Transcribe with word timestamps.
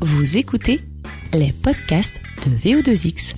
Vous 0.00 0.38
écoutez 0.38 0.80
les 1.32 1.52
podcasts 1.52 2.20
de 2.44 2.50
VO2X. 2.56 3.34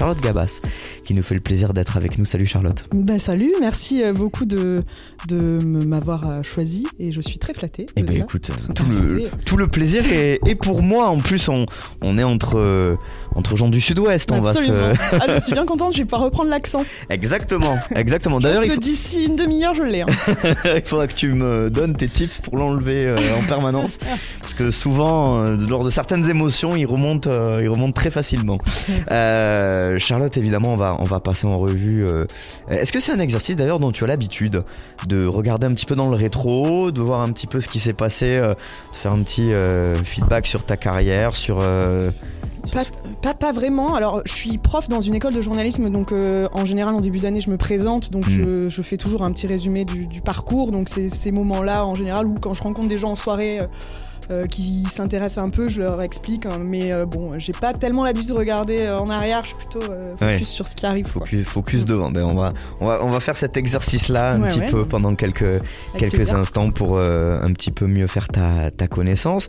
Charlotte 0.00 0.20
Gabas 0.22 0.62
qui 1.04 1.12
nous 1.12 1.22
fait 1.22 1.34
le 1.34 1.42
plaisir 1.42 1.74
d'être 1.74 1.98
avec 1.98 2.16
nous. 2.18 2.24
Salut 2.24 2.46
Charlotte. 2.46 2.86
Ben 2.94 3.18
salut, 3.18 3.52
merci 3.60 4.02
euh, 4.02 4.14
beaucoup 4.14 4.46
de, 4.46 4.82
de 5.28 5.36
m'avoir 5.62 6.26
euh, 6.26 6.42
choisi 6.42 6.86
et 6.98 7.12
je 7.12 7.20
suis 7.20 7.38
très 7.38 7.52
flattée. 7.52 7.84
Eh 7.96 8.02
ben 8.02 8.10
ça. 8.16 8.22
écoute, 8.22 8.50
tout 8.74 8.86
le, 8.86 9.24
tout 9.44 9.58
le 9.58 9.68
plaisir 9.68 10.02
est, 10.10 10.40
est 10.46 10.54
pour 10.54 10.82
moi. 10.82 11.08
En 11.10 11.18
plus, 11.18 11.50
on, 11.50 11.66
on 12.00 12.16
est 12.16 12.22
entre, 12.22 12.58
euh, 12.58 12.96
entre 13.34 13.58
gens 13.58 13.68
du 13.68 13.82
sud-ouest. 13.82 14.32
On 14.32 14.40
va 14.40 14.54
se... 14.54 14.70
Ah, 15.20 15.34
je 15.34 15.40
suis 15.40 15.52
bien 15.52 15.66
contente, 15.66 15.92
je 15.92 15.98
vais 15.98 16.04
pouvoir 16.04 16.22
reprendre 16.22 16.48
l'accent. 16.48 16.82
Exactement, 17.10 17.76
exactement. 17.94 18.40
D'ailleurs, 18.40 18.62
faut- 18.64 18.76
d'ici 18.76 19.24
une 19.24 19.36
demi-heure, 19.36 19.74
je 19.74 19.82
l'ai. 19.82 20.00
hein. 20.00 20.06
il 20.76 20.82
faudra 20.82 21.08
que 21.08 21.14
tu 21.14 21.34
me 21.34 21.68
donnes 21.68 21.92
tes 21.92 22.08
tips 22.08 22.38
pour 22.38 22.56
l'enlever 22.56 23.04
euh, 23.06 23.16
en 23.38 23.46
permanence. 23.46 23.98
Parce 24.40 24.54
que 24.54 24.70
souvent, 24.70 25.40
euh, 25.44 25.56
lors 25.68 25.84
de 25.84 25.90
certaines 25.90 26.26
émotions, 26.30 26.74
il 26.74 26.86
remonte, 26.86 27.26
euh, 27.26 27.60
il 27.62 27.68
remonte 27.68 27.94
très 27.94 28.10
facilement. 28.10 28.56
Euh, 29.10 29.89
Charlotte, 29.98 30.36
évidemment, 30.36 30.72
on 30.72 30.76
va, 30.76 30.96
on 31.00 31.04
va 31.04 31.20
passer 31.20 31.46
en 31.46 31.58
revue. 31.58 32.04
euh, 32.06 32.26
Est-ce 32.68 32.92
que 32.92 33.00
c'est 33.00 33.12
un 33.12 33.18
exercice 33.18 33.56
d'ailleurs 33.56 33.78
dont 33.80 33.92
tu 33.92 34.04
as 34.04 34.06
l'habitude 34.06 34.62
de 35.06 35.26
regarder 35.26 35.66
un 35.66 35.72
petit 35.74 35.86
peu 35.86 35.96
dans 35.96 36.08
le 36.08 36.16
rétro, 36.16 36.90
de 36.90 37.00
voir 37.00 37.22
un 37.22 37.30
petit 37.32 37.46
peu 37.46 37.60
ce 37.60 37.68
qui 37.68 37.78
s'est 37.80 37.92
passé, 37.92 38.36
euh, 38.36 38.54
de 38.54 38.96
faire 38.96 39.12
un 39.12 39.22
petit 39.22 39.52
euh, 39.52 39.94
feedback 39.96 40.46
sur 40.46 40.64
ta 40.64 40.76
carrière, 40.76 41.34
sur. 41.36 41.58
euh, 41.60 42.10
Pas, 42.72 42.84
ce- 42.84 42.90
pas, 43.22 43.34
pas 43.34 43.52
vraiment. 43.52 43.94
Alors, 43.94 44.20
je 44.26 44.32
suis 44.32 44.58
prof 44.58 44.88
dans 44.88 45.00
une 45.00 45.14
école 45.14 45.34
de 45.34 45.40
journalisme, 45.40 45.88
donc 45.90 46.12
euh, 46.12 46.48
en 46.52 46.64
général, 46.64 46.94
en 46.94 47.00
début 47.00 47.18
d'année, 47.18 47.40
je 47.40 47.50
me 47.50 47.56
présente, 47.56 48.10
donc 48.10 48.26
Mm. 48.26 48.30
je, 48.30 48.68
je 48.68 48.82
fais 48.82 48.96
toujours 48.98 49.22
un 49.22 49.32
petit 49.32 49.46
résumé 49.46 49.84
du, 49.84 50.06
du 50.06 50.20
parcours. 50.20 50.70
Donc, 50.70 50.88
c'est 50.88 51.08
ces 51.08 51.32
moments-là, 51.32 51.84
en 51.86 51.94
général, 51.94 52.26
où 52.26 52.34
quand 52.34 52.52
je 52.54 52.62
rencontre 52.62 52.88
des 52.88 52.98
gens 52.98 53.10
en 53.12 53.16
soirée. 53.16 53.60
euh, 53.60 53.66
euh, 54.30 54.46
qui 54.46 54.84
s'intéressent 54.84 55.44
un 55.44 55.50
peu, 55.50 55.68
je 55.68 55.80
leur 55.80 56.00
explique, 56.02 56.46
hein, 56.46 56.58
mais 56.60 56.92
euh, 56.92 57.04
bon, 57.06 57.38
j'ai 57.38 57.52
pas 57.52 57.72
tellement 57.74 58.04
l'habitude 58.04 58.30
de 58.30 58.34
regarder 58.34 58.82
euh, 58.82 58.98
en 58.98 59.10
arrière, 59.10 59.42
je 59.42 59.48
suis 59.48 59.56
plutôt 59.56 59.80
focus 59.80 60.20
Ouais. 60.20 60.44
sur 60.44 60.68
ce 60.68 60.76
qui 60.76 60.86
arrive. 60.86 61.12
quoi. 61.12 61.26
Focus, 61.44 61.84
devant. 61.84 62.10
Ben 62.10 62.24
on 62.24 62.34
va, 62.34 62.52
on 62.80 62.86
va, 62.86 63.04
on 63.04 63.10
va 63.10 63.20
faire 63.20 63.36
cet 63.36 63.56
exercice-là 63.56 64.32
un 64.32 64.42
Ouais, 64.42 64.48
petit 64.48 64.60
ouais. 64.60 64.70
peu 64.70 64.84
pendant 64.84 65.14
quelques, 65.14 65.42
Avec 65.42 65.60
quelques 65.98 66.14
plaisir. 66.14 66.36
instants 66.36 66.70
pour 66.70 66.98
un 66.98 67.52
petit 67.52 67.70
peu 67.70 67.86
mieux 67.86 68.06
faire 68.06 68.28
ta, 68.28 68.70
ta 68.70 68.86
connaissance. 68.86 69.48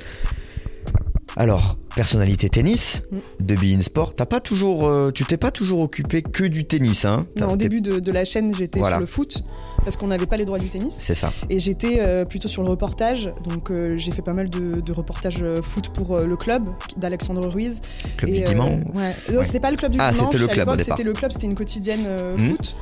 Alors, 1.38 1.78
personnalité 1.96 2.50
tennis 2.50 3.04
Mm. 3.12 3.18
de 3.46 3.56
Be 3.56 3.64
In 3.78 3.82
Sport, 3.82 4.16
t'as 4.16 4.26
pas 4.26 4.40
toujours, 4.42 4.88
euh, 4.88 5.12
tu 5.12 5.24
t'es 5.24 5.38
pas 5.38 5.50
toujours 5.52 5.80
occupé 5.80 6.22
que 6.22 6.44
du 6.44 6.66
tennis, 6.66 7.06
hein 7.06 7.26
Non, 7.40 7.54
au 7.54 7.56
début 7.56 7.82
de, 7.82 8.00
de 8.00 8.12
la 8.12 8.26
chaîne, 8.26 8.54
j'étais 8.54 8.80
Voilà. 8.80 8.96
sur 8.98 9.02
le 9.02 9.06
foot 9.08 9.42
parce 9.84 9.96
qu'on 9.96 10.08
n'avait 10.08 10.26
pas 10.26 10.36
les 10.38 10.44
droits 10.46 10.60
du 10.60 10.68
tennis. 10.68 10.94
C'est 10.98 11.16
ça. 11.16 11.32
Et 11.50 11.60
j'étais 11.60 11.98
euh, 12.00 12.26
plutôt 12.26 12.48
sur 12.50 12.64
le 12.64 12.70
reportage. 12.70 13.30
Donc 13.46 13.72
euh, 13.72 13.96
j'ai 13.98 14.12
fait 14.12 14.22
pas 14.22 14.34
mal 14.34 14.50
de, 14.50 14.82
de 14.82 14.92
reportages 14.94 15.44
foot 15.64 15.90
pour 15.90 16.18
le 16.18 16.36
club 16.36 16.64
d'Alexandre 16.98 17.48
Ruiz. 17.48 17.82
Club 18.18 18.30
Et, 18.32 18.40
du 18.40 18.44
dimanche. 18.44 18.82
ouais. 18.94 19.16
Non, 19.30 19.38
Ouais. 19.40 19.44
c'était 19.45 19.60
pas 19.62 19.72
le 19.72 19.78
club 19.78 19.92
du 19.94 19.98
Ah, 20.02 20.12
dimanche. 20.12 20.28
c'était 20.32 20.42
le 20.44 20.48
club. 20.48 20.82
C'était 20.82 21.04
le 21.04 21.14
club, 21.14 21.32
c'était 21.32 21.48
une 21.48 21.56
quotidienne 21.56 22.06
Mhm. 22.38 22.50
foot. 22.56 22.76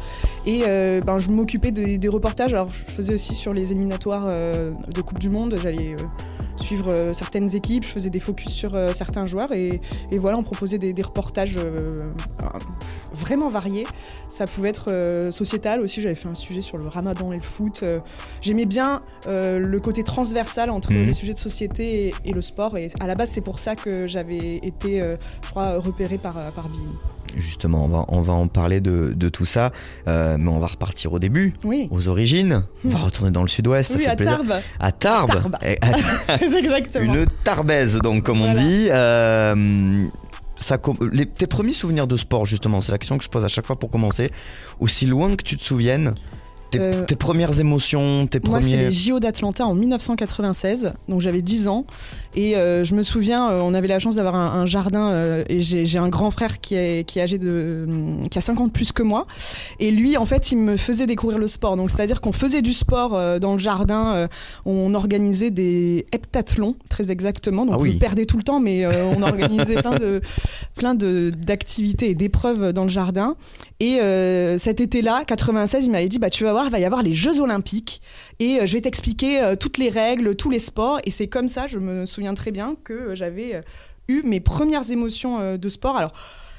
Et 0.47 0.61
ben, 1.05 1.19
je 1.19 1.29
m'occupais 1.29 1.71
des, 1.71 1.97
des 1.99 2.07
reportages. 2.09 2.53
Alors 2.53 2.71
je 2.73 2.79
faisais 2.91 3.13
aussi 3.13 3.35
sur 3.35 3.53
les 3.53 3.71
éliminatoires 3.71 4.25
de 4.27 5.01
Coupe 5.01 5.19
du 5.19 5.29
Monde. 5.29 5.55
J'allais 5.61 5.95
suivre 6.59 6.91
euh, 6.91 7.13
certaines 7.13 7.55
équipes, 7.55 7.83
je 7.83 7.89
faisais 7.89 8.09
des 8.09 8.19
focus 8.19 8.49
sur 8.51 8.75
euh, 8.75 8.93
certains 8.93 9.25
joueurs. 9.25 9.51
Et, 9.53 9.81
et 10.11 10.17
voilà, 10.17 10.37
on 10.37 10.43
proposait 10.43 10.77
des, 10.77 10.93
des 10.93 11.01
reportages 11.01 11.57
euh, 11.57 12.11
vraiment 13.13 13.49
variés. 13.49 13.85
Ça 14.29 14.45
pouvait 14.45 14.69
être 14.69 15.29
sociétal 15.31 15.81
aussi. 15.81 16.01
J'avais 16.01 16.15
fait 16.15 16.27
un 16.29 16.35
sujet 16.35 16.61
sur 16.61 16.77
le 16.77 16.87
ramadan 16.87 17.31
et 17.31 17.37
le 17.37 17.41
foot. 17.41 17.83
J'aimais 18.41 18.65
bien 18.65 19.01
le 19.27 19.77
côté 19.79 20.03
transversal 20.03 20.69
entre 20.69 20.91
Mhm. 20.91 21.05
les 21.07 21.13
sujets 21.13 21.33
de 21.33 21.39
société 21.39 22.07
et, 22.07 22.13
et 22.25 22.33
le 22.33 22.41
sport. 22.41 22.77
Et 22.77 22.89
à 22.99 23.07
la 23.07 23.15
base, 23.15 23.29
c'est 23.31 23.41
pour 23.41 23.59
ça 23.59 23.75
que 23.75 24.05
j'avais 24.07 24.57
été, 24.57 24.99
je 25.43 25.49
crois, 25.49 25.79
repérée 25.79 26.17
par, 26.17 26.35
par 26.51 26.69
Bein. 26.69 26.79
Justement, 27.37 27.85
on 27.85 27.87
va, 27.87 28.05
on 28.09 28.21
va 28.21 28.33
en 28.33 28.47
parler 28.47 28.79
de, 28.81 29.13
de 29.15 29.29
tout 29.29 29.45
ça, 29.45 29.71
euh, 30.07 30.37
mais 30.39 30.49
on 30.49 30.59
va 30.59 30.67
repartir 30.67 31.13
au 31.13 31.19
début, 31.19 31.53
Oui. 31.63 31.87
aux 31.91 32.07
origines. 32.07 32.63
On 32.85 32.89
va 32.89 32.97
retourner 32.99 33.31
dans 33.31 33.41
le 33.43 33.47
sud-ouest, 33.47 33.91
ça 33.91 33.97
Oui, 33.97 34.03
fait 34.05 34.09
à 34.11 34.15
plaisir. 34.15 34.37
Tarbes. 34.37 34.61
À 34.79 34.91
Tarbes. 34.91 35.57
À- 35.61 36.35
exactement. 36.43 37.13
Une 37.13 37.25
Tarbèze, 37.43 37.99
donc, 38.01 38.23
comme 38.23 38.41
on 38.41 38.53
dit. 38.53 38.87
Euh, 38.89 40.05
ça, 40.57 40.77
com- 40.77 40.97
les- 41.13 41.25
tes 41.25 41.47
premiers 41.47 41.71
souvenirs 41.73 42.05
de 42.07 42.17
sport, 42.17 42.45
justement, 42.45 42.81
c'est 42.81 42.91
la 42.91 42.97
question 42.97 43.17
que 43.17 43.23
je 43.23 43.29
pose 43.29 43.45
à 43.45 43.47
chaque 43.47 43.65
fois 43.65 43.77
pour 43.79 43.89
commencer. 43.89 44.29
Aussi 44.81 45.05
loin 45.05 45.35
que 45.35 45.43
tu 45.43 45.55
te 45.55 45.63
souviennes, 45.63 46.15
tes, 46.71 46.79
Euh, 46.79 47.03
tes 47.05 47.15
premières 47.15 47.59
émotions, 47.59 48.27
tes 48.27 48.39
Moi, 48.39 48.61
c'est 48.61 48.69
premiers. 48.71 48.83
les 48.85 48.91
JO 48.91 49.19
d'Atlanta 49.19 49.65
en 49.65 49.73
1996, 49.75 50.93
donc 51.07 51.21
j'avais 51.21 51.41
10 51.41 51.67
ans. 51.67 51.85
Et 52.35 52.55
euh, 52.55 52.83
je 52.83 52.93
me 52.95 53.01
souviens, 53.03 53.49
euh, 53.51 53.59
on 53.61 53.73
avait 53.73 53.87
la 53.87 53.97
chance 53.99 54.15
d'avoir 54.17 54.35
un, 54.35 54.61
un 54.61 54.65
jardin, 54.67 55.09
euh, 55.09 55.43
et 55.49 55.61
j'ai 55.61 55.97
un 55.97 56.09
grand 56.09 56.29
frère 56.31 56.59
qui 56.59 56.75
est, 56.75 57.03
qui 57.07 57.19
est 57.19 57.23
âgé 57.23 57.37
de. 57.39 57.87
qui 58.29 58.37
a 58.37 58.41
50 58.41 58.71
plus 58.71 58.91
que 58.91 59.01
moi. 59.03 59.25
Et 59.79 59.89
lui, 59.91 60.15
en 60.17 60.25
fait, 60.25 60.51
il 60.51 60.57
me 60.57 60.77
faisait 60.77 61.07
découvrir 61.07 61.39
le 61.39 61.47
sport. 61.47 61.75
Donc, 61.75 61.89
c'est-à-dire 61.89 62.21
qu'on 62.21 62.31
faisait 62.31 62.61
du 62.61 62.73
sport 62.73 63.39
dans 63.39 63.53
le 63.53 63.59
jardin, 63.59 64.27
on 64.65 64.93
organisait 64.93 65.49
des 65.51 66.05
heptathlons, 66.11 66.75
très 66.89 67.09
exactement. 67.11 67.65
Donc, 67.65 67.75
Ah 67.77 67.81
oui. 67.81 67.93
je 67.93 67.97
perdais 67.97 68.25
tout 68.25 68.37
le 68.37 68.43
temps, 68.43 68.59
mais 68.59 68.85
on 68.85 69.21
organisait 69.23 69.75
plein 69.81 69.95
de 69.97 70.21
plein 70.75 70.95
de- 70.95 71.31
d'activités 71.35 72.11
et 72.11 72.15
d'épreuves 72.15 72.73
dans 72.73 72.83
le 72.83 72.89
jardin. 72.89 73.35
Et 73.79 73.99
cet 74.57 74.81
été-là, 74.81 75.23
96, 75.25 75.85
il 75.85 75.91
m'avait 75.91 76.09
dit 76.09 76.19
bah 76.19 76.29
tu 76.29 76.43
vas 76.43 76.51
voir, 76.51 76.58
il 76.67 76.71
va 76.71 76.79
y 76.79 76.85
avoir 76.85 77.01
les 77.03 77.13
Jeux 77.13 77.39
Olympiques 77.41 78.01
et 78.39 78.59
euh, 78.61 78.65
je 78.65 78.73
vais 78.73 78.81
t'expliquer 78.81 79.41
euh, 79.41 79.55
toutes 79.55 79.77
les 79.77 79.89
règles, 79.89 80.35
tous 80.35 80.49
les 80.49 80.59
sports. 80.59 80.99
Et 81.05 81.11
c'est 81.11 81.27
comme 81.27 81.47
ça, 81.47 81.67
je 81.67 81.77
me 81.79 82.05
souviens 82.05 82.33
très 82.33 82.51
bien 82.51 82.75
que 82.83 82.93
euh, 82.93 83.15
j'avais 83.15 83.61
eu 84.07 84.21
mes 84.23 84.39
premières 84.39 84.89
émotions 84.91 85.57
de 85.57 85.69
sport. 85.69 85.97
Alors 85.97 86.13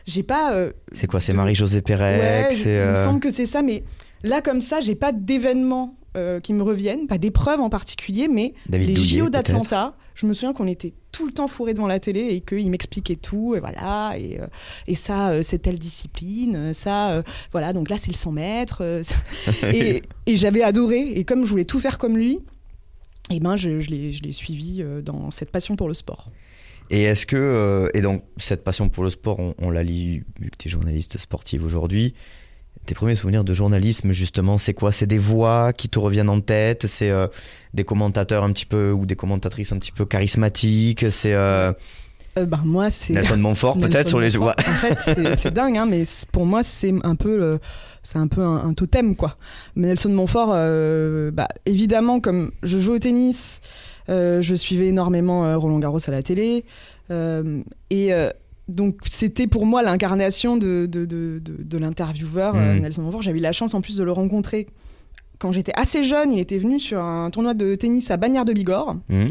j'ai 0.06 0.22
pas 0.22 0.55
C'est 0.93 1.06
quoi 1.06 1.21
C'est 1.21 1.33
de- 1.33 1.37
Marie-Josée 1.37 1.83
Pérec 1.83 2.53
il 2.65 2.69
me 2.71 2.97
semble 2.97 3.21
que 3.21 3.31
c'est 3.31 3.47
ça, 3.47 3.62
mais 3.62 3.83
là 4.22 4.41
comme 4.41 4.61
ça, 4.61 4.81
j'ai 4.81 4.94
pas 4.94 5.12
d'événements 5.12 5.97
euh, 6.17 6.41
qui 6.41 6.55
me 6.55 6.62
reviennent, 6.62 7.06
pas 7.06 7.19
d'épreuves 7.19 7.61
en 7.61 7.69
particulier, 7.71 8.27
mais 8.27 8.55
David 8.69 8.88
les 8.88 8.94
Douillet, 8.94 9.19
JO 9.21 9.28
d'Atlanta, 9.31 9.94
je 10.15 10.26
me 10.26 10.34
souviens 10.34 10.53
qu'on 10.53 10.66
était 10.66 10.93
tout 11.12 11.26
le 11.26 11.32
temps 11.32 11.48
fourrés 11.48 11.75
devant 11.75 11.87
la 11.87 12.00
télé 12.00 12.21
et 12.21 12.41
qu'il 12.41 12.71
m'expliquait 12.71 13.16
tout, 13.16 13.54
et 13.54 13.60
voilà, 13.60 14.15
et, 14.16 14.41
euh, 14.41 14.47
et 14.87 14.94
ça, 14.94 15.31
euh, 15.31 15.43
c'est 15.43 15.59
telle 15.59 15.78
discipline, 15.78 16.56
euh, 16.56 16.72
ça, 16.72 17.22
voilà, 17.53 17.72
donc 17.72 17.91
là, 17.91 17.98
c'est 17.98 18.10
le 18.10 18.16
100 18.16 18.32
mètres. 18.32 19.00
et 19.72 20.03
et 20.26 20.37
j'avais 20.37 20.62
adoré, 20.62 21.00
et 21.00 21.25
comme 21.25 21.44
je 21.44 21.50
voulais 21.50 21.65
tout 21.65 21.81
faire 21.81 21.99
comme 21.99 22.16
lui, 22.16 22.41
et 23.31 23.41
ben, 23.41 23.56
je, 23.56 23.81
je 23.81 23.91
l'ai 23.91 24.32
suivi 24.32 24.84
dans 25.04 25.31
cette 25.31 25.50
passion 25.50 25.76
pour 25.76 25.88
le 25.88 25.94
sport. 25.94 26.31
Et 26.91 27.03
est-ce 27.03 27.25
que. 27.25 27.37
euh, 27.37 27.88
et 27.94 28.00
donc, 28.00 28.25
cette 28.37 28.65
passion 28.65 28.88
pour 28.88 29.04
le 29.04 29.10
sport, 29.10 29.38
on, 29.38 29.54
on 29.59 29.70
la 29.70 29.84
lit, 29.84 30.22
vu 30.41 30.50
que 30.50 30.56
tu 30.59 30.69
es 30.69 30.70
journaliste 30.70 31.19
sportive 31.19 31.65
aujourd'hui. 31.65 32.15
Tes 32.86 32.94
premiers 32.94 33.14
souvenirs 33.14 33.44
de 33.44 33.54
journalisme, 33.54 34.10
justement, 34.12 34.58
c'est 34.58 34.75
quoi? 34.75 34.91
C'est 34.91 35.06
des 35.06 35.19
voix 35.19 35.72
qui 35.72 35.88
te 35.88 35.98
reviennent 35.98 36.31
en 36.31 36.41
tête? 36.41 36.86
C'est 36.86 37.10
euh, 37.10 37.28
des 37.75 37.84
commentateurs 37.84 38.42
un 38.42 38.53
petit 38.53 38.66
peu. 38.66 38.91
ou 38.91 39.06
des 39.06 39.16
commentatrices 39.16 39.70
un 39.72 39.78
petit 39.78 39.92
peu 39.92 40.04
charismatiques? 40.06 41.04
C'est 41.10 41.34
euh, 41.34 41.72
Euh, 42.38 42.47
ben, 42.47 42.60
moi, 42.64 42.91
c'est. 42.91 43.12
Nelson 43.12 43.36
Montfort, 43.47 43.78
peut-être, 43.78 44.08
sur 44.08 44.19
les. 44.20 44.36
Ouais. 44.36 44.53
En 44.58 44.72
fait, 44.72 45.36
c'est- 45.36 45.50
dingue, 45.53 45.76
hein, 45.76 45.86
mais 45.86 46.03
pour 46.32 46.47
moi, 46.47 46.62
c'est 46.62 46.92
un 47.04 47.14
peu, 47.16 47.36
le- 47.36 47.58
c'est 48.03 48.19
un 48.19 48.28
peu 48.28 48.41
un, 48.42 48.64
un 48.64 48.72
totem, 48.72 49.14
quoi. 49.14 49.37
Mais 49.76 49.88
Nelson 49.88 50.10
Montfort, 50.10 50.50
euh, 50.54 51.31
bah, 51.31 51.48
évidemment, 51.66 52.19
comme 52.20 52.50
je 52.62 52.78
joue 52.78 52.94
au 52.94 52.98
tennis, 52.98 53.60
euh, 54.08 54.41
je 54.42 54.54
suivais 54.54 54.87
énormément 54.88 55.58
Roland 55.60 55.78
Garros 55.81 55.98
à 56.06 56.10
la 56.10 56.22
télé, 56.22 56.64
euh, 57.11 57.62
et 57.90 58.12
donc 58.70 58.96
c'était 59.05 59.46
pour 59.46 59.67
moi 59.67 59.82
l'incarnation 59.82 60.56
de, 60.56 60.87
de, 60.87 61.05
de, 61.05 61.78
l'intervieweur 61.78 62.55
euh, 62.55 62.75
Mhm. 62.75 62.81
Nelson 62.82 63.02
Montfort. 63.02 63.22
J'avais 63.22 63.38
eu 63.38 63.43
la 63.43 63.52
chance 63.52 63.75
en 63.75 63.81
plus 63.81 63.96
de 63.96 64.05
le 64.05 64.12
rencontrer. 64.12 64.67
Quand 65.38 65.52
j'étais 65.52 65.72
assez 65.75 66.05
jeune, 66.05 66.32
il 66.32 66.38
était 66.40 66.58
venu 66.58 66.78
sur 66.78 67.02
un 67.02 67.31
tournoi 67.31 67.55
de 67.55 67.75
tennis 67.75 68.11
à 68.11 68.17
Bagnères 68.17 68.44
de 68.44 68.52
Bigorre. 68.52 68.96
Mhm. 69.08 69.31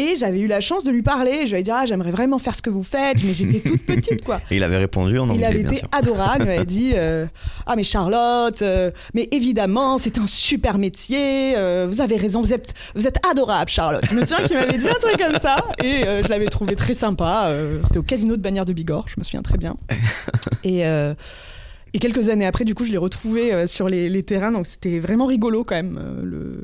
Et 0.00 0.16
j'avais 0.16 0.40
eu 0.40 0.46
la 0.46 0.60
chance 0.60 0.84
de 0.84 0.90
lui 0.90 1.02
parler. 1.02 1.46
Je 1.46 1.52
lui 1.52 1.60
ai 1.60 1.62
dit, 1.62 1.70
ah, 1.70 1.84
j'aimerais 1.84 2.10
vraiment 2.10 2.38
faire 2.38 2.54
ce 2.54 2.62
que 2.62 2.70
vous 2.70 2.82
faites, 2.82 3.22
mais 3.22 3.34
j'étais 3.34 3.60
toute 3.60 3.82
petite, 3.86 4.24
quoi. 4.24 4.40
Et 4.50 4.56
il 4.56 4.62
avait 4.64 4.78
répondu 4.78 5.18
en 5.18 5.26
Il 5.26 5.32
anglais, 5.32 5.44
avait 5.44 5.58
bien 5.58 5.66
été 5.68 5.76
sûr. 5.80 5.88
adorable. 5.92 6.44
Il 6.44 6.46
m'avait 6.46 6.64
dit 6.80 6.92
euh, 6.94 7.26
Ah, 7.66 7.76
mais 7.76 7.82
Charlotte, 7.82 8.62
euh, 8.62 8.90
mais 9.12 9.28
évidemment, 9.30 9.98
c'est 9.98 10.16
un 10.18 10.26
super 10.26 10.78
métier. 10.78 11.54
euh, 11.56 11.86
vous 11.90 12.00
avez 12.00 12.16
raison, 12.16 12.40
vous 12.40 12.54
êtes, 12.54 12.72
vous 12.94 13.06
êtes 13.06 13.18
adorable, 13.30 13.68
Charlotte. 13.70 14.04
Je 14.08 14.14
me 14.14 14.24
souviens 14.24 14.46
qu'il 14.46 14.56
m'avait 14.56 14.78
dit 14.78 14.88
un 14.88 14.94
truc 14.94 15.18
comme 15.18 15.38
ça. 15.38 15.56
Et 15.84 16.02
je 16.22 16.28
l'avais 16.28 16.46
trouvé 16.46 16.76
très 16.76 16.94
sympa. 16.94 17.52
C'était 17.86 17.98
au 17.98 18.02
casino 18.02 18.36
de 18.36 18.42
Bagnères 18.42 18.64
de 18.64 18.72
Bigorre, 18.72 19.04
je 19.08 19.14
me 19.18 19.24
souviens 19.24 19.42
très 19.42 19.58
bien. 19.58 19.76
Et. 20.64 20.80
et 20.80 21.98
quelques 21.98 22.28
années 22.30 22.46
après, 22.46 22.64
du 22.64 22.74
coup, 22.74 22.84
je 22.86 22.92
l'ai 22.92 22.98
retrouvé 22.98 23.66
sur 23.66 23.88
les, 23.88 24.08
les 24.08 24.22
terrains, 24.22 24.52
donc 24.52 24.66
c'était 24.66 24.98
vraiment 24.98 25.26
rigolo 25.26 25.64
quand 25.64 25.74
même, 25.74 26.00
le, 26.22 26.62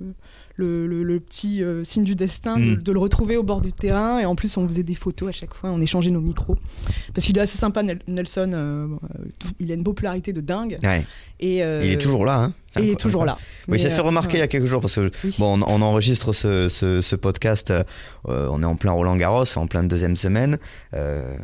le, 0.57 0.87
le- 0.87 1.03
le 1.03 1.21
petit 1.21 1.63
euh, 1.63 1.85
signe 1.85 2.05
du 2.05 2.15
destin 2.17 2.59
de, 2.59 2.65
Mm. 2.77 2.83
de 2.83 2.93
le 2.93 2.99
retrouver 2.99 3.37
au 3.37 3.43
bord 3.43 3.61
du 3.61 3.73
terrain. 3.73 4.19
Et 4.19 4.25
en 4.25 4.35
plus, 4.35 4.57
on 4.57 4.67
faisait 4.67 4.83
des 4.83 4.95
photos 4.95 5.29
à 5.29 5.33
chaque 5.33 5.55
fois, 5.55 5.71
on 5.71 5.81
échangeait 5.81 6.11
nos 6.11 6.21
micros. 6.21 6.57
Parce 7.15 7.27
qu'il 7.27 7.37
est 7.37 7.41
assez 7.41 7.59
sympa, 7.59 7.83
Nel- 7.83 8.01
Nelson. 8.09 8.51
euh, 8.55 8.87
euh, 8.87 9.25
il 9.61 9.71
a 9.71 9.75
une 9.75 9.85
popularité 9.85 10.33
de 10.33 10.41
dingue. 10.41 10.79
Ouais. 10.83 11.05
Et, 11.41 11.59
Il 11.59 11.63
est 11.93 12.01
toujours 12.01 12.25
là. 12.25 12.37
Hein 12.39 12.55
et 12.79 12.83
il 12.85 12.91
est 12.91 13.01
toujours 13.01 13.25
là. 13.25 13.37
Oui, 13.69 13.77
il 13.77 13.81
s'est 13.81 13.89
Mais, 13.89 13.95
fait 13.95 14.01
remarquer 14.03 14.37
il 14.37 14.41
y 14.41 14.43
a 14.43 14.49
quelques 14.49 14.67
jours 14.67 14.81
parce 14.83 14.95
que 14.97 15.11
Oui. 15.25 15.35
bon, 15.39 15.63
on, 15.63 15.67
on 15.67 15.83
enregistre 15.83 16.33
ce, 16.35 16.69
ce- 16.69 17.01
ce 17.01 17.17
podcast, 17.17 17.71
euh, 17.71 17.85
on 18.51 18.63
est 18.63 18.67
en 18.67 18.77
plein 18.77 18.93
Roland 18.93 19.17
Garros, 19.17 19.45
en 19.57 19.67
pleine 19.67 19.89
deuxième 19.89 20.17
semaine. 20.17 20.59
Euh, 20.95 21.35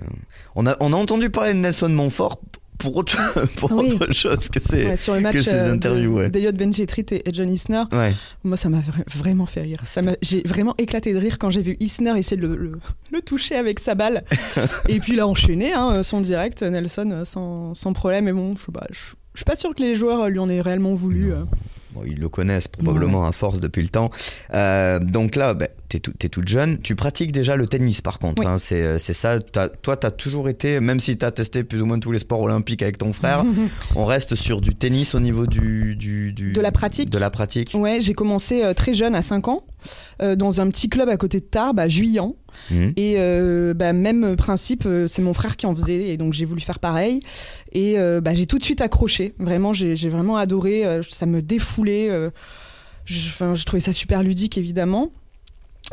on, 0.55 0.67
a, 0.67 0.77
on 0.81 0.93
a 0.93 0.97
entendu 0.97 1.31
parler 1.31 1.55
de 1.55 1.59
Nelson 1.59 1.89
Montfort 1.91 2.39
pour 2.83 2.97
autre, 2.97 3.17
pour 3.57 3.73
Oui. 3.73 3.89
autre 3.95 4.13
chose 4.13 4.49
que 4.49 4.61
c'est. 4.61 4.87
Ouais, 4.87 4.97
sur 4.97 5.15
le 5.15 5.21
match 5.21 5.35
que 5.37 5.43
ces 5.43 5.55
euh, 5.55 5.73
interviews, 5.73 6.17
ouais. 6.17 6.25
de- 6.27 6.31
d'Eliott 6.31 6.57
Benchetrit 6.57 7.07
et, 7.13 7.29
et 7.29 7.33
John 7.33 7.49
Isner, 7.49 7.85
Ouais. 7.93 8.13
moi 8.45 8.57
ça 8.57 8.69
m'a 8.69 8.79
vra- 8.81 9.17
vraiment 9.17 9.47
fait 9.47 9.63
rire. 9.63 9.83
J'ai 10.21 10.43
vraiment 10.43 10.75
éclaté 10.79 11.15
de 11.15 11.19
rire 11.19 11.39
quand 11.39 11.51
j'ai 11.51 11.63
vu 11.63 11.77
Isner 11.81 12.19
essayer 12.19 12.37
de 12.37 12.47
le, 12.47 12.57
le- 12.57 12.79
le 13.11 13.23
toucher 13.23 13.57
avec 13.57 13.79
sa 13.81 13.95
balle. 13.95 14.25
et 14.89 14.99
puis 15.01 15.19
a 15.21 15.27
enchaîné 15.27 15.73
hein, 15.73 16.03
son 16.03 16.21
direct, 16.21 16.63
Nelson, 16.63 17.09
euh, 17.13 17.25
sans, 17.25 17.75
sans 17.75 17.93
problème. 17.93 18.25
Mais 18.25 18.33
bon, 18.33 18.55
je, 18.91 18.97
je 19.35 19.39
suis 19.39 19.45
pas 19.45 19.57
sûr 19.57 19.75
que 19.75 19.83
les 19.83 19.95
joueurs 19.95 20.29
lui 20.29 20.39
en 20.41 20.49
aient 20.49 20.61
réellement 20.61 20.95
voulu. 20.95 21.33
euh. 21.33 21.45
Bon, 21.95 22.03
ils 22.07 22.19
le 22.19 22.29
connaissent 22.31 22.69
probablement 22.69 23.27
à 23.27 23.33
force 23.33 23.61
depuis 23.61 23.83
le 23.83 23.89
temps. 23.91 24.11
Euh, 24.55 24.99
donc 24.99 25.37
là, 25.37 25.53
bah, 25.55 25.69
t'es 26.01 26.29
tout- 26.29 26.29
toute 26.29 26.49
jeune. 26.49 26.79
Tu 26.81 26.95
pratiques 26.95 27.33
déjà 27.33 27.57
le 27.57 27.67
tennis 27.67 28.01
par 28.01 28.19
contre. 28.19 28.43
Oui. 28.43 28.49
hein, 28.49 28.57
c'est 28.59 28.83
euh, 28.83 28.99
c'est 28.99 29.13
ça. 29.13 29.39
Toi, 29.41 29.97
tu 29.97 30.07
as 30.07 30.11
toujours 30.11 30.49
été, 30.49 30.81
même 30.81 31.01
si 31.01 31.17
tu 31.19 31.25
as 31.25 31.31
testé 31.31 31.65
plus 31.65 31.81
ou 31.83 31.87
moins 31.87 31.99
tous 31.99 32.13
les 32.13 32.19
sports 32.19 32.41
olympiques 32.41 32.83
avec 32.83 32.99
ton 32.99 33.13
frère, 33.13 33.45
on 33.97 34.05
reste 34.05 34.35
sur 34.35 34.61
du 34.61 34.75
tennis 34.75 35.15
au 35.15 35.21
niveau 35.21 35.47
du, 35.47 35.97
du, 35.97 36.33
du- 36.33 36.53
De 36.53 36.61
la 36.61 36.73
pratique. 36.73 37.11
De 37.11 37.19
la 37.19 37.31
pratique. 37.31 37.73
Ouais, 37.75 38.01
j'ai 38.01 38.15
commencé 38.15 38.63
euh, 38.63 38.73
très 38.75 38.95
jeune, 38.95 39.15
à 39.15 39.23
5 39.23 39.49
ans, 39.49 39.65
euh, 40.23 40.37
dans 40.37 40.61
un 40.61 40.69
petit 40.69 40.89
club 40.89 41.09
à 41.09 41.17
côté 41.17 41.41
de 41.41 41.45
Tarbes, 41.45 41.79
à 41.79 41.89
Juillan. 41.89 42.37
Mhm. 42.71 42.93
Et 42.97 43.15
euh, 43.19 43.73
bah, 43.75 43.93
même 43.93 44.37
principe, 44.37 44.87
c'est 45.07 45.23
mon 45.23 45.33
frère 45.35 45.57
qui 45.57 45.67
en 45.67 45.75
faisait, 45.75 46.09
et 46.11 46.17
donc 46.17 46.33
j'ai 46.35 46.45
voulu 46.45 46.61
faire 46.61 46.79
pareil. 46.79 47.21
Et 47.73 47.99
euh, 47.99 48.21
bah, 48.21 48.35
j'ai 48.35 48.47
tout 48.47 48.59
de 48.59 48.65
suite 48.65 48.81
accroché. 48.83 49.35
Vraiment, 49.39 49.73
j'ai 49.73 50.09
vraiment 50.09 50.37
adoré. 50.37 50.85
ça 51.09 51.27
me 51.27 51.41
défoulait. 51.43 52.09
je, 53.05 53.29
enfin, 53.29 53.55
je 53.55 53.65
trouvais 53.65 53.81
ça 53.81 53.93
super 53.93 54.23
ludique, 54.23 54.59
évidemment. 54.59 55.13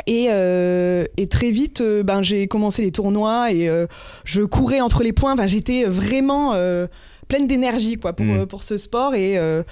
Et, 0.07 0.27
euh, 0.29 1.05
et 1.17 1.27
très 1.27 1.51
vite, 1.51 1.81
euh, 1.81 2.03
ben, 2.03 2.21
j'ai 2.21 2.47
commencé 2.47 2.81
les 2.81 2.91
tournois 2.91 3.51
et 3.51 3.67
euh, 3.69 3.85
je 4.25 4.41
courais 4.41 4.81
entre 4.81 5.03
les 5.03 5.13
points. 5.13 5.33
Enfin, 5.33 5.45
J'étais 5.47 5.83
vraiment 5.85 6.53
euh, 6.53 6.87
pleine 7.27 7.47
d'énergie 7.47 7.97
quoi 7.97 8.13
pour, 8.13 8.25
Mm. 8.25 8.37
euh, 8.39 8.45
pour 8.45 8.63
ce 8.63 8.77
sport. 8.77 9.13
Et 9.15 9.37
euh, 9.37 9.63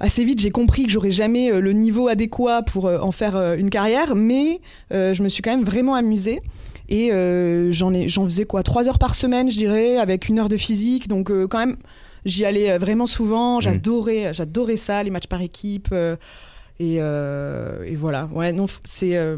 assez 0.00 0.24
vite, 0.24 0.40
j'ai 0.40 0.50
compris 0.50 0.84
que 0.84 0.90
j'aurais 0.90 1.10
jamais 1.12 1.50
le 1.60 1.72
niveau 1.72 2.08
adéquat 2.08 2.62
pour 2.62 2.86
en 2.86 3.12
faire 3.12 3.36
une 3.54 3.70
carrière. 3.70 4.14
Mais 4.16 4.60
euh, 4.92 5.14
je 5.14 5.22
me 5.22 5.28
suis 5.28 5.42
quand 5.42 5.50
même 5.56 5.64
vraiment 5.64 5.94
amusée. 5.94 6.40
Et 6.88 7.12
euh, 7.12 7.70
j'en 7.72 7.92
ai- 7.92 8.08
j'en 8.08 8.24
faisais 8.24 8.44
quoi 8.44 8.62
Trois 8.62 8.88
heures 8.88 8.98
par 8.98 9.14
semaine, 9.16 9.50
je 9.50 9.56
dirais, 9.58 9.96
avec 9.98 10.28
une 10.28 10.38
heure 10.38 10.48
de 10.48 10.56
physique. 10.56 11.08
Donc 11.08 11.30
euh, 11.30 11.46
quand 11.48 11.58
même, 11.58 11.76
j'y 12.24 12.44
allais 12.44 12.78
vraiment 12.78 13.06
souvent. 13.06 13.60
J'adorais, 13.60 14.32
j'adorais 14.32 14.76
ça, 14.76 15.02
les 15.02 15.10
matchs 15.10 15.26
par 15.26 15.42
équipe. 15.42 15.88
Euh, 16.80 17.82
et, 17.84 17.96
voilà. 17.96 18.28
Ouais, 18.32 18.52
non, 18.52 18.66
c'est 18.84 19.16
euh, 19.16 19.36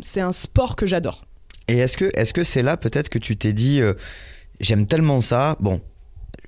c'est 0.00 0.20
un 0.20 0.32
sport 0.32 0.76
que 0.76 0.86
j'adore. 0.86 1.24
Et 1.68 1.78
est-ce 1.78 1.96
que 1.96 2.10
est-ce 2.14 2.32
que 2.32 2.42
c'est 2.42 2.62
là 2.62 2.76
peut-être 2.76 3.08
que 3.08 3.18
tu 3.18 3.36
t'es 3.36 3.52
dit 3.52 3.80
euh, 3.82 3.94
j'aime 4.60 4.86
tellement 4.86 5.20
ça? 5.20 5.56
Bon 5.60 5.80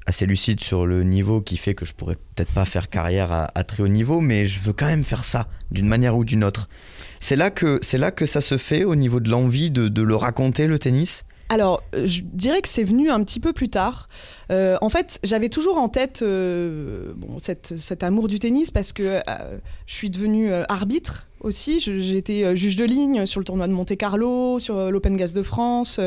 assez 0.06 0.26
lucide 0.26 0.60
sur 0.60 0.86
le 0.86 1.04
niveau 1.04 1.40
qui 1.40 1.56
fait 1.56 1.74
que 1.74 1.84
je 1.84 1.92
pourrais 1.92 2.16
peut-être 2.16 2.52
pas 2.52 2.64
faire 2.64 2.88
carrière 2.88 3.30
à, 3.30 3.48
à 3.54 3.64
très 3.64 3.82
haut 3.82 3.88
niveau 3.88 4.20
mais 4.20 4.46
je 4.46 4.58
veux 4.58 4.72
quand 4.72 4.86
même 4.86 5.04
faire 5.04 5.24
ça 5.24 5.46
d'une 5.70 5.86
manière 5.86 6.16
ou 6.16 6.24
d'une 6.24 6.42
autre 6.42 6.68
c'est 7.20 7.36
là 7.36 7.50
que 7.50 7.78
c'est 7.82 7.98
là 7.98 8.10
que 8.10 8.24
ça 8.24 8.40
se 8.40 8.56
fait 8.56 8.82
au 8.82 8.96
niveau 8.96 9.20
de 9.20 9.28
l'envie 9.28 9.70
de, 9.70 9.88
de 9.88 10.02
le 10.02 10.16
raconter 10.16 10.66
le 10.66 10.78
tennis? 10.78 11.24
Alors, 11.50 11.82
euh, 11.96 12.06
je 12.06 12.22
dirais 12.22 12.62
que 12.62 12.68
c'est 12.68 12.84
venu 12.84 13.10
un 13.10 13.22
petit 13.24 13.40
peu 13.40 13.52
plus 13.52 13.68
tard. 13.68 14.08
Euh, 14.52 14.78
en 14.80 14.88
fait, 14.88 15.18
j'avais 15.24 15.48
toujours 15.48 15.76
en 15.78 15.88
tête 15.88 16.20
euh, 16.22 17.12
bon, 17.16 17.38
cette, 17.38 17.74
cet 17.76 18.02
amour 18.04 18.28
du 18.28 18.38
tennis 18.38 18.70
parce 18.70 18.92
que 18.92 19.02
euh, 19.02 19.58
je 19.86 19.94
suis 19.94 20.10
devenue 20.10 20.52
arbitre 20.68 21.26
aussi. 21.40 21.80
Je- 21.80 21.96
J'ai 22.00 22.18
été 22.18 22.44
euh, 22.44 22.54
juge 22.54 22.76
de 22.76 22.84
ligne 22.84 23.26
sur 23.26 23.40
le 23.40 23.44
tournoi 23.44 23.66
de 23.66 23.72
Monte-Carlo, 23.72 24.60
sur 24.60 24.76
euh, 24.78 24.90
l'Open 24.90 25.16
Gas 25.16 25.32
de 25.34 25.42
France. 25.42 25.98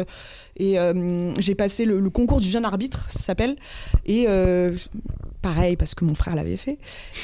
et 0.57 0.79
euh, 0.79 1.33
j'ai 1.39 1.55
passé 1.55 1.83
le, 1.83 1.99
le 1.99 2.09
concours 2.09 2.39
du 2.39 2.49
jeune 2.49 2.63
arbitre, 2.65 3.05
ça 3.09 3.19
s'appelle. 3.19 3.57
Et 4.05 4.25
euh, 4.29 4.77
pareil, 5.41 5.75
parce 5.75 5.93
que 5.93 6.05
mon 6.05 6.15
frère 6.15 6.35
l'avait 6.35 6.55
fait. 6.55 6.77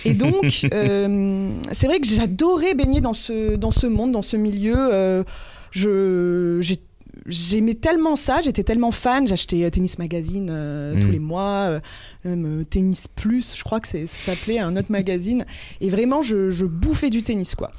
Et 0.03 0.13
donc, 0.13 0.67
euh, 0.73 1.51
c'est 1.71 1.87
vrai 1.87 2.01
que 2.01 2.07
j'adorais 2.07 2.73
baigner 2.73 2.99
dans 2.99 3.13
ce, 3.13 3.55
dans 3.55 3.71
ce 3.71 3.87
monde, 3.87 4.11
dans 4.11 4.21
ce 4.21 4.35
milieu. 4.35 5.23
Je, 5.71 6.57
j'ai 6.61 6.77
j'aimais 7.25 7.75
tellement 7.75 8.15
ça, 8.15 8.41
j'étais 8.41 8.63
tellement 8.63 8.91
fan, 8.91 9.27
j'achetais 9.27 9.63
euh, 9.63 9.69
Tennis 9.69 9.99
Magazine 9.99 10.49
euh, 10.49 10.95
Mm. 10.95 10.99
tous 10.99 11.11
les 11.11 11.19
mois, 11.19 11.65
euh, 11.67 11.79
même 12.25 12.65
Tennis 12.65 13.07
Plus, 13.07 13.55
je 13.55 13.63
crois 13.63 13.79
que 13.79 13.87
ça 13.87 13.97
s'appelait 14.07 14.59
un 14.59 14.75
autre 14.75 14.91
magazine, 14.91 15.45
et 15.81 15.89
vraiment 15.89 16.21
je, 16.21 16.49
je 16.49 16.65
bouffais 16.65 17.09
du 17.09 17.23
tennis 17.23 17.55
quoi. 17.55 17.71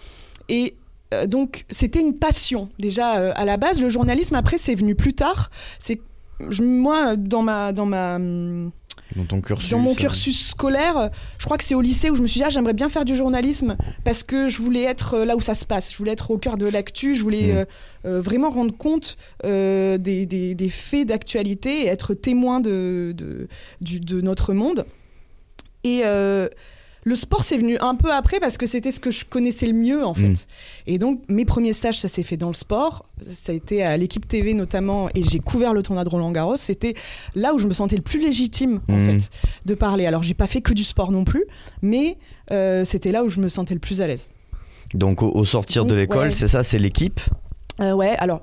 Et 0.48 0.76
donc 1.26 1.64
c'était 1.70 2.00
une 2.00 2.14
passion 2.14 2.68
déjà 2.78 3.32
à 3.32 3.44
la 3.44 3.56
base. 3.56 3.82
Le 3.82 3.88
journalisme 3.88 4.36
après 4.36 4.58
c'est 4.58 4.76
venu 4.76 4.94
plus 4.94 5.12
tard. 5.12 5.50
C'est 5.78 6.00
moi 6.60 7.16
dans 7.16 7.42
ma 7.42 7.72
dans 7.72 7.86
ma 7.86 8.16
hum, 8.16 8.70
dans 9.16 9.24
ton 9.24 9.40
cursus 9.40 9.70
dans 9.70 9.78
mon 9.78 9.92
euh, 9.92 9.94
cursus 9.96 10.50
scolaire, 10.50 11.10
je 11.38 11.44
crois 11.44 11.56
que 11.56 11.64
c'est 11.64 11.74
au 11.74 11.80
lycée 11.80 12.10
où 12.10 12.14
je 12.14 12.22
me 12.22 12.26
suis 12.28 12.38
dit 12.38 12.44
ah, 12.44 12.50
j'aimerais 12.50 12.72
bien 12.74 12.88
faire 12.88 13.04
du 13.04 13.16
journalisme 13.16 13.76
parce 14.04 14.22
que 14.22 14.48
je 14.48 14.62
voulais 14.62 14.82
être 14.84 15.14
euh, 15.14 15.24
là 15.24 15.36
où 15.36 15.40
ça 15.40 15.54
se 15.54 15.64
passe, 15.64 15.92
je 15.92 15.96
voulais 15.98 16.12
être 16.12 16.30
au 16.30 16.38
cœur 16.38 16.56
de 16.56 16.66
l'actu, 16.66 17.14
je 17.14 17.22
voulais 17.22 17.48
Mhm. 17.52 17.56
euh, 17.56 17.64
euh, 18.06 18.20
vraiment 18.20 18.50
rendre 18.50 18.76
compte 18.76 19.16
euh, 19.44 19.98
des, 19.98 20.26
des- 20.26 20.54
des 20.54 20.68
faits 20.70 21.08
d'actualité 21.08 21.82
et 21.82 21.86
être 21.86 22.14
témoin 22.14 22.60
de, 22.60 23.12
de, 23.16 23.48
du- 23.80 24.00
de 24.00 24.20
notre 24.20 24.52
monde. 24.54 24.86
Et 25.84 26.02
euh, 26.04 26.48
le 27.04 27.16
sport, 27.16 27.44
c'est 27.44 27.56
venu 27.56 27.78
un 27.80 27.94
peu 27.94 28.12
après 28.12 28.40
parce 28.40 28.58
que 28.58 28.66
c'était 28.66 28.90
ce 28.90 29.00
que 29.00 29.10
je 29.10 29.24
connaissais 29.24 29.66
le 29.66 29.72
mieux 29.72 30.04
en 30.04 30.12
fait. 30.14 30.28
Mhm. 30.28 30.34
Et 30.86 30.98
donc 30.98 31.22
mes 31.28 31.44
premiers 31.44 31.72
stages, 31.72 31.98
ça 31.98 32.08
s'est 32.08 32.22
fait 32.22 32.36
dans 32.36 32.48
le 32.48 32.54
sport. 32.54 33.06
Ça 33.22 33.52
a 33.52 33.54
été 33.54 33.82
à 33.82 33.96
l'équipe 33.96 34.26
TV 34.28 34.52
notamment 34.54 35.08
et 35.14 35.22
j'ai 35.22 35.38
couvert 35.38 35.72
le 35.72 35.82
tournoi 35.82 36.04
de 36.04 36.08
Roland 36.10 36.30
Garros. 36.30 36.56
C'était 36.58 36.94
là 37.34 37.54
où 37.54 37.58
je 37.58 37.66
me 37.66 37.72
sentais 37.72 37.96
le 37.96 38.02
plus 38.02 38.20
légitime 38.20 38.80
en 38.88 38.94
Mhm. 38.96 39.20
fait 39.20 39.30
de 39.64 39.74
parler. 39.74 40.04
Alors 40.06 40.22
j'ai 40.22 40.34
pas 40.34 40.46
fait 40.46 40.60
que 40.60 40.74
du 40.74 40.84
sport 40.84 41.10
non 41.10 41.24
plus, 41.24 41.44
mais 41.82 42.18
euh, 42.50 42.84
c'était 42.84 43.12
là 43.12 43.24
où 43.24 43.28
je 43.28 43.40
me 43.40 43.48
sentais 43.48 43.74
le 43.74 43.80
plus 43.80 44.00
à 44.02 44.06
l'aise. 44.06 44.28
donc 44.92 45.22
au, 45.22 45.30
au 45.30 45.44
sortir 45.44 45.84
de 45.84 45.94
l'école 45.94 46.28
ouais. 46.28 46.32
c'est 46.32 46.48
ça 46.48 46.62
c'est 46.64 46.78
l'équipe 46.78 47.20
Euh, 47.82 47.92
ouais, 47.92 48.14
alors 48.18 48.42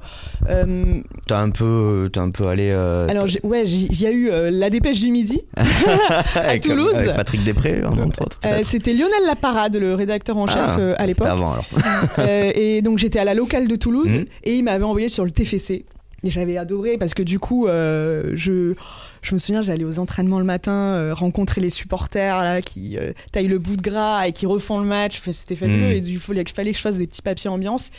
euh, 0.49 1.01
t'as 1.27 1.39
un 1.41 1.49
peu 1.51 2.09
t'es 2.11 2.19
un 2.19 2.29
peu 2.31 2.47
allé 2.47 2.69
euh, 2.71 3.07
alors 3.07 3.27
j'ai- 3.27 3.39
ouais, 3.43 3.63
il 3.67 4.01
y 4.01 4.07
a 4.07 4.11
eu 4.11 4.29
euh, 4.31 4.49
la 4.51 4.69
dépêche 4.69 4.99
du 4.99 5.11
midi. 5.11 5.41
avec, 6.35 6.63
Toulouse. 6.63 6.95
avec 6.95 7.15
Patrick 7.15 7.43
Després 7.43 7.83
entre 7.85 8.21
autres 8.21 8.39
Euh, 8.45 8.61
c'était 8.63 8.93
Lionel 8.93 9.25
Laparade, 9.27 9.75
le 9.77 9.93
rédacteur 9.93 10.37
en 10.37 10.47
chef 10.47 10.57
Ah, 10.59 10.77
euh, 10.79 10.93
à 10.93 10.95
c'était 10.97 11.07
l'époque. 11.07 11.27
avant 11.27 11.51
alors 11.53 11.65
Euh, 12.19 12.51
et 12.55 12.81
donc 12.81 12.97
j'étais 12.97 13.19
à 13.19 13.25
la 13.25 13.33
locale 13.33 13.67
de 13.67 13.75
Toulouse 13.75 14.15
Mhm. 14.15 14.25
et 14.43 14.55
il 14.55 14.63
m'avait 14.63 14.83
envoyé 14.85 15.09
sur 15.09 15.23
le 15.25 15.31
TFC. 15.31 15.85
Et 16.23 16.29
j'avais 16.31 16.57
adoré 16.57 16.97
parce 16.97 17.13
que 17.13 17.21
du 17.21 17.37
coup, 17.37 17.67
euh, 17.67 18.31
je, 18.33 18.73
je 19.21 19.33
me 19.35 19.37
souviens, 19.39 19.61
j'allais 19.61 19.83
aux 19.83 19.99
entraînements 19.99 20.39
le 20.39 20.45
matin, 20.45 20.71
euh, 20.73 21.13
rencontrer 21.13 21.61
les 21.61 21.69
supporters 21.69 22.37
là, 22.39 22.61
qui 22.61 22.97
euh, 22.97 23.13
taillent 23.31 23.47
le 23.47 23.59
bout 23.59 23.77
de 23.77 23.83
gras 23.83 24.27
et 24.27 24.31
qui 24.31 24.47
refont 24.47 24.79
le 24.79 24.85
match. 24.87 25.19
Enfin, 25.19 25.31
C'était 25.31 25.55
fabuleux. 25.55 25.77
Mhm. 25.85 25.91
Et 25.91 25.97
il 25.97 26.19
fallait, 26.19 26.43
fallait 26.53 26.71
que 26.71 26.77
je 26.77 26.81
fasse 26.81 26.97
des 26.97 27.05
petits 27.05 27.21
papiers 27.21 27.51
ambiance. 27.51 27.91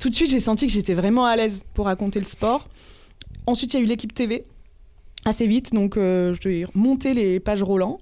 Tout 0.00 0.08
de 0.08 0.14
suite, 0.14 0.30
j'ai 0.30 0.40
senti 0.40 0.66
que 0.66 0.72
j'étais 0.72 0.94
vraiment 0.94 1.26
à 1.26 1.36
l'aise 1.36 1.64
pour 1.74 1.84
raconter 1.86 2.18
le 2.18 2.24
sport. 2.24 2.66
Ensuite, 3.46 3.74
il 3.74 3.76
y 3.76 3.80
a 3.80 3.82
eu 3.82 3.86
l'équipe 3.86 4.14
TV 4.14 4.44
assez 5.24 5.46
vite. 5.46 5.72
Donc, 5.74 5.96
euh, 5.96 6.34
je 6.34 6.40
devais 6.48 6.66
monter 6.74 7.14
les 7.14 7.38
pages 7.38 7.62
Roland. 7.62 7.98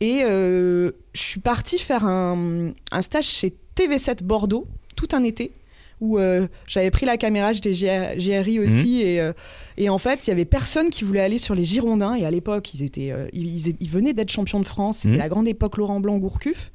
Et 0.00 0.22
euh, 0.24 0.90
je 1.14 1.20
suis 1.20 1.40
partie 1.40 1.78
faire 1.78 2.04
un, 2.04 2.72
un 2.90 3.02
stage 3.02 3.26
chez 3.26 3.54
TV7 3.76 4.22
Bordeaux, 4.24 4.66
tout 4.96 5.08
un 5.12 5.22
été, 5.22 5.52
où 6.00 6.18
euh, 6.18 6.48
j'avais 6.66 6.90
pris 6.90 7.04
la 7.06 7.16
caméra, 7.18 7.52
j'étais 7.52 7.72
GR- 7.72 8.16
GRI 8.16 8.58
aussi. 8.58 9.02
Et, 9.02 9.20
euh, 9.20 9.32
et 9.76 9.88
en 9.90 9.98
fait, 9.98 10.26
il 10.26 10.30
y 10.30 10.32
avait 10.32 10.46
personne 10.46 10.88
qui 10.90 11.04
voulait 11.04 11.20
aller 11.20 11.38
sur 11.38 11.54
les 11.54 11.64
Girondins. 11.66 12.14
Et 12.14 12.24
à 12.24 12.30
l'époque, 12.30 12.72
ils, 12.74 12.82
étaient, 12.82 13.12
ils, 13.32 13.68
ils- 13.68 13.76
ils 13.78 13.90
venaient 13.90 14.14
d'être 14.14 14.32
champions 14.32 14.58
de 14.60 14.66
France. 14.66 14.98
C'était 14.98 15.12
Mhm. 15.14 15.18
la 15.18 15.28
grande 15.28 15.46
époque 15.48 15.76
Laurent 15.76 16.00
Blanc-Gourcuff. 16.00 16.72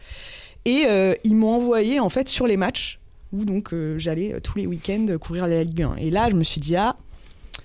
Et 0.65 0.85
ils 1.23 1.35
m'ont 1.35 1.55
envoyé 1.55 1.99
en 1.99 2.09
fait 2.09 2.29
sur 2.29 2.47
les 2.47 2.57
matchs 2.57 2.99
où 3.35 3.45
donc 3.45 3.73
euh, 3.73 3.97
j'allais 3.99 4.33
euh, 4.33 4.39
tous 4.39 4.57
les 4.57 4.67
week-ends 4.67 5.05
euh, 5.09 5.17
courir 5.17 5.47
la 5.47 5.63
Ligue 5.63 5.81
1. 5.83 5.95
Et 5.97 6.09
là, 6.11 6.29
je 6.29 6.35
me 6.35 6.43
suis 6.43 6.59
dit, 6.61 6.75
ah, 6.75 6.95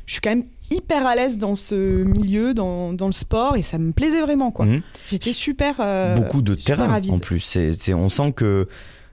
je 0.07 0.12
suis 0.12 0.21
quand 0.21 0.31
même 0.31 0.45
hyper 0.71 1.07
à 1.07 1.15
l'aise 1.15 1.39
dans 1.39 1.55
ce 1.57 1.75
milieu, 2.03 2.55
dans, 2.55 2.93
dans 2.93 3.07
le 3.07 3.12
sport, 3.12 3.57
et 3.57 3.62
ça 3.62 3.79
me 3.79 3.93
plaisait 3.93 4.21
vraiment. 4.21 4.50
quoi. 4.50 4.67
Mhm. 4.67 4.83
J'étais 5.09 5.33
super. 5.33 5.77
euh, 5.81 6.15
beaucoup 6.17 6.43
de 6.43 6.57
super 6.57 6.77
terrain 6.77 6.95
avide. 6.95 7.12
en 7.12 7.19
plus. 7.19 7.41
C'est- 7.41 7.95
on 7.95 8.09
sent 8.09 8.33
que 8.33 8.67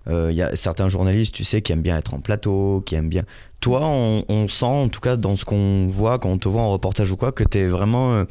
il 0.10 0.32
y 0.36 0.42
a 0.42 0.56
certains 0.56 0.88
journalistes, 0.88 1.36
tu 1.36 1.44
sais, 1.44 1.62
qui 1.62 1.74
aiment 1.74 1.82
bien 1.82 1.98
être 1.98 2.14
en 2.14 2.22
plateau, 2.22 2.82
qui 2.86 2.96
aiment 2.96 3.10
bien. 3.10 3.24
Toi, 3.60 3.82
on, 3.84 4.48
sent, 4.48 4.66
en 4.66 4.88
tout 4.88 5.00
cas 5.00 5.18
dans 5.18 5.36
ce 5.36 5.44
qu'on 5.44 5.88
voit 5.88 6.20
quand 6.20 6.30
on 6.30 6.38
te 6.38 6.48
voit 6.48 6.62
en 6.62 6.72
reportage 6.72 7.12
ou 7.12 7.18
quoi, 7.18 7.32
que 7.32 7.44
tu 7.44 7.58
es 7.58 7.66
vraiment 7.66 8.14
euh, 8.14 8.26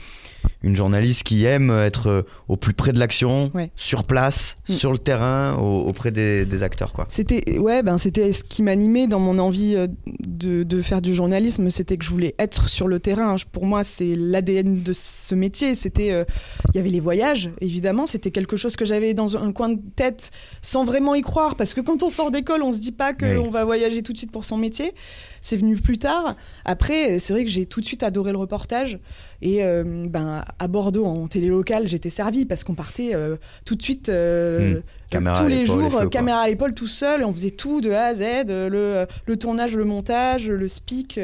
une 0.63 0.77
journaliste 0.77 1.25
qui 1.25 1.45
aime 1.45 1.71
être 1.71 2.07
euh, 2.07 2.23
au 2.47 2.57
plus 2.57 2.75
près 2.75 2.93
de 2.93 2.99
l'action, 2.99 3.51
sur 3.75 4.05
place, 4.05 4.55
mm. 4.69 4.73
sur 4.73 4.93
le 4.93 4.99
terrain, 4.99 5.55
auprès 5.57 6.13
des, 6.13 6.63
acteurs. 6.63 6.93
quoi. 6.93 7.07
C'était 7.09 7.59
ouais, 7.59 7.83
ben, 7.83 7.99
c'était 7.99 8.33
ce 8.33 8.45
qui 8.45 8.63
m'animait 8.63 9.09
dans 9.09 9.19
mon 9.19 9.39
envie 9.39 9.75
euh, 9.77 9.89
de, 10.27 10.81
faire 10.81 11.03
du 11.03 11.15
journalisme, 11.15 11.71
c'était 11.71 11.97
que 11.97 12.05
je 12.05 12.11
voulais 12.11 12.35
être 12.39 12.69
sur 12.69 12.87
le 12.87 13.01
terrain. 13.01 13.37
Pour 13.51 13.67
moi, 13.67 13.83
c'est 13.83 14.15
l'ADN 14.17 14.83
de 14.83 14.93
ce 14.93 15.35
métier. 15.35 15.75
C'était, 15.75 16.25
il 16.73 16.77
y 16.77 16.79
avait 16.79 16.91
les 16.91 17.01
voyages, 17.01 17.51
évidemment, 17.61 18.07
c'était 18.07 18.31
quelque 18.31 18.57
chose 18.57 18.77
que 18.77 18.85
j'avais 18.85 19.13
dans 19.13 19.37
un 19.37 19.53
coin 19.53 19.71
de 19.71 19.81
tête 19.97 20.31
sans 20.63 20.85
vraiment 20.85 21.15
y 21.15 21.23
croire, 21.23 21.57
parce 21.57 21.75
que 21.75 21.81
quand 21.81 22.03
on 22.03 22.11
sort 22.11 22.31
d'école, 22.31 22.63
on 22.63 22.73
se 22.73 22.79
dit 22.79 22.93
pas 22.93 23.13
qu'on 23.13 23.51
va 23.51 23.65
voyager 23.65 24.03
tout 24.03 24.13
de 24.13 24.19
suite 24.19 24.31
pour 24.31 24.45
son 24.45 24.57
métier. 24.57 24.93
C'est 25.41 25.57
venu 25.57 25.77
plus 25.77 25.99
tard. 25.99 26.37
Après, 26.65 27.19
c'est 27.19 27.33
vrai 27.33 27.45
que 27.45 27.51
j'ai 27.51 27.67
tout 27.67 27.81
de 27.81 27.87
suite 27.87 28.03
adoré 28.03 28.33
le 28.33 28.39
reportage. 28.39 28.99
Et 29.43 29.63
euh, 29.63 30.05
ben, 30.09 30.45
à 30.59 30.69
Bordeaux, 30.69 31.05
en 31.05 31.29
télé 31.29 31.49
locale, 31.49 31.89
j'étais 31.89 32.11
servie 32.11 32.47
parce 32.47 32.65
qu'on 32.65 32.75
partait 32.75 33.15
euh, 33.15 33.37
tout 33.65 33.75
de 33.75 33.83
suite 33.83 34.09
euh, 34.09 34.81
hmm. 35.13 35.35
tous 35.39 35.47
les 35.47 35.67
jours, 35.67 36.09
caméra 36.11 36.41
à 36.41 36.49
l'épaule, 36.49 36.75
tout 36.75 36.87
seul. 36.87 37.25
on 37.25 37.33
faisait 37.33 37.51
tout 37.51 37.81
de 37.81 37.91
A 37.91 38.07
à 38.07 38.15
Z, 38.15 38.23
le, 38.49 39.07
le 39.27 39.37
tournage, 39.37 39.77
le 39.77 39.85
montage, 39.85 40.49
le 40.49 40.69
speak. 40.69 41.21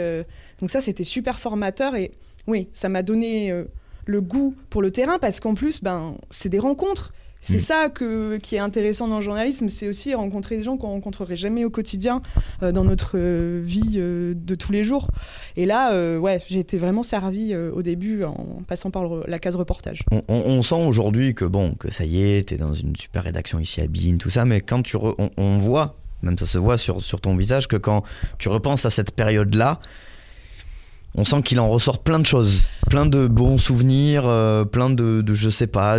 donc 0.61 0.71
ça, 0.71 0.81
c'était 0.81 1.05
super 1.05 1.39
formateur. 1.39 1.97
Et 1.97 2.13
oui, 2.47 2.69
ça 2.73 2.89
m'a 2.89 3.03
donné 3.03 3.53
le 4.05 4.21
goût 4.21 4.55
pour 4.71 4.83
le 4.83 4.91
terrain 4.91 5.19
parce 5.19 5.41
qu'en 5.41 5.55
plus, 5.55 5.83
ben, 5.83 6.17
c'est 6.31 6.49
des 6.49 6.59
rencontres. 6.59 7.13
C'est 7.43 7.57
mm. 7.57 7.59
ça 7.59 7.89
que, 7.91 8.37
qui 8.39 8.55
est 8.55 8.61
intéressant 8.61 9.09
dans 9.09 9.17
le 9.17 9.23
journalisme, 9.23 9.69
c'est 9.69 9.89
aussi 9.89 10.15
rencontrer 10.15 10.57
des 10.57 10.63
gens 10.63 10.77
qu'on 10.77 10.89
rencontrerait 10.89 11.37
jamais 11.37 11.65
au 11.65 11.71
quotidien 11.71 12.23
euh, 12.63 12.71
dans 12.71 12.85
notre 12.85 13.13
euh, 13.17 13.61
vie 13.63 13.97
euh, 13.97 14.33
de 14.37 14.55
tous 14.55 14.71
les 14.73 14.85
jours. 14.85 15.09
Et 15.57 15.67
là, 15.67 15.93
ouais, 16.19 16.41
j'ai 16.49 16.61
été 16.61 16.79
vraiment 16.79 17.03
servi 17.03 17.55
au 17.55 17.83
début 17.83 18.25
en 18.25 18.63
passant 18.67 18.91
par 18.91 19.27
la 19.27 19.39
case 19.39 19.57
reportage. 19.57 20.05
On, 20.29 20.63
sent 20.63 20.87
aujourd'hui 20.87 21.35
que 21.35 21.45
bon, 21.45 21.75
que 21.75 21.93
ça 21.93 22.05
y 22.05 22.23
est, 22.23 22.49
t'es 22.49 22.57
dans 22.57 22.73
une 22.73 22.95
super 22.95 23.25
rédaction 23.25 23.59
ici 23.59 23.81
à 23.81 23.87
Bine, 23.87 24.19
tout 24.19 24.31
ça, 24.31 24.45
mais 24.45 24.61
quand 24.61 24.83
tu 24.83 24.97
on, 24.97 25.59
voit, 25.59 25.97
même 26.23 26.39
ça 26.39 26.47
se 26.47 26.59
voit 26.59 26.79
sur, 26.79 27.03
sur 27.03 27.21
ton 27.21 27.37
visage, 27.37 27.67
que 27.67 27.77
quand 27.77 28.05
tu 28.39 28.49
repenses 28.49 28.87
à 28.87 28.91
cette 28.91 29.11
période-là, 29.11 29.81
on 31.14 31.25
sent 31.25 31.42
qu'il 31.42 31.61
en 31.61 31.69
ressort 31.69 32.02
plein 32.02 32.19
de 32.19 32.26
choses, 32.26 32.66
plein 32.88 33.04
de 33.07 33.26
bons 33.26 33.59
souvenirs, 33.59 34.26
euh, 34.26 34.64
plein 34.64 34.88
de, 34.88 35.23
je 35.33 35.50
sais 35.50 35.66
pas. 35.66 35.99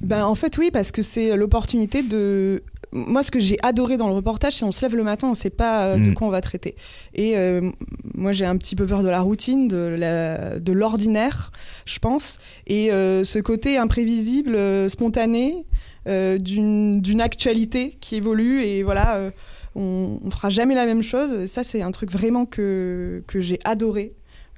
Ben, 0.00 0.24
en 0.24 0.34
fait, 0.34 0.56
oui, 0.58 0.70
parce 0.72 0.92
que 0.92 1.02
c'est 1.02 1.36
l'opportunité 1.36 2.02
de. 2.02 2.62
Moi, 2.92 3.22
ce 3.22 3.30
que 3.30 3.40
j'ai 3.40 3.56
adoré 3.62 3.96
dans 3.96 4.06
le 4.06 4.14
reportage, 4.14 4.52
c'est 4.56 4.64
on 4.66 4.72
se 4.72 4.82
lève 4.82 4.94
le 4.94 5.02
matin, 5.02 5.28
on 5.28 5.34
sait 5.34 5.48
pas 5.50 5.86
euh, 5.86 5.96
de 5.96 6.10
mm. 6.10 6.14
quoi 6.14 6.26
on 6.26 6.30
va 6.30 6.42
traiter. 6.42 6.76
Et 7.14 7.38
euh, 7.38 7.70
moi, 8.14 8.32
j'ai 8.32 8.44
un 8.44 8.56
petit 8.56 8.76
peu 8.76 8.86
peur 8.86 9.02
de 9.02 9.08
la 9.08 9.20
routine, 9.20 9.66
de 9.66 10.72
l'ordinaire, 10.72 11.52
je 11.86 11.98
pense. 11.98 12.38
Et 12.66 12.90
ce 12.90 13.38
côté 13.40 13.78
imprévisible, 13.78 14.56
spontané, 14.90 15.66
d'une 16.06 17.20
actualité 17.20 17.96
qui 18.00 18.16
évolue. 18.16 18.62
Et 18.62 18.82
voilà, 18.82 19.32
on, 19.74 20.20
on 20.22 20.30
fera 20.30 20.50
jamais 20.50 20.74
la 20.74 20.84
même 20.84 21.02
chose. 21.02 21.46
Ça, 21.46 21.64
c'est 21.64 21.82
un 21.82 21.90
truc 21.90 22.12
vraiment 22.12 22.44
que, 22.44 23.24
que 23.26 23.40
j'ai 23.40 23.58
adoré 23.64 24.12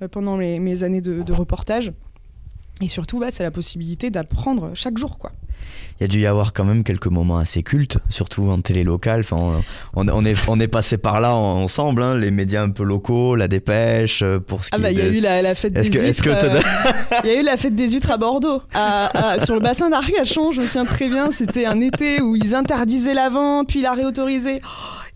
pendant 0.08 0.36
mes, 0.36 0.82
années 0.82 1.00
de, 1.00 1.32
reportage. 1.32 1.92
Et 2.80 2.88
surtout, 2.88 3.20
bah, 3.20 3.30
c'est 3.30 3.44
la 3.44 3.52
possibilité 3.52 4.10
d'apprendre 4.10 4.72
chaque 4.74 4.98
jour, 4.98 5.18
quoi. 5.18 5.30
Il 5.98 6.02
y 6.02 6.04
a 6.04 6.08
dû 6.08 6.20
y 6.20 6.26
avoir 6.26 6.52
quand 6.52 6.64
même 6.64 6.82
quelques 6.82 7.06
moments 7.06 7.38
assez 7.38 7.62
cultes, 7.62 7.98
surtout 8.10 8.50
en 8.50 8.60
télé 8.60 8.82
locale. 8.82 9.20
Enfin, 9.20 9.62
on, 9.94 10.26
est, 10.26 10.34
on 10.48 10.60
est 10.60 10.68
passé 10.68 10.98
par 10.98 11.20
là 11.20 11.36
ensemble, 11.36 12.02
hein, 12.02 12.16
les 12.16 12.32
médias 12.32 12.62
un 12.62 12.70
peu 12.70 12.82
locaux, 12.82 13.36
la 13.36 13.46
dépêche, 13.46 14.22
euh, 14.22 14.40
pour 14.40 14.64
ce 14.64 14.70
ah 14.72 14.76
qui 14.76 14.82
bah, 14.82 14.90
il 14.90 14.98
y 14.98 15.00
a 15.00 15.08
eu 15.08 15.20
la, 15.20 15.54
fête 15.54 15.72
des 15.72 15.84
huîtres. 15.84 16.26
Euh, 16.26 16.60
il 17.24 17.30
y 17.30 17.36
a 17.36 17.40
eu 17.40 17.44
la 17.44 17.56
fête 17.56 17.76
des 17.76 17.88
huîtres 17.88 18.10
à 18.10 18.16
Bordeaux, 18.16 18.60
sur 19.44 19.54
le 19.54 19.60
bassin 19.60 19.88
d'Arcachon. 19.88 20.50
Je 20.50 20.62
me 20.62 20.66
souviens 20.66 20.84
très 20.84 21.08
bien. 21.08 21.30
C'était 21.30 21.66
un 21.66 21.80
été 21.80 22.20
où 22.20 22.34
ils 22.34 22.54
interdisaient 22.56 23.14
la 23.14 23.28
vente, 23.30 23.68
puis 23.68 23.80
la 23.80 23.94
réautorisaient. 23.94 24.60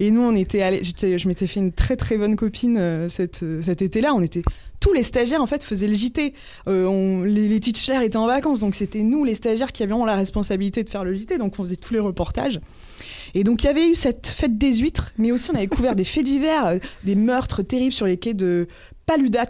Et 0.00 0.11
nous, 0.11 0.21
on 0.21 0.35
était 0.35 0.62
allés. 0.62 0.83
Je 0.83 1.28
m'étais 1.28 1.47
fait 1.47 1.61
une 1.61 1.73
très 1.73 1.97
très 1.97 2.17
bonne 2.17 2.37
copine 2.37 3.09
cet 3.09 3.43
été-là. 3.83 4.14
On 4.14 4.23
était 4.23 4.43
tous 4.81 4.93
les 4.93 5.02
stagiaires 5.02 5.43
en 5.43 5.47
fait 5.47 5.64
faisaient 5.64 5.87
le 5.87 5.95
JT. 5.95 6.35
Euh, 6.69 7.25
les, 7.26 7.49
les 7.49 7.61
teachers 7.61 8.02
étaient 8.02 8.17
en 8.17 8.26
vacances, 8.26 8.61
donc 8.61 8.75
c'était 8.75 9.02
nous 9.02 9.25
les 9.25 9.35
stagiaires 9.35 9.73
qui 9.73 9.83
avions 9.83 10.05
la 10.05 10.17
responsabilité 10.17 10.85
de 10.85 10.88
faire 10.88 11.05
le 11.05 11.14
JT, 11.14 11.38
donc 11.38 11.59
on 11.59 11.64
faisait 11.64 11.76
tous 11.76 11.95
les 11.95 12.00
reportages. 12.00 12.61
Et 13.35 13.45
donc 13.45 13.62
il 13.62 13.67
y 13.67 13.71
avait 13.71 13.88
eu 13.88 13.95
cette 13.95 14.28
fête 14.28 14.57
des 14.59 14.75
huîtres, 14.75 15.12
mais 15.19 15.33
aussi 15.33 15.50
on 15.50 15.55
avait 15.55 15.67
couvert 15.67 15.95
des 15.95 16.05
faits 16.05 16.25
divers, 16.25 16.67
euh, 16.67 16.78
des 17.05 17.14
meurtres 17.14 17.62
terribles 17.62 17.93
sur 17.93 18.07
les 18.07 18.17
quais 18.17 18.35
de 18.35 18.69
Paludat 19.07 19.47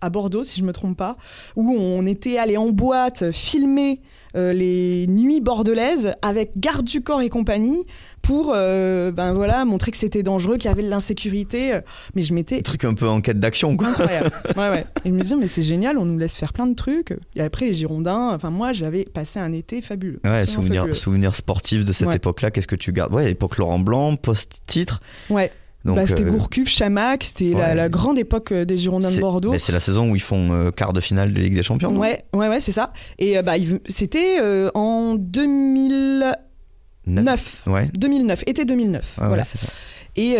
à 0.00 0.10
Bordeaux, 0.10 0.42
si 0.42 0.58
je 0.58 0.64
me 0.64 0.72
trompe 0.72 0.96
pas, 0.96 1.16
où 1.54 1.70
on 1.78 2.04
était 2.06 2.38
allé 2.38 2.56
en 2.56 2.70
boîte 2.70 3.30
filmer 3.30 4.00
euh, 4.36 4.52
les 4.52 5.06
nuits 5.06 5.40
bordelaises 5.40 6.12
avec 6.22 6.52
garde 6.58 6.84
du 6.84 7.02
corps 7.02 7.22
et 7.22 7.28
compagnie 7.28 7.84
pour 8.22 8.52
euh, 8.54 9.10
ben 9.10 9.32
voilà 9.32 9.64
montrer 9.64 9.90
que 9.90 9.96
c'était 9.96 10.22
dangereux, 10.22 10.56
qu'il 10.56 10.68
y 10.68 10.72
avait 10.72 10.82
de 10.82 10.88
l'insécurité. 10.88 11.78
Mais 12.14 12.22
je 12.22 12.34
m'étais 12.34 12.58
un 12.58 12.62
truc 12.62 12.84
un 12.84 12.94
peu 12.94 13.08
en 13.08 13.20
quête 13.20 13.40
d'action 13.40 13.76
quoi. 13.76 13.88
Incroyable. 13.88 14.30
ouais 14.56 14.70
ouais. 14.70 14.86
Et 15.04 15.08
je 15.08 15.14
me 15.14 15.20
disais 15.20 15.36
mais 15.36 15.48
c'est 15.48 15.62
génial, 15.62 15.98
on 15.98 16.04
nous 16.04 16.18
laisse 16.18 16.36
faire 16.36 16.52
plein 16.52 16.66
de 16.66 16.74
trucs. 16.74 17.14
Et 17.36 17.40
après 17.40 17.66
les 17.66 17.74
Girondins, 17.74 18.30
enfin 18.34 18.50
moi 18.50 18.72
j'avais 18.72 19.04
passé 19.04 19.40
un 19.40 19.52
été 19.52 19.82
fabuleux. 19.82 20.20
Ouais, 20.24 20.46
souvenir 20.46 20.94
souvenir 20.94 21.34
sportif 21.34 21.84
de 21.84 21.92
cette 21.92 22.14
époque-là. 22.14 22.50
Qu'est-ce 22.50 22.66
que 22.66 22.76
tu 22.76 22.92
gardes? 22.92 23.14
Ouais, 23.14 23.30
époque 23.30 23.58
Laurent 23.58 23.78
Blanc, 23.78 24.16
post-titre. 24.16 25.00
Ouais. 25.30 25.50
Bah, 25.84 26.06
c'était 26.06 26.22
euh, 26.22 26.30
Gourcuff, 26.30 26.68
Chamac, 26.68 27.24
c'était 27.24 27.52
la, 27.52 27.88
grande 27.88 28.18
époque 28.18 28.52
euh, 28.52 28.64
des 28.64 28.78
Girondins 28.78 29.10
de 29.10 29.20
Bordeaux. 29.20 29.54
C'est 29.58 29.72
la 29.72 29.80
saison 29.80 30.10
où 30.10 30.16
ils 30.16 30.22
font 30.22 30.52
euh, 30.52 30.70
quart 30.70 30.92
de 30.92 31.00
finale 31.00 31.32
de 31.32 31.40
Ligue 31.40 31.54
des 31.54 31.62
Champions. 31.62 31.96
Ouais, 31.96 32.24
ouais, 32.32 32.48
ouais, 32.48 32.60
c'est 32.60 32.72
ça. 32.72 32.92
Et 33.18 33.40
bah, 33.42 33.54
c'était 33.88 34.38
en 34.74 35.14
2009. 35.16 37.64
Ouais. 37.66 37.88
2009, 37.94 38.44
été 38.46 38.64
2009. 38.64 39.18
voilà. 39.18 39.44
Ça. 39.44 39.72
Et 40.16 40.36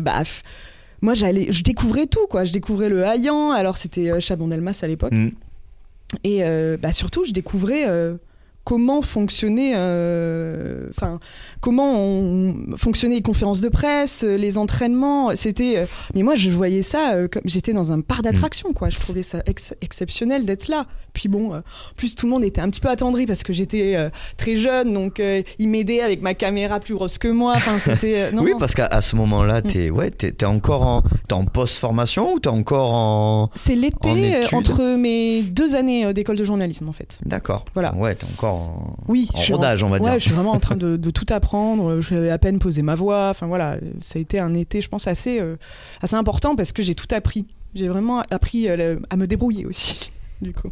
bah, 0.00 0.22
moi, 1.00 1.14
j'allais, 1.14 1.46
je 1.50 1.62
découvrais 1.62 2.06
tout, 2.06 2.26
quoi. 2.28 2.44
Je 2.44 2.52
découvrais 2.52 2.88
le 2.88 3.02
Haillan, 3.02 3.52
alors 3.52 3.76
c'était 3.76 4.20
Chabon-Delmas 4.20 4.80
à 4.82 4.86
l'époque. 4.86 5.12
Mm. 5.12 5.30
Et 6.24 6.42
bah, 6.80 6.92
surtout, 6.92 7.24
je 7.24 7.32
découvrais 7.32 7.86
comment 8.68 9.00
fonctionnaient, 9.00 9.72
euh, 9.76 10.88
enfin, 10.90 11.20
comment 11.62 11.94
on, 11.98 12.76
fonctionnaient 12.76 13.14
les 13.14 13.22
conférences 13.22 13.62
de 13.62 13.70
presse, 13.70 14.24
euh, 14.24 14.36
les 14.36 14.58
entraînements. 14.58 15.34
C'était, 15.36 15.78
euh, 15.78 15.86
mais 16.14 16.22
moi, 16.22 16.34
je 16.34 16.50
voyais 16.50 16.82
ça 16.82 17.14
comme 17.32 17.44
j'étais 17.46 17.72
dans 17.72 17.92
un 17.92 18.02
parc 18.02 18.24
d'attractions, 18.24 18.74
quoi. 18.74 18.90
Je 18.90 18.98
trouvais 18.98 19.22
ça 19.22 19.42
exceptionnel 19.80 20.44
d'être 20.44 20.68
là. 20.68 20.84
Puis 21.14 21.30
bon, 21.30 21.62
plus 21.96 22.14
tout 22.14 22.26
le 22.26 22.32
monde 22.32 22.44
était 22.44 22.60
un 22.60 22.68
petit 22.68 22.82
peu 22.82 22.90
attendri 22.90 23.24
parce 23.24 23.42
que 23.42 23.54
j'étais 23.54 23.96
très 24.36 24.56
jeune, 24.56 24.92
donc 24.92 25.20
il 25.58 25.68
m'aidait 25.68 26.02
avec 26.02 26.20
ma 26.20 26.34
caméra 26.34 26.78
plus 26.78 26.94
grosse 26.94 27.16
que 27.16 27.28
moi. 27.28 27.54
Enfin, 27.56 27.78
c'était. 27.78 28.28
oui, 28.34 28.52
parce 28.58 28.74
qu'à 28.74 29.00
ce 29.00 29.16
moment-là, 29.16 29.60
mm. 29.60 29.62
t'es 29.62 29.90
ouais, 29.90 30.12
es, 30.22 30.44
encore 30.44 30.82
en, 30.82 31.02
es 31.28 31.32
en 31.32 31.44
post-formation 31.46 32.34
ou 32.34 32.38
t'es 32.38 32.50
encore 32.50 32.92
en. 32.92 33.50
C'est 33.54 33.74
l'été 33.74 34.44
entre 34.52 34.96
mes 34.96 35.42
deux 35.42 35.74
années 35.74 36.12
d'école 36.12 36.36
de 36.36 36.44
journalisme, 36.44 36.88
en 36.88 36.92
fait. 36.92 37.20
D'accord. 37.24 37.64
Voilà. 37.72 37.94
Ouais, 37.94 38.14
t'es 38.14 38.26
encore 38.26 38.57
oui, 39.08 39.28
en 39.34 39.54
rodage, 39.54 39.82
on 39.82 39.88
va 39.88 39.98
dire. 39.98 40.14
je 40.14 40.18
suis 40.18 40.32
vraiment 40.32 40.52
en 40.52 40.60
train 40.60 40.76
de, 40.76 40.96
tout 41.10 41.26
apprendre. 41.30 42.00
J'avais 42.00 42.30
à 42.30 42.38
peine 42.38 42.58
posé 42.58 42.82
ma 42.82 42.94
voix. 42.94 43.28
Enfin 43.30 43.46
voilà, 43.46 43.78
ça 44.00 44.18
a 44.18 44.22
été 44.22 44.38
un 44.38 44.54
été, 44.54 44.80
je 44.80 44.88
pense, 44.88 45.06
assez, 45.06 45.40
euh, 45.40 45.56
assez 46.02 46.16
important 46.16 46.56
parce 46.56 46.72
que 46.72 46.82
j'ai 46.82 46.94
tout 46.94 47.12
appris. 47.12 47.44
J'ai 47.74 47.88
vraiment 47.88 48.22
appris 48.30 48.68
euh, 48.68 48.98
à 49.10 49.16
me 49.16 49.26
débrouiller 49.26 49.66
aussi, 49.66 50.12
du 50.42 50.52
coup. 50.52 50.68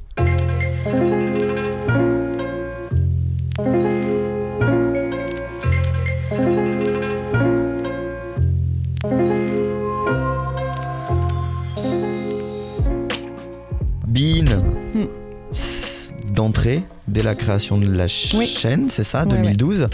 D'entrée 16.36 16.82
dès 17.08 17.22
la 17.22 17.34
création 17.34 17.78
de 17.78 17.90
la 17.90 18.06
chaîne, 18.06 18.88
c'est 18.88 19.04
ça, 19.04 19.24
2012 19.24 19.88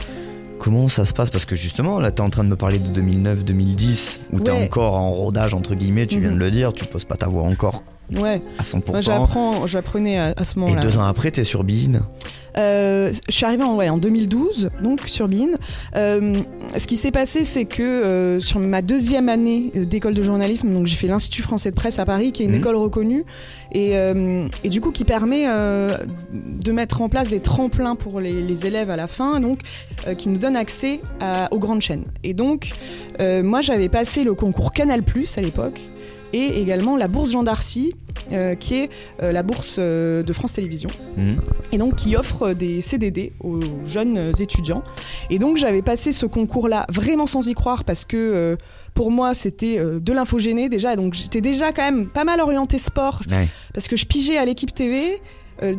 Comment 0.59 0.87
ça 0.87 1.05
se 1.05 1.13
passe? 1.13 1.31
Parce 1.31 1.45
que 1.45 1.57
justement, 1.57 1.99
là, 1.99 2.13
tu 2.13 2.19
es 2.19 2.21
en 2.21 2.31
train 2.31 2.45
de 2.45 2.49
me 2.49 2.55
parler 2.55 2.79
de 2.79 3.01
2009-2010, 3.01 4.21
où 4.33 4.39
tu 4.39 4.49
es 4.49 4.65
encore 4.65 4.95
en 4.95 5.11
rodage, 5.11 5.55
entre 5.55 5.75
guillemets, 5.75 6.07
tu 6.07 6.21
viens 6.21 6.29
de 6.29 6.35
mhm. 6.35 6.41
le 6.41 6.51
dire, 6.53 6.73
tu 6.73 6.85
poses 6.85 7.05
pas 7.05 7.17
ta 7.17 7.27
voix 7.27 7.43
encore 7.43 7.83
ouais. 8.19 8.41
à 8.59 8.63
100%. 8.63 9.03
J'apprends, 9.03 9.67
j'apprenais 9.67 10.19
à, 10.19 10.45
ce 10.45 10.59
moment-là. 10.59 10.81
Et 10.81 10.85
deux 10.85 10.99
ans 10.99 11.05
après, 11.05 11.31
tu 11.31 11.41
es 11.41 11.45
sur 11.45 11.65
Bean 11.65 12.01
euh, 12.59 13.13
je 13.29 13.35
suis 13.35 13.45
arrivée 13.45 13.65
en, 13.65 13.77
ouais, 13.77 13.89
en 13.89 13.99
2012, 13.99 14.71
donc 14.83 15.01
sur 15.07 15.29
BIN. 15.29 15.51
Euh, 15.97 16.35
ce 16.77 16.87
qui 16.87 16.97
s'est 16.97 17.11
passé, 17.11 17.45
c'est 17.45 17.65
que 17.65 17.83
euh, 17.83 18.41
sur 18.41 18.61
ma 18.61 18.83
deuxième 18.83 19.29
année 19.29 19.71
d'école 19.75 20.15
de 20.15 20.23
journalisme, 20.23 20.73
donc 20.73 20.87
j'ai 20.87 20.97
fait 20.97 21.07
l'Institut 21.07 21.43
français 21.43 21.71
de 21.71 21.77
presse 21.77 21.99
à 21.99 22.05
Paris, 22.05 22.33
qui 22.33 22.43
est 22.43 22.47
une 22.47 22.53
mmh. 22.53 22.57
école 22.57 22.77
reconnue, 22.77 23.25
et, 23.73 23.93
et, 24.65 24.69
du 24.69 24.81
coup 24.83 24.91
qui 24.91 25.05
permet 25.05 25.47
de 25.47 26.73
mettre 26.73 27.01
en 27.01 27.09
place 27.09 27.29
des 27.31 27.41
tremplins 27.41 27.97
pour 27.97 28.21
les, 28.21 28.43
les 28.43 28.67
élèves 28.67 28.91
à 28.91 28.97
la 28.97 29.07
fin, 29.07 29.41
donc 29.41 29.61
qui 30.19 30.29
nous 30.29 30.39
donne 30.39 30.57
accès 30.57 31.01
à, 31.21 31.49
aux 31.53 31.59
grandes 31.59 31.81
chaînes. 31.81 32.05
Et 32.23 32.35
donc, 32.35 32.73
moi 33.19 33.61
j'avais 33.63 33.89
passé 33.89 34.25
le 34.25 34.35
concours 34.35 34.73
Canal+ 34.73 35.03
à 35.37 35.41
l'époque. 35.41 35.81
Et 36.33 36.61
également 36.61 36.97
la 36.97 37.09
bourse 37.09 37.33
Jean 37.33 37.43
d'Arcy, 37.43 37.95
euh, 38.33 38.55
qui 38.55 38.75
est 38.77 38.91
euh, 39.23 39.33
la 39.33 39.43
bourse 39.43 39.77
euh, 39.79 40.23
de 40.23 40.33
France 40.33 40.53
Télévisions, 40.55 40.91
Mhm. 41.17 41.37
et 41.73 41.79
donc 41.79 41.97
qui 41.97 42.17
offre 42.17 42.53
des 42.53 42.81
CDD 42.81 43.33
aux 43.41 43.61
jeunes 43.87 44.33
étudiants. 44.41 44.83
Et 45.31 45.39
donc 45.39 45.57
j'avais 45.57 45.83
passé 45.83 46.13
ce 46.13 46.27
concours-là 46.27 46.87
vraiment 46.89 47.27
sans 47.27 47.47
y 47.49 47.55
croire 47.55 47.85
parce 47.85 48.05
que 48.05 48.57
pour 48.95 49.11
moi 49.11 49.35
c'était 49.35 49.79
de 49.79 50.13
l'infogéné 50.13 50.69
déjà, 50.69 50.97
donc 50.97 51.15
j'étais 51.15 51.41
déjà 51.41 51.73
quand 51.73 51.83
même 51.83 52.07
pas 52.09 52.25
mal 52.25 52.41
orienté 52.41 52.79
sport 52.79 53.23
Ouais. 53.31 53.49
parce 53.75 53.89
que 53.89 53.97
je 53.97 54.07
pigeais 54.07 54.37
à 54.39 54.45
l'équipe 54.45 54.73
TV. 54.75 55.21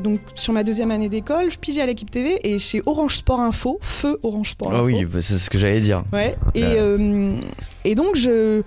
donc 0.01 0.21
sur 0.35 0.53
ma 0.53 0.63
deuxième 0.63 0.91
année 0.91 1.09
d'école, 1.09 1.51
je 1.51 1.57
pigeais 1.59 1.81
à 1.81 1.85
l'équipe 1.85 2.09
TV 2.09 2.39
et 2.43 2.57
chez 2.59 2.81
Orange 2.85 3.15
Sport 3.17 3.41
Info, 3.41 3.79
feu 3.81 4.17
Orange 4.23 4.51
Sport 4.51 4.69
Ah 4.71 4.75
Info. 4.77 4.85
oui, 4.85 5.03
bah, 5.05 5.21
c'est 5.21 5.37
ce 5.37 5.49
que 5.49 5.57
j'allais 5.57 5.81
dire. 5.81 6.03
Ouais. 6.13 6.35
Et, 6.55 6.63
euh, 6.63 7.37
et 7.83 7.95
donc, 7.95 8.15
je, 8.15 8.61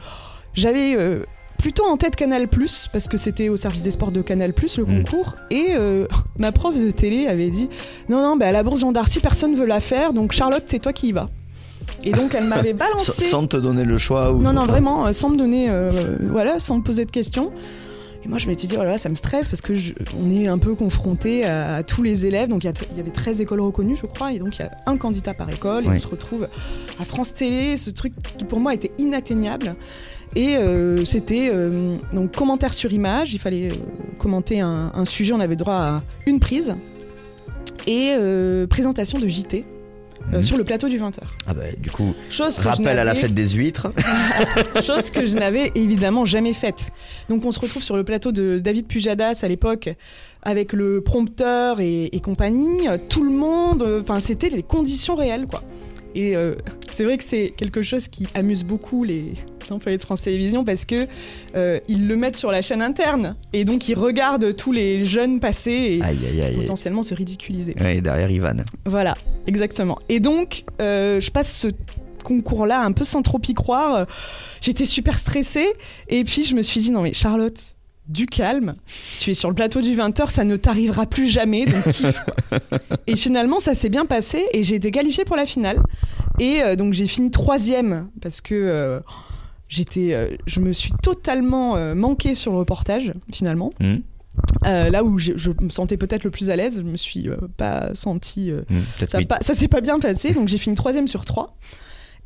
j'avais 0.55 0.95
euh, 0.97 1.25
plutôt 1.67 1.85
en 1.87 1.97
tête 1.97 2.15
Canal 2.15 2.47
parce 2.93 3.09
que 3.09 3.17
c'était 3.17 3.49
au 3.49 3.57
service 3.57 3.83
des 3.83 3.91
sports 3.91 4.13
de 4.13 4.23
Canal 4.23 4.53
le 4.57 4.85
Mm. 4.85 5.03
concours. 5.03 5.35
Et 5.51 5.71
euh, 5.71 6.07
ma 6.39 6.53
prof 6.53 6.77
de 6.81 6.93
télé 6.93 7.27
avait 7.27 7.51
dit 7.51 7.69
Non, 8.09 8.23
non, 8.23 8.37
bah, 8.37 8.47
à 8.47 8.53
la 8.53 8.63
bourse 8.63 8.83
Jean 8.83 8.93
d'Arcy, 8.93 9.19
personne 9.19 9.57
veut 9.57 9.67
la 9.67 9.81
faire, 9.81 10.13
donc 10.13 10.31
Charlotte, 10.31 10.63
c'est 10.67 10.79
toi 10.79 10.93
qui 10.93 11.09
y 11.09 11.13
vas. 11.13 11.29
Et 12.05 12.13
donc, 12.13 12.37
elle 12.39 12.45
m'avait 12.45 12.73
balancé. 12.85 13.11
sans 13.25 13.49
te 13.49 13.57
donner 13.57 13.83
le 13.85 13.99
choix 13.99 14.33
ou 14.33 14.43
Non, 14.43 14.53
non, 14.53 14.65
vraiment, 14.65 15.09
euh, 15.09 15.13
sans 15.13 15.29
me 15.29 15.37
donner, 15.37 15.67
euh, 15.69 16.17
voilà, 16.31 16.61
sans 16.61 16.77
me 16.77 16.83
poser 16.85 17.05
de 17.05 17.11
questions. 17.11 17.51
Et 18.25 18.29
moi, 18.29 18.39
je 18.39 18.47
m'étais 18.47 18.69
dit, 18.69 18.75
oh 18.79 18.85
là 18.85 18.91
là, 18.93 18.99
ça 18.99 19.09
me 19.09 19.17
stresse 19.17 19.49
parce 19.49 19.61
que 19.61 19.75
je- 19.75 19.93
on 20.25 20.31
est 20.31 20.47
un 20.47 20.59
peu 20.59 20.77
confronté 20.77 21.45
à, 21.45 21.75
à 21.77 21.83
tous 21.83 22.05
les 22.05 22.27
élèves. 22.27 22.49
Donc, 22.49 22.63
il 22.63 22.71
y, 22.97 23.01
avait 23.01 23.11
13 23.11 23.41
écoles 23.41 23.61
reconnues, 23.61 23.97
je 23.97 24.07
crois, 24.07 24.33
et 24.33 24.39
donc 24.39 24.57
il 24.57 24.63
y 24.63 24.65
a 24.65 24.71
un 24.87 24.97
candidat 24.97 25.35
par 25.35 25.51
école. 25.51 25.85
Et 25.85 25.89
Oui. 25.89 25.95
on 25.97 26.01
se 26.01 26.07
retrouve 26.09 26.47
à 27.01 27.05
France 27.05 27.35
Télé, 27.35 27.77
ce 27.77 27.91
truc 27.91 28.13
qui 28.39 28.45
pour 28.45 28.61
moi 28.61 28.73
était 28.73 28.93
inatteignable. 28.99 29.75
Et 30.37 30.57
euh, 30.57 31.05
c'était 31.07 31.49
euh, 31.51 31.97
donc 32.13 32.37
commentaire 32.37 32.75
sur 32.75 32.93
image. 32.93 33.33
Il 33.33 33.39
fallait 33.39 33.71
euh, 33.73 33.75
commenter 34.19 34.61
un, 34.61 34.93
un 34.95 35.05
sujet, 35.07 35.33
on 35.33 35.41
avait 35.41 35.57
droit 35.57 35.75
à 35.75 36.03
une 36.27 36.39
prise. 36.41 36.77
Et 37.89 38.13
présentation 38.69 39.19
de 39.21 39.29
JT 39.29 39.65
euh, 40.33 40.37
Mhm. 40.39 40.43
sur 40.43 40.57
le 40.57 40.65
plateau 40.65 40.89
du 40.89 40.99
20h. 40.99 41.21
Ah 41.47 41.55
bah 41.55 41.63
du 41.79 41.89
coup, 41.89 42.13
Chose 42.31 42.57
que 42.57 42.63
je 42.63 42.69
rappel 42.69 42.99
à 42.99 43.05
la 43.05 43.15
fête 43.15 43.33
des 43.33 43.51
huîtres. 43.51 43.93
chose 44.83 45.11
que 45.11 45.25
je 45.25 45.37
n'avais 45.37 45.71
évidemment 45.77 46.25
jamais 46.25 46.53
faite. 46.53 46.91
Donc 47.29 47.45
on 47.45 47.53
se 47.53 47.61
retrouve 47.61 47.85
sur 47.85 47.97
le 47.97 48.03
plateau 48.03 48.33
de 48.33 48.59
David 48.59 48.89
Pujadas 48.89 49.41
à 49.45 49.49
l'époque 49.49 49.89
avec 50.43 50.73
le 50.73 51.01
prompteur 51.01 51.81
et, 51.81 52.07
et 52.07 52.19
compagnie, 52.21 52.89
tout 53.09 53.23
le 53.23 53.31
monde, 53.31 53.87
enfin 54.01 54.19
c'était 54.19 54.49
les 54.49 54.65
conditions 54.65 55.15
réelles 55.15 55.47
quoi. 55.47 55.63
Et 56.17 56.35
euh, 56.35 56.55
c'est 56.91 57.05
vrai 57.05 57.19
que 57.19 57.23
c'est 57.25 57.53
quelque 57.57 57.83
chose 57.83 58.09
qui 58.09 58.27
amuse 58.35 58.65
beaucoup 58.65 59.05
les 59.05 59.35
employés 59.71 59.99
de 59.99 60.03
France 60.03 60.23
Télévisions 60.23 60.65
parce 60.65 60.87
que 60.87 61.07
euh, 61.55 61.79
ils 61.89 62.09
le 62.09 62.17
mettent 62.17 62.37
sur 62.39 62.51
la 62.51 62.63
chaîne 62.63 62.81
interne 62.81 63.37
et 63.53 63.65
donc 63.67 63.89
ils 63.89 63.95
regardent 63.99 64.57
tous 64.57 64.73
les 64.73 65.05
jeunes 65.05 65.41
passer 65.41 65.99
et 65.99 66.03
Aïe 66.03 66.19
aïe 66.27 66.41
aïe. 66.41 66.57
potentiellement 66.57 67.03
se 67.03 67.15
ridiculiser. 67.15 67.75
Ouais, 67.81 67.99
et 67.99 68.01
derrière 68.01 68.31
Ivan. 68.31 68.55
Voilà, 68.87 69.15
exactement. 69.47 69.99
Et 70.09 70.19
donc, 70.21 70.65
euh, 70.81 71.21
je 71.21 71.31
passe 71.31 71.55
ce 71.55 71.69
concours-là 72.25 72.81
un 72.83 72.93
peu 72.93 73.05
sans 73.05 73.21
trop 73.23 73.41
y 73.47 73.53
croire. 73.55 74.07
J'étais 74.63 74.87
super 74.87 75.19
stressée. 75.19 75.69
Et 76.09 76.25
puis, 76.25 76.45
je 76.45 76.55
me 76.55 76.63
suis 76.63 76.81
dit, 76.81 76.91
non 76.93 77.03
mais 77.03 77.13
Charlotte, 77.13 77.76
du 78.09 78.27
calme. 78.27 78.75
Tu 79.19 79.31
es 79.31 79.35
sur 79.35 79.49
le 79.49 79.55
plateau 79.55 79.81
du 79.81 79.97
20h, 79.97 80.29
ça 80.31 80.45
ne 80.45 80.57
t'arrivera 80.57 81.07
plus 81.07 81.27
jamais. 81.27 81.65
Donc, 81.65 81.83
kiffe, 81.93 82.25
quoi. 82.25 82.59
et 83.07 83.17
finalement, 83.17 83.61
ça 83.61 83.75
s'est 83.75 83.89
bien 83.89 84.07
passé 84.07 84.45
et 84.53 84.63
j'ai 84.63 84.77
été 84.77 84.91
qualifiée 84.91 85.25
pour 85.25 85.37
la 85.37 85.47
finale. 85.47 85.81
Et 86.39 86.63
euh, 86.63 86.77
donc, 86.77 86.93
j'ai 86.95 87.07
fini 87.07 87.31
troisième 87.31 88.09
parce 88.21 88.41
que... 88.41 88.55
euh, 88.55 89.01
J'étais, 89.69 90.13
euh, 90.15 90.29
je 90.47 90.61
me 90.61 90.73
suis 90.73 90.93
totalement 91.03 91.77
manquée 91.97 92.37
sur 92.37 92.53
le 92.53 92.59
reportage 92.59 93.13
finalement. 93.33 93.73
Euh, 94.65 94.91
là 94.91 95.03
où 95.03 95.19
je, 95.19 95.33
je 95.35 95.51
me 95.61 95.71
sentais 95.71 95.97
peut-être 95.97 96.23
le 96.23 96.31
plus 96.31 96.51
à 96.51 96.57
l'aise, 96.57 96.77
je 96.77 96.83
me 96.83 96.97
suis 96.97 97.29
euh, 97.29 97.37
pas 97.57 97.91
sentie 97.95 98.53
euh, 98.53 98.61
Hmm, 98.71 98.83
Peut-être 98.97 99.11
ça, 99.11 99.19
oui. 99.19 99.25
pas- 99.27 99.39
ça 99.41 99.55
s'est 99.55 99.67
pas 99.67 99.81
bien 99.81 99.99
passé, 99.99 100.33
donc 100.35 100.47
j'ai 100.47 100.59
fini 100.59 100.77
troisième 100.77 101.09
sur 101.09 101.25
trois. 101.25 101.57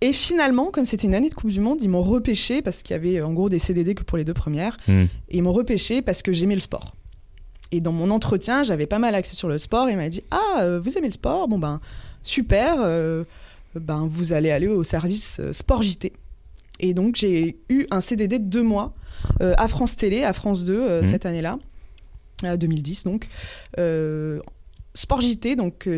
Et 0.02 0.12
finalement, 0.12 0.70
comme 0.70 0.84
c'était 0.84 1.06
une 1.06 1.14
année 1.14 1.28
de 1.28 1.34
Coupe 1.34 1.50
du 1.50 1.60
Monde, 1.60 1.78
ils 1.82 1.88
m'ont 1.90 2.02
repêché 2.02 2.62
parce 2.62 2.82
qu'il 2.82 2.94
y 2.94 2.98
avait 2.98 3.20
en 3.20 3.32
gros 3.34 3.48
des 3.50 3.58
CDD 3.58 3.94
que 3.94 4.02
pour 4.02 4.16
les 4.16 4.24
deux 4.24 4.32
premières. 4.34 4.76
Hmm. 4.88 5.02
Et 5.28 5.36
ils 5.38 5.42
m'ont 5.42 5.52
repêché 5.52 6.00
parce 6.00 6.22
que 6.22 6.32
j'aimais 6.32 6.54
le 6.54 6.60
sport. 6.60 6.94
Et 7.72 7.80
dans 7.80 7.92
mon 7.92 8.10
entretien, 8.10 8.62
j'avais 8.62 8.86
pas 8.86 8.98
mal 8.98 9.14
axé 9.14 9.34
sur 9.36 9.48
le 9.48 9.58
sport. 9.58 9.88
Et 9.88 9.92
il 9.92 9.96
m'a 9.98 10.08
dit 10.08 10.22
Ah, 10.30 10.60
euh, 10.62 10.80
vous 10.82 10.96
aimez 10.96 11.08
le 11.08 11.12
sport? 11.12 11.48
Bon, 11.48 11.58
ben, 11.58 11.80
super. 12.22 12.76
euh, 12.80 13.24
ben, 13.74 14.06
vous 14.08 14.32
allez 14.32 14.50
aller 14.50 14.66
au 14.68 14.82
service 14.84 15.38
euh, 15.40 15.52
sport 15.52 15.82
JT. 15.82 16.12
Et 16.80 16.94
donc, 16.94 17.16
j'ai 17.16 17.58
eu 17.68 17.86
un 17.90 18.00
CDD 18.00 18.38
de 18.38 18.44
deux 18.44 18.62
mois 18.62 18.94
à 19.38 19.68
France 19.68 19.96
Télé, 19.96 20.24
à 20.24 20.32
France 20.32 20.64
2, 20.64 20.74
euh, 20.80 21.00
Mhm. 21.02 21.06
cette 21.06 21.26
année-là, 21.26 21.58
euh, 22.44 22.56
2010 22.56 23.04
donc. 23.04 23.28
Sport 24.94 25.20
JT, 25.20 25.56
donc 25.56 25.88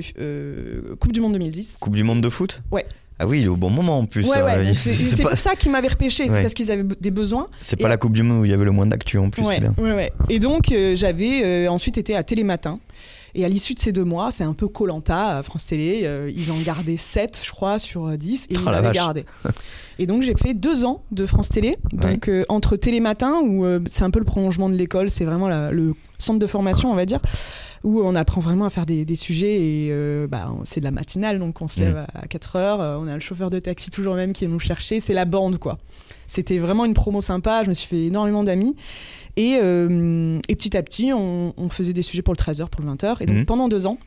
Coupe 1.01 1.13
du 1.13 1.21
Monde 1.21 1.33
2010. 1.35 1.79
Coupe 1.81 1.95
du 1.95 2.03
monde 2.05 2.21
de 2.21 2.29
foot? 2.29 2.61
Ouais. 2.73 2.85
Ah 3.23 3.27
oui, 3.29 3.41
il 3.41 3.45
est 3.45 3.49
au 3.49 3.57
bon 3.57 3.71
moment 3.71 3.99
en 3.99 4.07
plus. 4.07 4.27
Ouais, 4.29 4.43
ouais, 4.43 4.63
il- 4.65 4.69
donc 4.69 4.79
c'est 4.79 5.23
pas, 5.23 5.31
pour 5.31 5.39
ça 5.39 5.55
qu'ils 5.55 5.71
m'avaient 5.71 5.89
repêché, 5.89 6.29
c'est 6.29 6.35
Ouais. 6.35 6.43
parce 6.43 6.55
qu'ils 6.55 6.71
avaient 6.73 6.85
des 7.01 7.11
besoins. 7.11 7.47
c'est 7.61 7.77
pas 7.77 7.89
la 7.89 7.97
Coupe 7.97 8.13
du 8.13 8.23
monde 8.23 8.41
où 8.43 8.45
il 8.45 8.51
y 8.51 8.55
avait 8.55 8.65
le 8.65 8.71
moins 8.73 8.87
d'actu 8.87 9.19
en 9.19 9.31
plus, 9.31 9.45
c'est 9.45 9.61
bien. 9.61 9.75
Et 10.29 10.39
donc, 10.39 10.73
euh, 10.73 10.97
j'avais 10.97 11.43
euh, 11.45 11.69
ensuite 11.71 11.99
été 11.99 12.17
à 12.17 12.23
Télématin. 12.23 12.79
Et 13.35 13.47
à 13.47 13.49
l'issue 13.49 13.73
de 13.73 13.79
ces 13.79 13.93
deux 13.93 14.05
mois, 14.05 14.31
c'est 14.31 14.45
un 14.45 14.53
peu 14.53 14.69
Colanta 14.69 15.39
à 15.39 15.43
France 15.43 15.65
Télé. 15.65 16.03
euh, 16.05 16.31
ils 16.37 16.53
en 16.53 16.59
gardaient 16.59 16.99
7, 16.99 17.41
je 17.43 17.51
crois, 17.51 17.79
sur 17.79 18.09
euh, 18.09 18.17
10. 18.19 18.45
Et 18.51 18.57
Oh 18.57 18.59
ils 18.59 18.65
m'avaient 18.67 18.93
gardé. 18.93 19.25
et 19.99 20.07
donc, 20.07 20.21
j'ai 20.23 20.35
fait 20.35 20.53
deux 20.53 20.85
ans 20.85 21.03
de 21.13 21.25
France 21.25 21.49
Télé. 21.49 21.77
Donc, 21.95 22.31
entre 22.51 22.77
Télématin, 22.77 23.41
où 23.43 23.65
c'est 23.87 24.03
un 24.05 24.11
peu 24.11 24.19
le 24.19 24.27
prolongement 24.27 24.69
de 24.69 24.75
l'école, 24.75 25.09
c'est 25.09 25.25
vraiment 25.25 25.49
la- 25.49 25.71
le 25.71 25.95
centre 26.19 26.39
de 26.41 26.47
formation, 26.47 26.91
on 26.93 26.95
va 26.95 27.07
dire, 27.07 27.21
où 27.85 28.01
on 28.03 28.15
apprend 28.15 28.41
vraiment 28.41 28.65
à 28.65 28.71
faire 28.71 28.87
des, 28.87 29.05
des 29.05 29.17
sujets. 29.17 29.61
Et 29.61 29.89
euh, 29.91 30.27
bah, 30.27 30.53
c'est 30.65 30.81
de 30.81 30.85
la 30.85 30.91
matinale, 30.91 31.39
donc 31.39 31.61
on 31.61 31.69
se 31.69 31.81
Mm. 31.81 31.85
lève 31.85 32.07
à 32.15 32.27
4 32.29 32.57
heures. 32.57 32.81
euh, 32.81 32.97
on 33.01 33.07
a 33.09 33.15
le 33.15 33.21
chauffeur 33.21 33.51
de 33.51 33.59
taxi 33.59 33.91
toujours 33.91 34.15
même 34.15 34.33
qui 34.33 34.45
est 34.45 34.49
nous 34.49 34.59
chercher. 34.61 35.01
C'est 35.01 35.15
la 35.15 35.25
bande, 35.25 35.59
quoi. 35.59 35.79
C'était 36.27 36.59
vraiment 36.59 36.85
une 36.85 36.95
promo 36.95 37.21
sympa. 37.21 37.63
Je 37.65 37.69
me 37.69 37.75
suis 37.75 37.89
fait 37.89 38.05
énormément 38.07 38.45
d'amis. 38.45 38.75
Et, 39.37 39.59
euh, 39.63 40.39
et 40.49 40.57
petit 40.57 40.77
à 40.77 40.83
petit, 40.83 41.13
on, 41.13 41.53
on 41.57 41.69
faisait 41.71 41.93
des 41.93 42.03
sujets 42.03 42.23
pour 42.23 42.35
le 42.35 42.39
13h, 42.39 42.69
pour 42.69 42.83
le 42.83 42.89
20h. 42.91 43.17
Et 43.23 43.27
donc 43.27 43.37
Mhm. 43.37 43.45
pendant 43.47 43.69
deux 43.69 43.87
ans, 43.87 43.99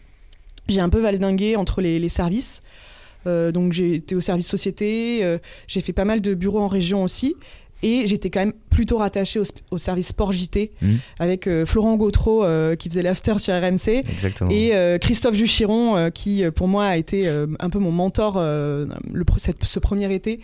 j'ai 0.68 0.82
un 0.82 0.90
peu 0.90 1.00
valdingué 1.00 1.56
entre 1.56 1.82
les, 1.82 2.00
les 2.00 2.10
services. 2.10 2.62
Euh, 3.28 3.52
donc 3.52 3.74
j'ai 3.74 3.96
été 3.96 4.16
au 4.16 4.22
service 4.22 4.48
société, 4.48 5.20
euh, 5.24 5.40
j'ai 5.68 5.82
fait 5.82 5.94
pas 5.94 6.06
mal 6.06 6.22
de 6.22 6.36
bureaux 6.36 6.60
en 6.62 6.68
région 6.68 7.04
aussi. 7.04 7.36
Et 7.88 8.08
j'étais 8.08 8.32
quand 8.32 8.40
même 8.40 8.54
plutôt 8.72 8.98
rattachée 8.98 9.40
au, 9.72 9.78
service 9.78 10.08
sport 10.08 10.32
JT 10.32 10.72
Mhm. 10.82 10.98
avec 11.20 11.46
euh, 11.48 11.66
Florent 11.68 11.96
Gautreau 11.98 12.44
euh, 12.44 12.76
qui 12.76 12.90
faisait 12.90 13.04
l'after 13.04 13.38
sur 13.38 13.54
RMC 13.54 14.04
Exactement. 14.10 14.50
et 14.50 14.74
euh, 14.76 14.98
Christophe 14.98 15.36
Juchiron 15.36 16.10
qui 16.12 16.44
pour 16.56 16.68
moi 16.68 16.86
a 16.88 16.98
été 16.98 17.28
un 17.28 17.70
peu 17.70 17.78
mon 17.80 17.92
mentor 17.92 18.38
le, 18.40 18.90
cette- 19.38 19.64
ce 19.64 19.78
premier 19.80 20.12
été 20.14 20.40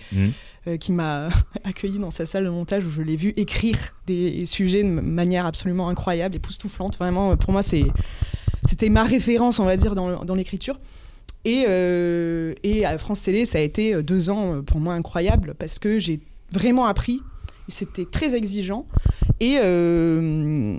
euh, 0.68 0.78
qui 0.78 0.92
m'a 0.92 1.30
accueilli 1.64 1.98
dans 1.98 2.12
sa 2.12 2.28
salle 2.28 2.44
de 2.46 2.50
montage 2.50 2.86
où 2.86 2.92
je 2.92 3.02
l'ai 3.02 3.16
vu 3.16 3.34
écrire 3.38 3.78
des 4.06 4.46
sujets 4.46 4.84
de 4.84 4.90
manière 4.90 5.48
absolument 5.48 5.90
incroyable, 5.90 6.36
époustouflante. 6.36 6.98
Vraiment, 7.00 7.36
pour 7.38 7.52
moi, 7.52 7.64
c'est, 7.64 7.86
c'était 8.68 8.90
ma 8.90 9.04
référence, 9.04 9.58
on 9.60 9.66
va 9.66 9.76
dire, 9.78 9.96
dans, 9.96 10.36
l'écriture. 10.36 10.80
Et, 11.46 11.66
euh, 11.68 12.54
et 12.62 12.86
à 12.86 12.96
France 13.00 13.24
Télé, 13.24 13.46
ça 13.46 13.58
a 13.58 13.62
été 13.62 14.04
deux 14.04 14.30
ans 14.30 14.62
pour 14.62 14.80
moi 14.80 14.94
incroyable 14.94 15.56
parce 15.58 15.80
que 15.80 15.98
j'ai 15.98 16.20
vraiment 16.52 16.86
appris. 16.86 17.22
C'était 17.68 18.06
très 18.06 18.36
exigeant 18.36 18.86
et, 19.40 19.58
euh, 19.62 20.78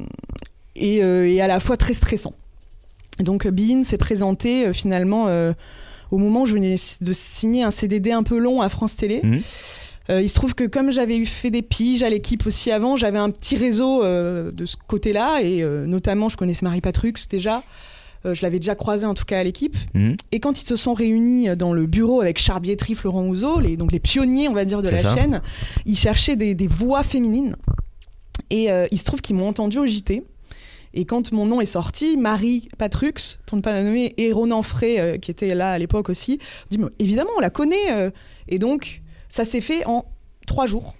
et, 0.77 1.03
euh, 1.03 1.29
et 1.29 1.41
à 1.41 1.47
la 1.47 1.61
fois 1.61 1.77
très 1.77 1.95
stressant. 1.95 2.35
Donc 3.19 3.47
Bein 3.47 3.83
s'est 3.83 3.99
présenté 3.99 4.67
euh, 4.67 4.73
finalement 4.73 5.27
au 6.11 6.19
moment 6.19 6.43
où 6.43 6.47
je 6.47 6.55
venais 6.55 6.75
de 7.01 7.13
signer 7.13 7.63
un 7.63 7.71
CDD 7.71 8.13
un 8.13 8.23
peu 8.23 8.39
long 8.39 8.61
à 8.61 8.69
France 8.69 8.97
Télé. 8.97 9.23
Euh, 10.11 10.21
il 10.21 10.29
se 10.29 10.35
trouve 10.35 10.55
que 10.55 10.65
comme 10.65 10.91
j'avais 10.91 11.17
eu 11.17 11.27
fait 11.27 11.51
des 11.51 11.63
piges 11.63 12.03
à 12.03 12.09
l'équipe 12.11 12.47
aussi 12.47 12.71
avant, 12.71 12.97
j'avais 12.97 13.19
un 13.19 13.31
petit 13.31 13.57
réseau 13.57 14.03
euh, 14.03 14.51
de 14.51 14.67
ce 14.67 14.77
côté-là 14.87 15.41
et 15.43 15.63
euh, 15.63 15.87
notamment 15.87 16.29
je 16.29 16.37
connaissais 16.37 16.65
Marie 16.65 16.81
Patrux 16.81 17.15
déjà. 17.31 17.63
Euh, 18.25 18.35
je 18.35 18.43
l'avais 18.43 18.59
déjà 18.59 18.75
croisé 18.75 19.05
en 19.07 19.15
tout 19.15 19.25
cas 19.25 19.39
à 19.39 19.45
l'équipe. 19.45 19.77
Mhm. 19.95 20.17
Et 20.33 20.41
quand 20.41 20.61
ils 20.61 20.65
se 20.67 20.77
sont 20.77 20.95
réunis 20.95 21.57
dans 21.57 21.73
le 21.73 21.87
bureau 21.87 22.21
avec 22.21 22.39
Charles 22.39 22.63
Bietri, 22.63 22.95
Florent 22.95 23.27
Houzeau, 23.27 23.61
les, 23.61 23.77
donc 23.77 23.93
les 23.93 24.01
pionniers, 24.01 24.49
on 24.49 24.53
va 24.53 24.65
dire, 24.65 24.83
de 24.83 24.89
la 24.89 25.03
ça. 25.03 25.15
chaîne, 25.15 25.41
ils 25.87 25.97
cherchaient 25.97 26.37
des, 26.37 26.55
des 26.55 26.67
voix 26.69 27.03
féminines. 27.03 27.57
Et 28.51 28.71
euh, 28.71 28.87
il 28.91 28.99
se 28.99 29.05
trouve 29.05 29.21
qu'ils 29.21 29.37
m'ont 29.37 29.49
entendu 29.49 29.79
au 29.79 29.87
JT. 29.87 30.23
Et 30.95 31.05
quand 31.07 31.33
mon 31.33 31.47
nom 31.47 31.61
est 31.63 31.67
sorti, 31.67 32.19
Marie 32.19 32.69
Patrux, 32.77 33.15
pour 33.47 33.57
ne 33.57 33.63
pas 33.63 33.73
la 33.73 33.83
nommer, 33.83 34.13
et 34.19 34.31
Ronan 34.31 34.63
Frey, 34.63 35.01
euh, 35.01 35.17
qui 35.17 35.31
était 35.31 35.55
là 35.55 35.71
à 35.73 35.79
l'époque 35.79 36.11
aussi, 36.11 36.39
dit 36.71 36.77
Mais 36.79 36.89
évidemment, 36.99 37.31
on 37.39 37.41
la 37.41 37.49
connaît. 37.51 37.93
euh. 37.93 38.11
Et 38.49 38.59
donc, 38.59 39.01
ça 39.31 39.45
s'est 39.45 39.63
fait 39.63 39.87
en 39.87 40.05
trois 40.47 40.67
jours. 40.67 40.95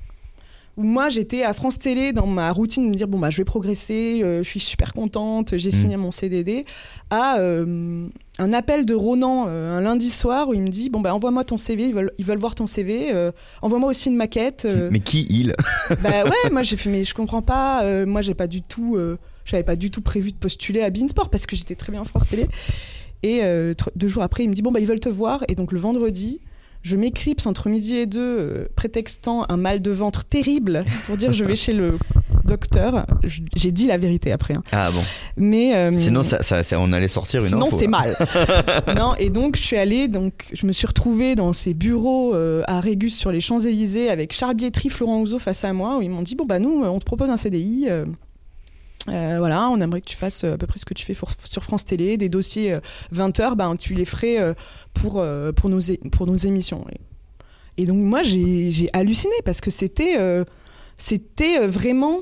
Où 0.77 0.85
moi, 0.85 1.11
j'étais 1.11 1.43
à 1.43 1.53
France 1.53 1.79
Télé 1.79 2.13
dans 2.13 2.27
ma 2.27 2.51
routine 2.51 2.85
de 2.85 2.89
me 2.89 2.95
dire 2.95 3.07
Bon, 3.07 3.19
bah, 3.19 3.29
je 3.29 3.37
vais 3.37 3.45
progresser, 3.45 4.23
euh, 4.23 4.43
je 4.43 4.49
suis 4.49 4.61
super 4.61 4.95
contente, 4.95 5.57
j'ai 5.59 5.71
signé 5.71 5.99
mon 5.99 6.11
CDD, 6.11 6.65
à 7.11 7.39
euh, 7.39 8.09
un 8.39 8.53
appel 8.55 8.87
de 8.87 8.95
Ronan 8.95 9.47
euh, 9.49 9.77
un 9.77 9.83
lundi 9.83 10.09
soir 10.09 10.49
où 10.49 10.55
il 10.55 10.63
me 10.63 10.69
dit 10.69 10.89
bon 10.89 11.01
bah 11.01 11.15
envoie-moi 11.15 11.45
ton 11.45 11.59
CV, 11.59 11.89
ils 11.89 11.95
veulent, 11.95 12.13
ils 12.17 12.25
veulent 12.25 12.39
voir 12.39 12.55
ton 12.55 12.67
CV, 12.67 13.13
envoie-moi 13.61 13.91
aussi 13.91 14.09
une 14.09 14.17
maquette. 14.17 14.67
Mais 14.91 15.01
qui 15.01 15.27
il? 15.29 15.55
Bah 16.03 16.25
ouais, 16.25 16.51
moi 16.51 16.63
j'ai 16.63 16.77
fait 16.77 16.89
mais 16.89 17.05
je 17.05 17.15
comprends 17.15 17.43
pas, 17.43 17.85
moi 18.07 18.23
j'ai 18.23 18.35
pas 18.35 18.47
du 18.47 18.63
tout, 18.63 18.99
j'avais 19.45 19.63
pas 19.63 19.77
du 19.77 19.91
tout 19.91 20.01
prévu 20.01 20.33
de 20.33 20.37
postuler 20.37 20.81
à 20.81 20.91
Beansport 20.91 21.29
parce 21.29 21.47
que 21.47 21.55
j'étais 21.55 21.75
très 21.75 21.93
bien 21.93 22.01
en 22.01 22.05
France 22.05 22.27
Télé. 22.29 22.49
Et 23.23 23.43
deux 23.95 24.09
jours 24.09 24.23
après, 24.23 24.45
il 24.45 24.49
me 24.49 24.55
dit 24.55 24.63
bon 24.63 24.73
bah 24.73 24.81
ils 24.81 24.87
veulent 24.87 25.01
te 25.01 25.11
voir 25.11 25.45
et 25.49 25.55
donc 25.55 25.73
le 25.73 25.79
vendredi. 25.79 26.41
Je 26.83 26.97
m'éclipse 26.97 27.47
entre 27.47 27.69
midi 27.69 27.97
et 27.97 28.07
deux, 28.07 28.21
euh, 28.21 28.69
prétextant 28.77 29.47
un 29.49 29.57
mal 29.57 29.81
de 29.81 29.91
ventre 29.93 30.25
terrible 30.25 30.85
pour 31.07 31.17
dire 31.17 31.33
je 31.33 31.45
vais 31.45 31.55
chez 31.55 31.73
le 31.73 31.97
docteur. 32.45 33.07
J'ai 33.55 33.71
dit 33.71 33.87
la 33.87 33.99
vérité 33.99 34.33
après. 34.33 34.55
hein. 34.55 34.63
Ah 34.73 34.91
bon. 34.93 35.01
Mais 35.37 35.77
euh, 35.77 35.93
Sinon, 35.97 36.23
ça, 36.25 36.43
ça- 36.43 36.63
ça- 36.65 36.81
on 36.81 36.93
allait 36.93 37.07
sortir 37.09 37.41
une 37.41 37.47
Sinon, 37.47 37.69
c'est 37.71 37.87
mal. 37.87 38.17
non, 38.97 39.15
et 39.17 39.31
donc, 39.31 39.57
je 39.57 39.63
suis 39.63 39.77
allée, 39.77 40.09
donc, 40.09 40.47
je 40.53 40.67
me 40.67 40.73
suis 40.73 40.87
retrouvée 40.87 41.35
dans 41.37 41.53
ces 41.53 41.73
bureaux 41.73 42.35
euh, 42.35 42.63
à 42.67 42.81
Régus 42.81 43.15
sur 43.17 43.31
les 43.31 43.41
Champs-Élysées 43.41 44.11
avec 44.11 44.33
Charles 44.33 44.55
Bietri, 44.55 44.91
Florent 44.91 45.21
Ouzo 45.21 45.39
face 45.39 45.63
à 45.65 45.73
moi, 45.73 45.99
où 45.99 46.03
ils 46.03 46.11
m'ont 46.11 46.23
dit 46.23 46.35
Bon, 46.35 46.45
bah, 46.47 46.59
nous, 46.59 46.83
on 46.85 46.99
te 46.99 47.05
propose 47.05 47.31
un 47.31 47.37
CDI. 47.37 47.87
euh, 47.89 48.05
euh, 49.09 49.37
voilà, 49.39 49.69
on 49.69 49.81
aimerait 49.81 50.01
que 50.01 50.07
tu 50.07 50.17
fasses 50.17 50.45
euh, 50.45 50.55
à 50.55 50.59
peu 50.59 50.67
près 50.67 50.79
ce 50.79 50.85
que 50.85 50.95
tu 50.95 51.05
fais 51.05 51.17
sur 51.45 51.65
France 51.65 51.85
Télé, 51.85 52.17
des 52.17 52.29
dossiers 52.29 52.75
euh, 52.75 52.81
20 53.11 53.41
heures, 53.41 53.57
ben, 53.57 53.77
tu 53.77 53.95
les 53.95 54.05
ferais 54.05 54.39
euh, 54.39 54.55
pour, 54.95 55.19
euh, 55.19 55.53
pour, 55.53 55.69
nos, 55.69 55.81
pour 56.13 56.27
nos 56.27 56.37
émissions. 56.37 56.85
Et, 56.93 57.83
et 57.83 57.87
donc, 57.87 57.97
moi, 57.97 58.23
j'ai 58.23 58.71
j'ai 58.71 58.91
halluciné 58.93 59.35
parce 59.45 59.61
que 59.61 59.71
c'était 59.71 60.17
euh, 60.19 60.45
c'était 60.99 61.59
euh, 61.59 61.67
vraiment 61.67 62.21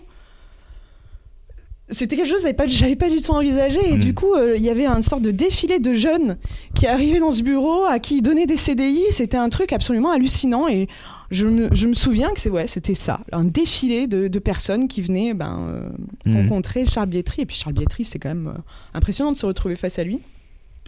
c'était 1.91 2.17
quelque 2.17 2.27
chose 2.29 2.37
que 2.39 2.43
j'avais 2.43 2.55
pas, 2.55 2.67
j'avais 2.67 2.97
pas 2.97 3.09
du 3.09 3.21
tout 3.21 3.33
envisagé. 3.33 3.81
Et 3.93 3.97
Mm. 3.97 3.99
du 4.01 4.15
coup 4.15 4.33
euh, 4.35 4.55
il 4.57 4.63
y 4.63 4.71
avait 4.71 4.87
une 4.87 5.03
sorte 5.03 5.23
de 5.23 5.31
défilé 5.31 5.79
de 5.81 5.93
jeunes 5.95 6.37
qui 6.75 6.87
arrivaient 6.87 7.19
dans 7.21 7.31
ce 7.33 7.43
bureau 7.43 7.85
à 7.85 7.99
qui 7.99 8.19
ils 8.19 8.23
donnaient 8.23 8.47
des 8.47 8.57
CDI 8.57 9.03
c'était 9.11 9.37
un 9.37 9.49
truc 9.49 9.73
absolument 9.73 10.11
hallucinant. 10.11 10.69
Et 10.69 10.87
je 11.31 11.47
me, 11.47 11.69
je 11.73 11.87
me 11.87 11.95
souviens 11.95 12.31
que 12.31 12.41
c'est 12.41 12.51
ouais 12.51 12.67
c'était 12.67 12.95
ça. 12.95 13.21
Un 13.33 13.45
défilé 13.45 14.07
de, 14.07 14.29
de 14.29 14.39
personnes 14.39 14.89
qui 14.89 15.03
venaient 15.03 15.35
ben, 15.35 15.59
euh, 15.69 15.89
Mhm. 16.27 16.37
rencontrer 16.49 16.87
Charles 16.87 17.09
Bietri 17.09 17.43
et 17.43 17.47
puis 17.47 17.57
Charles 17.57 17.75
Bietri 17.75 18.05
c'est 18.05 18.19
quand 18.19 18.29
même 18.31 18.49
euh, 18.49 18.61
impressionnant 18.95 19.33
de 19.33 19.37
se 19.37 19.47
retrouver 19.47 19.77
face 19.77 19.99
à 19.99 20.05
lui. 20.05 20.21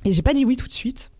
Et 0.04 0.12
j'ai 0.12 0.22
pas 0.22 0.34
dit 0.34 0.44
oui 0.44 0.56
tout 0.56 0.66
de 0.66 0.72
suite 0.72 1.10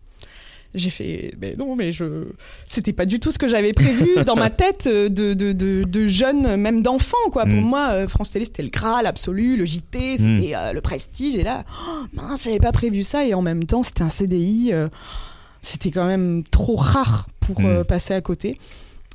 j'ai 0.75 0.89
fait 0.89 1.33
mais 1.39 1.55
non 1.57 1.75
mais 1.75 1.91
je 1.91 2.25
c'était 2.65 2.93
pas 2.93 3.05
du 3.05 3.19
tout 3.19 3.31
ce 3.31 3.37
que 3.37 3.47
j'avais 3.47 3.73
prévu 3.73 4.07
dans 4.25 4.35
ma 4.35 4.49
tête 4.49 4.87
euh, 4.87 5.07
de, 5.09 5.33
de, 5.33 5.51
de, 5.51 5.83
de 5.83 6.07
jeune 6.07 6.55
même 6.57 6.81
d'enfant 6.81 7.17
quoi 7.31 7.43
pour 7.45 7.53
Mm. 7.53 7.65
moi 7.65 7.89
euh, 7.91 8.07
France 8.07 8.31
Télé 8.31 8.45
c'était 8.45 8.63
le 8.63 8.69
Graal 8.69 9.05
absolu 9.05 9.55
le 9.57 9.65
JT 9.65 10.17
c'était 10.17 10.55
euh, 10.55 10.73
le 10.73 10.81
prestige 10.81 11.35
et 11.37 11.43
là 11.43 11.63
oh, 11.89 12.05
mince 12.13 12.45
j'avais 12.45 12.59
pas 12.59 12.71
prévu 12.71 13.03
ça 13.03 13.25
et 13.25 13.33
en 13.33 13.41
même 13.41 13.63
temps 13.65 13.83
c'était 13.83 14.01
un 14.03 14.09
CDI 14.09 14.69
euh, 14.73 14.89
c'était 15.61 15.91
quand 15.91 16.07
même 16.07 16.43
trop 16.49 16.75
rare 16.75 17.27
pour 17.39 17.61
Mm. 17.61 17.65
euh, 17.65 17.83
passer 17.83 18.13
à 18.13 18.21
côté 18.21 18.57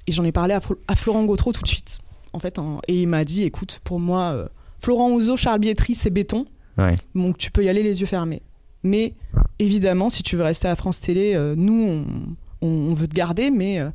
et 0.07 0.12
j'en 0.12 0.25
ai 0.25 0.33
parlé 0.33 0.55
à, 0.55 0.61
à 0.87 0.94
Florent 0.97 1.25
Gautreau 1.25 1.53
tout 1.53 1.62
de 1.62 1.68
suite 1.68 1.99
en 2.33 2.38
fait 2.38 2.59
et 2.88 3.03
il 3.03 3.07
m'a 3.09 3.25
dit 3.25 3.44
écoute 3.44 3.81
pour 3.85 3.99
moi 4.01 4.49
Florent 4.81 5.11
Ouzo 5.11 5.37
Charles 5.37 5.59
Bietri 5.61 5.94
c'est 5.94 6.11
béton 6.11 6.47
Ouais. 6.77 6.94
donc 7.16 7.38
tu 7.38 7.51
peux 7.51 7.64
y 7.64 7.68
aller 7.68 7.83
les 7.83 8.01
yeux 8.03 8.07
fermés. 8.07 8.40
Mais 8.88 9.12
évidemment, 9.59 10.09
si 10.11 10.22
tu 10.22 10.37
veux 10.37 10.42
rester 10.44 10.66
à 10.68 10.74
France 10.77 11.01
Télé, 11.01 11.35
euh, 11.35 11.55
nous, 11.57 12.05
on, 12.62 12.66
on- 12.66 12.90
on 12.90 12.94
veut 12.94 13.07
te 13.07 13.14
garder, 13.14 13.51
mais 13.51 13.79
euh, 13.81 13.90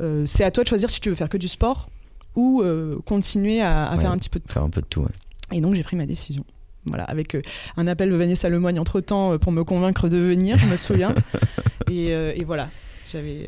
euh, 0.00 0.24
c'est 0.26 0.44
à 0.44 0.50
toi 0.50 0.62
de 0.64 0.68
choisir 0.68 0.88
si 0.90 1.00
tu 1.00 1.08
veux 1.08 1.14
faire 1.14 1.28
que 1.28 1.36
du 1.36 1.48
sport 1.48 1.88
ou 2.36 2.62
continuer 3.04 3.60
à, 3.60 3.86
à 3.86 3.96
Ouais. 3.96 4.00
faire 4.02 4.12
un 4.12 4.16
petit 4.18 4.28
peu 4.30 4.38
de 4.38 4.44
tout. 4.44 4.52
Faire 4.52 4.62
un 4.62 4.70
peu 4.70 4.80
de 4.80 4.86
tout. 4.86 5.00
ouais. 5.00 5.08
Et 5.56 5.60
donc 5.60 5.74
j'ai 5.74 5.82
pris 5.82 5.96
ma 5.96 6.06
décision. 6.06 6.44
Voilà, 6.86 7.02
avec 7.04 7.36
un 7.76 7.86
appel 7.88 8.10
de 8.10 8.14
Vanessa 8.16 8.48
Lemoigne 8.48 8.78
entre 8.78 9.00
temps 9.00 9.36
pour 9.38 9.50
me 9.50 9.64
convaincre 9.64 10.08
de 10.08 10.16
venir, 10.18 10.56
je 10.56 10.66
me 10.66 10.76
souviens. 10.76 11.14
et, 11.90 12.10
et 12.10 12.44
voilà. 12.44 12.68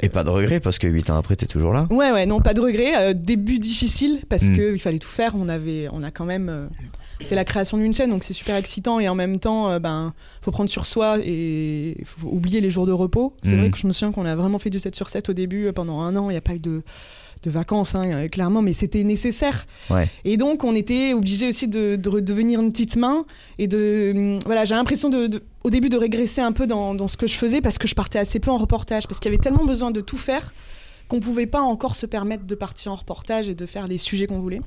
Et 0.03 0.09
pas 0.09 0.25
de 0.25 0.31
regret 0.31 0.61
parce 0.61 0.79
que 0.79 0.87
8 0.87 1.11
ans 1.11 1.17
après, 1.17 1.37
t'es 1.37 1.47
toujours 1.47 1.73
là. 1.73 1.87
Ouais, 1.91 2.11
ouais, 2.13 2.27
non, 2.27 2.41
pas 2.41 2.55
de 2.55 2.61
regret. 2.61 2.93
Euh, 2.97 3.13
début 3.15 3.59
difficile 3.59 4.21
parce 4.29 4.45
Mm. 4.45 4.57
que 4.57 4.75
il 4.75 4.79
fallait 4.79 4.99
tout 4.99 5.09
faire. 5.09 5.35
On 5.37 5.49
avait, 5.49 5.89
on 5.93 6.03
a 6.03 6.11
quand 6.11 6.25
même. 6.25 6.49
euh, 6.49 6.67
c'est 7.23 7.35
la 7.35 7.45
création 7.45 7.77
d'une 7.77 7.93
chaîne, 7.93 8.09
donc 8.09 8.25
c'est 8.25 8.33
super 8.33 8.57
excitant 8.57 8.99
et 8.99 9.07
en 9.07 9.15
même 9.15 9.39
temps, 9.39 9.71
euh, 9.71 9.79
ben, 9.79 10.15
faut 10.41 10.51
prendre 10.53 10.71
sur 10.71 10.87
soi 10.87 11.19
et 11.23 11.99
faut 12.05 12.29
oublier 12.29 12.63
les 12.63 12.71
jours 12.71 12.87
de 12.87 12.93
repos. 12.93 13.37
C'est 13.43 13.57
Mm. 13.57 13.59
vrai 13.59 13.71
que 13.71 13.77
je 13.79 13.87
me 13.87 13.93
souviens 13.93 14.11
qu'on 14.13 14.25
a 14.25 14.35
vraiment 14.35 14.59
fait 14.59 14.71
du 14.71 14.81
7 14.81 14.97
sur 14.97 15.11
7 15.11 15.29
au 15.29 15.33
début 15.35 15.67
euh, 15.67 15.73
pendant 15.73 16.01
un 16.01 16.17
an. 16.17 16.31
Il 16.31 16.33
n'y 16.33 16.39
a 16.39 16.41
pas 16.41 16.55
eu 16.55 16.61
de 16.61 16.83
de 17.43 17.51
vacances, 17.51 17.95
hein, 17.95 18.29
clairement, 18.29 18.61
mais 18.63 18.73
c'était 18.75 19.03
nécessaire. 19.05 19.65
Ouais. 19.89 20.09
Et 20.25 20.37
donc, 20.37 20.63
on 20.65 20.75
était 20.75 21.15
obligé 21.15 21.49
aussi 21.49 21.69
de, 21.69 21.97
de 21.97 22.09
redevenir 22.09 22.61
une 22.61 22.71
petite 22.71 22.97
main 22.97 23.25
et 23.59 23.67
de. 23.67 24.13
hum, 24.15 24.39
Voilà, 24.47 24.65
j'ai 24.65 24.75
l'impression 24.75 25.09
de, 25.09 25.27
de- 25.27 25.43
au 25.65 25.71
début 25.71 25.89
de 25.89 25.97
régresser 25.97 26.41
un 26.43 26.53
peu 26.53 26.67
dans, 26.67 26.95
dans 26.95 27.09
ce 27.09 27.17
que 27.17 27.27
je 27.27 27.35
faisais 27.35 27.61
parce 27.61 27.79
que 27.79 27.89
je 27.89 27.95
partais 27.95 28.19
assez 28.19 28.41
peu 28.41 28.51
en 28.51 28.57
reportage, 28.59 29.07
parce 29.07 29.21
qu'il 29.21 29.31
y 29.31 29.35
avait 29.35 29.43
tellement 29.43 29.65
besoin 29.65 29.91
de 29.91 30.01
tout 30.01 30.19
faire 30.19 30.53
qu'on 31.09 31.21
pouvait 31.21 31.47
pas 31.47 31.61
encore 31.61 31.95
se 31.97 32.07
permettre 32.07 32.45
de 32.45 32.55
partir 32.55 32.93
en 32.93 32.97
reportage 32.97 33.49
et 33.49 33.55
de 33.55 33.67
faire 33.67 33.87
les 33.87 33.99
sujets 33.99 34.27
qu'on 34.27 34.39
voulait. 34.39 34.61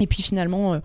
Et 0.00 0.06
puis 0.06 0.22
finalement, 0.22 0.74
euh, 0.74 0.78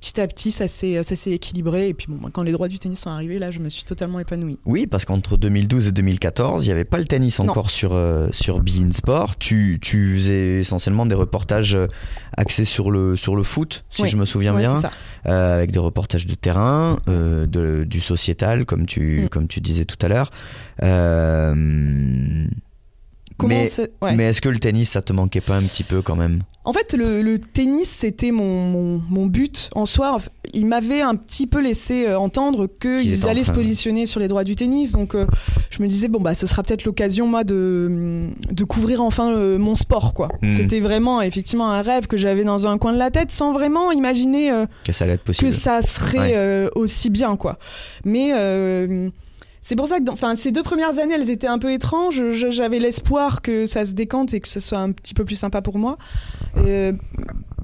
petit 0.00 0.20
à 0.20 0.26
petit, 0.26 0.50
ça 0.50 0.66
s'est 0.68 1.00
équilibré. 1.30 1.88
Et 1.88 1.94
puis 1.94 2.06
bon, 2.08 2.30
quand 2.30 2.42
les 2.42 2.52
droits 2.52 2.68
du 2.68 2.78
tennis 2.78 3.00
sont 3.00 3.10
arrivés, 3.10 3.38
là, 3.38 3.50
je 3.50 3.58
me 3.58 3.68
suis 3.68 3.84
totalement 3.84 4.18
épanouie. 4.20 4.58
Oui, 4.64 4.86
parce 4.86 5.04
qu'entre 5.04 5.36
2012 5.36 5.88
et 5.88 5.92
2014, 5.92 6.64
il 6.64 6.68
n'y 6.68 6.72
avait 6.72 6.84
pas 6.84 6.98
le 6.98 7.04
tennis 7.04 7.38
Non. 7.40 7.48
encore 7.50 7.70
sur, 7.70 7.92
euh, 7.94 8.28
sur 8.32 8.60
Bein 8.60 8.90
Sport. 8.92 9.36
Tu, 9.38 9.78
tu 9.80 10.14
faisais 10.16 10.60
essentiellement 10.60 11.06
des 11.06 11.14
reportages 11.14 11.74
euh, 11.74 11.86
axés 12.36 12.64
sur 12.64 12.90
le, 12.90 13.16
sur 13.16 13.34
le 13.36 13.42
foot, 13.42 13.84
si 13.90 14.02
Oui. 14.02 14.08
je 14.08 14.16
me 14.16 14.24
souviens 14.24 14.56
bien, 14.56 14.80
euh, 15.26 15.56
avec 15.56 15.70
des 15.72 15.78
reportages 15.80 16.26
de 16.26 16.34
terrain, 16.34 16.96
euh, 17.08 17.46
de, 17.46 17.84
du 17.84 18.00
sociétal, 18.00 18.64
comme 18.64 18.86
tu, 18.86 19.22
Mm. 19.24 19.28
comme 19.28 19.48
tu 19.48 19.60
disais 19.60 19.84
tout 19.84 19.96
à 20.00 20.08
l'heure. 20.08 20.30
Euh, 20.82 22.46
Comment 23.38 23.54
mais 23.54 23.66
c'est- 23.68 23.90
ouais. 24.02 24.14
mais 24.16 24.24
est-ce 24.24 24.40
que 24.40 24.48
le 24.48 24.58
tennis, 24.58 24.90
ça 24.90 25.00
te 25.00 25.12
manquait 25.12 25.40
pas 25.40 25.56
un 25.56 25.62
petit 25.62 25.84
peu 25.84 26.02
quand 26.02 26.16
même? 26.16 26.40
En 26.64 26.72
fait, 26.74 26.92
le, 26.92 27.22
le 27.22 27.38
tennis, 27.38 27.88
c'était 27.88 28.30
mon, 28.30 28.64
mon, 28.64 29.02
mon 29.08 29.24
but 29.26 29.70
en 29.74 29.86
soi. 29.86 30.18
Ils 30.52 30.66
m'avaient 30.66 31.00
un 31.00 31.14
petit 31.14 31.46
peu 31.46 31.60
laissé 31.62 32.06
euh, 32.06 32.18
entendre 32.18 32.66
Qu'ils 32.66 33.26
allaient 33.26 33.44
se 33.44 33.52
positionner 33.52 34.04
sur 34.04 34.20
les 34.20 34.28
droits 34.28 34.44
du 34.44 34.54
tennis. 34.54 34.92
Donc, 34.92 35.14
euh, 35.14 35.26
je 35.70 35.82
me 35.82 35.88
disais, 35.88 36.08
bon, 36.08 36.20
bah, 36.20 36.34
ce 36.34 36.46
sera 36.46 36.62
peut-être 36.62 36.84
l'occasion, 36.84 37.26
moi, 37.26 37.42
de, 37.44 38.28
de 38.50 38.64
couvrir 38.64 39.00
enfin 39.02 39.32
euh, 39.32 39.56
mon 39.56 39.74
sport, 39.74 40.12
quoi. 40.12 40.28
Mhm. 40.42 40.54
C'était 40.54 40.80
vraiment, 40.80 41.22
effectivement, 41.22 41.70
un 41.70 41.80
rêve 41.80 42.06
que 42.06 42.18
j'avais 42.18 42.44
dans 42.44 42.66
un 42.66 42.76
coin 42.76 42.92
de 42.92 42.98
la 42.98 43.10
tête 43.10 43.32
sans 43.32 43.52
vraiment 43.52 43.90
imaginer 43.90 44.50
euh, 44.50 44.66
Que 44.84 44.92
ça 44.92 45.04
allait 45.04 45.14
être 45.14 45.24
possible 45.24 45.48
que 45.48 45.54
ça 45.54 45.80
serait 45.80 46.18
Ouais. 46.18 46.68
aussi 46.74 47.08
bien 47.08 47.36
quoi. 47.36 47.58
Mais 48.04 48.32
c'est 49.68 49.76
pour 49.76 49.86
ça 49.86 50.00
que 50.00 50.10
enfin 50.10 50.34
ces 50.34 50.50
deux 50.50 50.62
premières 50.62 50.98
années 50.98 51.12
elles 51.14 51.28
étaient 51.28 51.46
un 51.46 51.58
peu 51.58 51.70
étranges. 51.70 52.30
J'avais 52.30 52.78
l'espoir 52.78 53.42
que 53.42 53.66
ça 53.66 53.84
se 53.84 53.92
décante 53.92 54.32
et 54.32 54.40
que 54.40 54.48
ce 54.48 54.60
soit 54.60 54.78
un 54.78 54.92
petit 54.92 55.12
peu 55.12 55.26
plus 55.26 55.36
sympa 55.36 55.60
pour 55.60 55.76
moi. 55.76 55.98
Euh, 56.56 56.94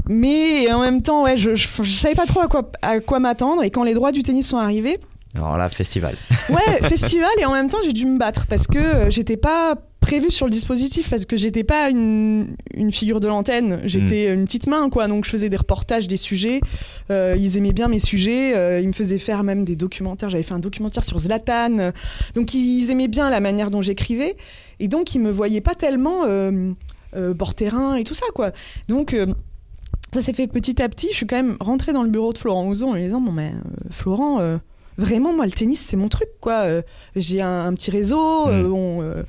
mais 0.07 0.71
en 0.71 0.83
même 0.83 1.01
temps 1.01 1.25
ouais 1.25 1.38
je, 1.38 1.55
je, 1.55 1.67
je 1.81 1.97
savais 1.97 2.14
pas 2.14 2.27
trop 2.27 2.40
à 2.40 2.47
quoi 2.47 2.71
à 2.83 3.01
quoi 3.01 3.21
m'attendre 3.21 3.62
et 3.62 3.71
quand 3.71 3.85
les 3.85 3.95
droits 3.95 4.12
du 4.12 4.23
tennis 4.23 4.47
sont 4.47 4.59
arrivés 4.59 4.99
Alors 5.35 5.57
là, 5.57 5.71
festival. 5.71 6.14
ouais 6.51 6.83
festival 6.83 7.31
et 7.40 7.47
en 7.47 7.53
même 7.53 7.69
temps 7.71 7.79
j'ai 7.83 7.95
dû 7.95 8.05
me 8.05 8.19
battre 8.19 8.47
parce 8.49 8.67
que 8.67 8.77
euh, 8.79 9.11
j'étais 9.11 9.38
pas 9.38 9.77
prévue 10.05 10.31
sur 10.31 10.45
le 10.45 10.51
dispositif 10.51 11.09
parce 11.09 11.25
que 11.25 11.37
j'étais 11.37 11.64
pas 11.64 11.88
une, 11.88 12.57
une 12.75 12.93
figure 12.93 13.21
de 13.21 13.27
l'antenne. 13.29 13.81
J'étais 13.85 14.27
une 14.33 14.45
petite 14.45 14.67
main 14.67 14.90
quoi. 14.90 15.09
Donc 15.09 15.25
je 15.25 15.31
faisais 15.31 15.49
des 15.49 15.57
reportages 15.57 16.09
des 16.09 16.19
sujets. 16.19 16.61
Euh, 17.11 17.37
ils 17.38 17.57
aimaient 17.57 17.73
bien 17.73 17.88
mes 17.88 17.99
sujets. 17.99 18.55
Euh, 18.55 18.81
ils 18.81 18.88
me 18.88 18.93
faisaient 18.93 19.19
faire 19.19 19.43
même 19.43 19.64
des 19.64 19.77
documentaires. 19.77 20.29
J'avais 20.29 20.43
fait 20.43 20.53
un 20.53 20.59
documentaire 20.59 21.03
sur 21.05 21.19
Zlatan. 21.19 21.93
Donc 22.35 22.53
ils 22.53 22.90
aimaient 22.90 23.09
bien 23.09 23.31
la 23.31 23.40
manière 23.40 23.71
dont 23.71 23.81
j'écrivais. 23.81 24.37
Et 24.79 24.88
donc 24.88 25.14
ils 25.14 25.21
me 25.21 25.31
voyaient 25.31 25.62
pas 25.62 25.75
tellement 25.75 26.25
euh, 26.27 26.75
bord 27.35 27.55
terrain 27.55 27.95
et 27.95 28.05
tout 28.05 28.14
ça 28.14 28.27
quoi. 28.35 28.51
Donc 28.88 29.17
ça 30.12 30.21
s'est 30.21 30.35
fait 30.35 30.47
petit 30.47 30.83
à 30.83 30.88
petit. 30.90 31.09
Je 31.12 31.17
suis 31.17 31.27
quand 31.27 31.37
même 31.37 31.57
rentrée 31.61 31.95
dans 31.95 32.03
le 32.03 32.11
bureau 32.11 32.35
de 32.35 32.38
Florent 32.38 32.67
Ouzon 32.67 32.90
en 32.90 32.95
lui 32.95 33.05
disant 33.05 33.23
bon 33.23 33.33
mais 33.33 33.53
euh, 33.53 33.88
Florent 33.90 34.59
vraiment 34.99 35.33
moi 35.33 35.47
le 35.47 35.51
tennis 35.53 35.81
c'est 35.81 35.97
mon 35.97 36.09
truc 36.09 36.29
quoi. 36.40 36.67
J'ai 37.17 37.40
un, 37.40 37.67
un 37.67 37.73
petit 37.73 37.90
réseau 37.90 38.49
Mm. 38.51 39.25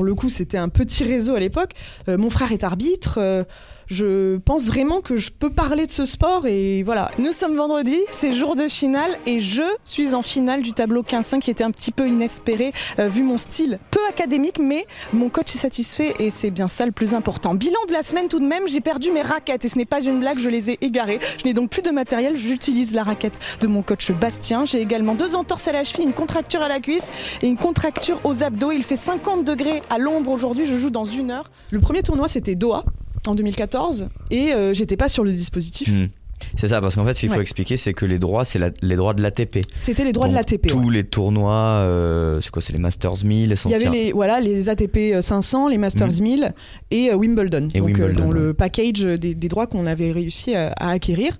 Pour 0.00 0.06
le 0.06 0.14
coup 0.14 0.30
c'était 0.30 0.56
un 0.56 0.70
petit 0.70 1.04
réseau 1.04 1.34
à 1.34 1.40
l'époque. 1.40 1.72
Euh, 2.08 2.16
mon 2.16 2.30
frère 2.30 2.52
est 2.52 2.64
arbitre 2.64 3.18
euh, 3.20 3.44
je 3.90 4.38
pense 4.38 4.68
vraiment 4.68 5.00
que 5.00 5.16
je 5.16 5.30
peux 5.30 5.50
parler 5.50 5.86
de 5.86 5.90
ce 5.90 6.04
sport 6.04 6.46
et 6.46 6.82
voilà. 6.84 7.10
Nous 7.18 7.32
sommes 7.32 7.56
vendredi, 7.56 7.98
c'est 8.12 8.32
jour 8.32 8.54
de 8.54 8.68
finale 8.68 9.18
et 9.26 9.40
je 9.40 9.64
suis 9.84 10.14
en 10.14 10.22
finale 10.22 10.62
du 10.62 10.72
tableau 10.72 11.02
15-5 11.02 11.40
qui 11.40 11.50
était 11.50 11.64
un 11.64 11.72
petit 11.72 11.90
peu 11.90 12.06
inespéré 12.06 12.72
euh, 12.98 13.08
vu 13.08 13.22
mon 13.22 13.36
style 13.36 13.78
peu 13.90 14.00
académique 14.08 14.60
mais 14.60 14.86
mon 15.12 15.28
coach 15.28 15.54
est 15.56 15.58
satisfait 15.58 16.14
et 16.20 16.30
c'est 16.30 16.50
bien 16.50 16.68
ça 16.68 16.86
le 16.86 16.92
plus 16.92 17.14
important. 17.14 17.54
Bilan 17.54 17.80
de 17.88 17.92
la 17.92 18.04
semaine 18.04 18.28
tout 18.28 18.38
de 18.38 18.46
même, 18.46 18.68
j'ai 18.68 18.80
perdu 18.80 19.10
mes 19.10 19.22
raquettes 19.22 19.64
et 19.64 19.68
ce 19.68 19.76
n'est 19.76 19.84
pas 19.84 20.02
une 20.02 20.20
blague, 20.20 20.38
je 20.38 20.48
les 20.48 20.70
ai 20.70 20.78
égarées. 20.82 21.18
Je 21.40 21.44
n'ai 21.44 21.52
donc 21.52 21.70
plus 21.70 21.82
de 21.82 21.90
matériel, 21.90 22.36
j'utilise 22.36 22.94
la 22.94 23.02
raquette 23.02 23.40
de 23.60 23.66
mon 23.66 23.82
coach 23.82 24.12
Bastien. 24.12 24.64
J'ai 24.64 24.80
également 24.80 25.16
deux 25.16 25.34
entorses 25.34 25.66
à 25.66 25.72
la 25.72 25.82
cheville, 25.82 26.04
une 26.04 26.12
contracture 26.12 26.62
à 26.62 26.68
la 26.68 26.78
cuisse 26.78 27.10
et 27.42 27.48
une 27.48 27.56
contracture 27.56 28.20
aux 28.22 28.44
abdos. 28.44 28.70
Il 28.70 28.84
fait 28.84 28.96
50 28.96 29.44
degrés 29.44 29.82
à 29.90 29.98
l'ombre 29.98 30.30
aujourd'hui, 30.30 30.64
je 30.64 30.76
joue 30.76 30.90
dans 30.90 31.04
une 31.04 31.32
heure. 31.32 31.50
Le 31.70 31.80
premier 31.80 32.02
tournoi 32.02 32.28
c'était 32.28 32.54
Doha 32.54 32.84
en 33.26 33.34
2014 33.34 34.08
et 34.30 34.52
euh, 34.52 34.74
j'étais 34.74 34.96
pas 34.96 35.08
sur 35.08 35.24
le 35.24 35.30
dispositif. 35.30 35.88
Mm. 35.88 36.08
C'est 36.56 36.68
ça, 36.68 36.80
parce 36.80 36.96
qu'en 36.96 37.04
fait, 37.04 37.14
ce 37.14 37.20
qu'il 37.20 37.30
faut 37.30 37.40
expliquer, 37.40 37.76
c'est 37.76 37.92
que 37.92 38.06
les 38.06 38.18
droits, 38.18 38.44
c'est 38.44 38.58
les 38.82 38.96
droits 38.96 39.14
de 39.14 39.22
l'ATP. 39.22 39.58
C'était 39.78 40.04
les 40.04 40.12
droits 40.12 40.26
de 40.28 40.34
l'ATP. 40.34 40.66
ouais. 40.66 40.72
Tous 40.72 40.90
les 40.90 41.04
tournois, 41.04 41.54
euh, 41.54 42.40
c'est 42.40 42.50
quoi 42.50 42.62
C'est 42.62 42.72
les 42.72 42.78
Masters 42.78 43.24
1000, 43.24 43.54
Il 43.66 43.70
y 43.70 43.74
avait 43.74 43.90
les, 43.90 44.12
voilà, 44.12 44.40
les 44.40 44.68
ATP 44.68 45.20
500, 45.20 45.68
les 45.68 45.78
Masters 45.78 46.20
1000 46.20 46.52
et 46.90 47.10
euh, 47.10 47.14
Wimbledon. 47.16 47.68
Et 47.74 47.80
donc, 47.80 47.90
euh, 47.90 48.06
Wimbledon, 48.06 48.24
dans 48.24 48.32
ouais. 48.32 48.40
le 48.40 48.54
package 48.54 49.02
des, 49.02 49.34
des 49.34 49.48
droits 49.48 49.66
qu'on 49.66 49.86
avait 49.86 50.12
réussi 50.12 50.54
à, 50.54 50.72
à 50.78 50.90
acquérir. 50.90 51.36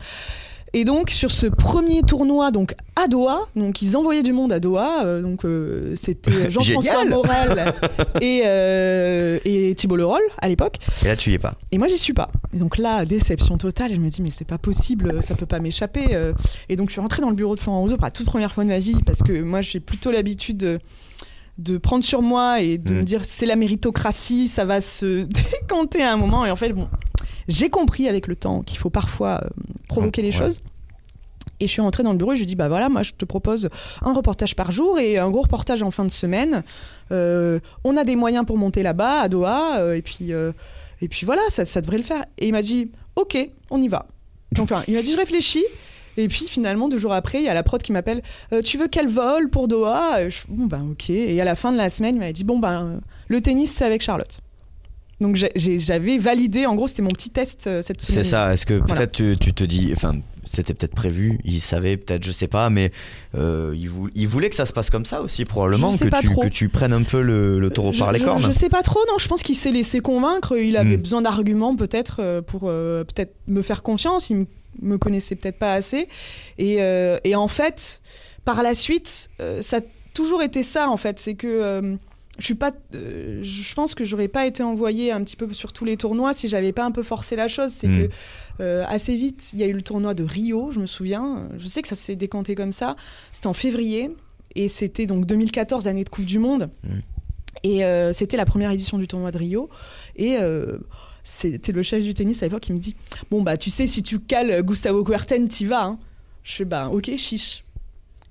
Et 0.72 0.84
donc 0.84 1.10
sur 1.10 1.30
ce 1.32 1.46
premier 1.46 2.02
tournoi 2.02 2.52
donc 2.52 2.74
à 2.94 3.08
Doha, 3.08 3.40
donc 3.56 3.82
ils 3.82 3.96
envoyaient 3.96 4.22
du 4.22 4.32
monde 4.32 4.52
à 4.52 4.60
Doha, 4.60 5.04
euh, 5.04 5.20
donc 5.20 5.44
euh, 5.44 5.94
c'était 5.96 6.48
Jean-François 6.50 7.04
Morel 7.06 7.72
et, 8.20 8.42
euh, 8.44 9.38
et 9.44 9.74
Thibault 9.74 9.96
Leroll 9.96 10.22
à 10.40 10.48
l'époque. 10.48 10.76
Et 11.02 11.08
là, 11.08 11.16
tu 11.16 11.30
y 11.30 11.34
es 11.34 11.38
pas. 11.38 11.54
Et 11.72 11.78
moi, 11.78 11.88
j'y 11.88 11.98
suis 11.98 12.12
pas. 12.12 12.30
Et 12.54 12.58
donc 12.58 12.78
là, 12.78 13.04
déception 13.04 13.58
totale. 13.58 13.92
Je 13.92 13.98
me 14.00 14.08
dis, 14.08 14.22
mais 14.22 14.30
c'est 14.30 14.44
pas 14.44 14.58
possible, 14.58 15.22
ça 15.22 15.34
peut 15.34 15.46
pas 15.46 15.58
m'échapper. 15.58 16.04
Et 16.68 16.76
donc, 16.76 16.88
je 16.88 16.92
suis 16.92 17.00
rentrée 17.00 17.20
dans 17.22 17.30
le 17.30 17.34
bureau 17.36 17.54
de 17.56 17.60
Florent 17.60 17.80
Rousseau 17.80 17.96
pour 17.96 18.04
la 18.04 18.10
toute 18.10 18.26
première 18.26 18.52
fois 18.52 18.64
de 18.64 18.68
ma 18.68 18.78
vie, 18.78 18.96
parce 19.04 19.20
que 19.22 19.42
moi, 19.42 19.62
j'ai 19.62 19.80
plutôt 19.80 20.10
l'habitude 20.10 20.56
de, 20.58 20.78
de 21.58 21.78
prendre 21.78 22.04
sur 22.04 22.22
moi 22.22 22.60
et 22.60 22.78
de 22.78 22.94
Mm. 22.94 22.96
me 22.98 23.02
dire, 23.02 23.24
c'est 23.24 23.46
la 23.46 23.56
méritocratie, 23.56 24.48
ça 24.48 24.64
va 24.64 24.80
se 24.80 25.24
décanter 25.62 26.02
à 26.02 26.12
un 26.12 26.16
moment. 26.16 26.44
Et 26.46 26.50
en 26.50 26.56
fait, 26.56 26.72
bon, 26.72 26.88
j'ai 27.50 27.68
compris 27.70 28.08
avec 28.08 28.26
le 28.26 28.36
temps 28.36 28.62
qu'il 28.62 28.78
faut 28.78 28.90
parfois 28.90 29.40
euh, 29.44 29.48
provoquer 29.88 30.22
les 30.22 30.32
choses. 30.32 30.62
Et 31.62 31.66
je 31.66 31.72
suis 31.72 31.82
rentrée 31.82 32.02
dans 32.02 32.12
le 32.12 32.16
bureau 32.18 32.32
et 32.32 32.36
je 32.36 32.40
lui 32.40 32.44
ai 32.44 32.46
dit, 32.46 32.56
bah 32.56 32.68
voilà, 32.68 32.88
moi 32.88 33.02
je 33.02 33.12
te 33.12 33.24
propose 33.26 33.68
un 34.02 34.14
reportage 34.14 34.56
par 34.56 34.70
jour 34.70 34.98
et 34.98 35.18
un 35.18 35.28
gros 35.30 35.42
reportage 35.42 35.82
en 35.82 35.90
fin 35.90 36.04
de 36.06 36.10
semaine. 36.10 36.62
Euh, 37.12 37.60
on 37.84 37.96
a 37.98 38.04
des 38.04 38.16
moyens 38.16 38.46
pour 38.46 38.56
monter 38.56 38.82
là-bas, 38.82 39.20
à 39.20 39.28
Doha, 39.28 39.78
euh, 39.78 39.94
et 39.94 40.00
puis, 40.00 40.32
euh, 40.32 40.52
et 41.02 41.08
puis 41.08 41.26
voilà, 41.26 41.42
ça, 41.50 41.66
ça 41.66 41.82
devrait 41.82 41.98
le 41.98 42.02
faire. 42.02 42.24
Et 42.38 42.46
il 42.48 42.52
m'a 42.52 42.62
dit, 42.62 42.90
ok, 43.16 43.36
on 43.70 43.80
y 43.82 43.88
va. 43.88 44.06
Enfin, 44.58 44.82
il 44.88 44.94
m'a 44.94 45.02
dit, 45.02 45.12
je 45.12 45.18
réfléchis. 45.18 45.64
Et 46.16 46.28
puis 46.28 46.46
finalement, 46.48 46.88
deux 46.88 46.98
jours 46.98 47.12
après, 47.12 47.38
il 47.38 47.44
y 47.44 47.48
a 47.48 47.54
la 47.54 47.62
prod 47.62 47.80
qui 47.82 47.92
m'appelle, 47.92 48.22
tu 48.64 48.78
veux 48.78 48.88
quel 48.88 49.08
vol 49.08 49.48
pour 49.50 49.68
Doha? 49.68 50.28
Je- 50.28 50.40
Bon 50.48 50.64
ben 50.66 50.88
ok. 50.92 51.10
Et 51.10 51.40
à 51.40 51.44
la 51.44 51.54
fin 51.54 51.72
de 51.72 51.76
la 51.76 51.88
semaine, 51.90 52.16
il 52.16 52.18
m'avait 52.18 52.32
dit, 52.32 52.44
bon 52.44 52.58
ben 52.58 53.00
le 53.28 53.40
tennis 53.40 53.70
c'est 53.70 53.84
avec 53.84 54.00
Charlotte. 54.02 54.40
Donc 55.20 55.36
j'avais 55.54 56.16
validé, 56.18 56.64
en 56.64 56.74
gros 56.74 56.88
c'était 56.88 57.02
mon 57.02 57.10
petit 57.10 57.28
test 57.30 57.66
euh, 57.66 57.82
cette 57.82 58.00
semaine. 58.00 58.22
C'est 58.24 58.30
ça. 58.30 58.52
Est-ce 58.54 58.64
que 58.64 58.74
Voilà. 58.74 58.94
peut-être 58.94 59.12
tu, 59.12 59.36
tu 59.38 59.52
te 59.52 59.64
dis, 59.64 59.92
enfin, 59.94 60.14
c'était 60.46 60.72
peut-être 60.72 60.94
prévu, 60.94 61.38
il 61.44 61.60
savait, 61.60 61.98
peut-être, 61.98 62.24
je 62.24 62.32
sais 62.32 62.46
pas, 62.46 62.70
mais 62.70 62.90
euh, 63.34 63.74
il, 63.76 63.90
vou- 63.90 64.08
il 64.14 64.26
voulait 64.28 64.48
que 64.48 64.56
ça 64.56 64.64
se 64.64 64.72
passe 64.72 64.88
comme 64.88 65.04
ça 65.04 65.20
aussi, 65.20 65.44
probablement, 65.44 65.90
que 65.92 66.04
tu, 66.20 66.28
trop. 66.30 66.40
que 66.40 66.48
tu 66.48 66.70
prennes 66.70 66.94
un 66.94 67.02
peu 67.02 67.20
le, 67.20 67.60
le 67.60 67.68
taureau 67.70 67.92
Je- 67.92 67.98
par 67.98 68.12
les 68.12 68.18
je, 68.18 68.24
cornes. 68.24 68.40
Je 68.40 68.50
sais 68.50 68.70
pas 68.70 68.80
trop, 68.82 69.00
non. 69.08 69.18
Je 69.18 69.28
pense 69.28 69.42
qu'il 69.42 69.56
s'est 69.56 69.72
laissé 69.72 70.00
convaincre. 70.00 70.56
Il 70.56 70.78
avait 70.78 70.96
Hmm. 70.96 71.02
besoin 71.02 71.20
d'arguments 71.22 71.76
peut-être 71.76 72.16
euh, 72.20 72.40
pour 72.40 72.62
euh, 72.64 73.04
peut-être 73.04 73.34
me 73.46 73.60
faire 73.60 73.82
confiance. 73.82 74.30
Il 74.30 74.36
me- 74.36 74.46
me 74.80 74.96
connaissait 74.96 75.34
peut-être 75.34 75.58
pas 75.58 75.74
assez. 75.74 76.08
Et, 76.56 76.78
et 77.24 77.34
en 77.36 77.48
fait, 77.48 78.00
par 78.46 78.62
la 78.62 78.72
suite, 78.72 79.28
ça 79.60 79.76
a 79.76 79.80
toujours 80.14 80.42
été 80.42 80.62
ça. 80.62 80.88
En 80.88 80.96
fait, 80.96 81.18
c'est 81.18 81.34
que 81.34 81.98
je 82.38 82.44
suis 82.44 82.54
pas. 82.54 82.70
euh, 82.94 83.40
je 83.42 83.74
pense 83.74 83.94
que 83.94 84.04
j'aurais 84.04 84.28
pas 84.28 84.46
été 84.46 84.62
envoyée 84.62 85.12
un 85.12 85.22
petit 85.22 85.36
peu 85.36 85.52
sur 85.52 85.72
tous 85.72 85.84
les 85.84 85.96
tournois 85.96 86.32
si 86.32 86.48
j'avais 86.48 86.72
pas 86.72 86.84
un 86.84 86.90
peu 86.90 87.02
forcé 87.02 87.36
la 87.36 87.48
chose. 87.48 87.70
C'est 87.70 87.88
Hmm. 87.88 88.08
que 88.08 88.14
euh, 88.60 88.84
assez 88.88 89.14
vite, 89.16 89.50
il 89.52 89.58
y 89.58 89.62
a 89.62 89.66
eu 89.66 89.72
le 89.72 89.82
tournoi 89.82 90.14
de 90.14 90.22
Rio. 90.22 90.70
Je 90.72 90.80
me 90.80 90.86
souviens. 90.86 91.48
Je 91.58 91.66
sais 91.66 91.82
que 91.82 91.88
ça 91.88 91.96
s'est 91.96 92.16
décanté 92.16 92.54
comme 92.54 92.72
ça. 92.72 92.96
C'était 93.32 93.46
en 93.48 93.52
février. 93.52 94.10
Et 94.54 94.68
c'était 94.68 95.06
donc 95.06 95.26
2014, 95.26 95.86
année 95.86 96.02
de 96.04 96.08
Coupe 96.08 96.24
du 96.24 96.38
Monde. 96.38 96.70
Et 97.62 97.84
euh, 97.84 98.12
c'était 98.12 98.36
la 98.36 98.44
première 98.46 98.70
édition 98.70 98.96
du 98.98 99.06
tournoi 99.06 99.30
de 99.32 99.38
Rio. 99.38 99.68
Et 100.16 100.36
c'était 101.22 101.72
le 101.72 101.82
chef 101.82 102.02
du 102.02 102.14
tennis 102.14 102.42
à 102.42 102.46
l'époque 102.46 102.62
qui 102.62 102.72
me 102.72 102.78
dit 102.78 102.96
Bon, 103.30 103.42
bah, 103.42 103.56
tu 103.56 103.70
sais, 103.70 103.86
si 103.86 104.02
tu 104.02 104.18
cales 104.20 104.62
Gustavo 104.62 105.04
Kuerten, 105.04 105.48
t'y 105.48 105.66
vas. 105.66 105.84
hein. 105.84 105.98
Je 106.42 106.52
fais 106.54 106.64
Bah, 106.64 106.88
ok, 106.92 107.10
chiche. 107.16 107.64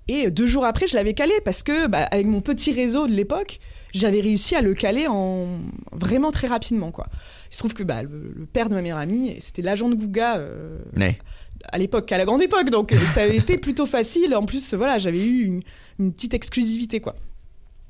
Et 0.07 0.31
deux 0.31 0.47
jours 0.47 0.65
après, 0.65 0.87
je 0.87 0.95
l'avais 0.95 1.13
calé 1.13 1.33
parce 1.45 1.61
que, 1.61 1.87
bah, 1.87 2.03
avec 2.11 2.25
mon 2.25 2.41
petit 2.41 2.71
réseau 2.71 3.07
de 3.07 3.13
l'époque, 3.13 3.59
j'avais 3.93 4.19
réussi 4.21 4.55
à 4.55 4.61
le 4.61 4.73
caler 4.73 5.07
en 5.07 5.59
vraiment 5.91 6.31
très 6.31 6.47
rapidement. 6.47 6.91
Quoi. 6.91 7.07
Il 7.51 7.55
se 7.55 7.59
trouve 7.59 7.73
que 7.73 7.83
bah, 7.83 8.03
le, 8.03 8.33
le 8.35 8.45
père 8.45 8.69
de 8.69 8.75
ma 8.75 8.81
meilleure 8.81 8.97
amie, 8.99 9.35
c'était 9.39 9.61
l'agent 9.61 9.89
de 9.89 9.95
Gouga. 9.95 10.37
euh, 10.37 10.77
Ouais. 10.97 11.17
à 11.71 11.77
l'époque, 11.77 12.11
à 12.11 12.17
la 12.17 12.25
grande 12.25 12.41
époque. 12.41 12.69
Donc, 12.69 12.91
euh, 12.93 12.97
ça 12.99 13.23
avait 13.23 13.37
été 13.37 13.57
plutôt 13.57 13.85
facile. 13.85 14.35
En 14.35 14.45
plus, 14.45 14.73
voilà, 14.73 14.97
j'avais 14.97 15.25
eu 15.25 15.43
une, 15.45 15.61
une 15.99 16.13
petite 16.13 16.33
exclusivité, 16.33 16.99
quoi. 17.01 17.15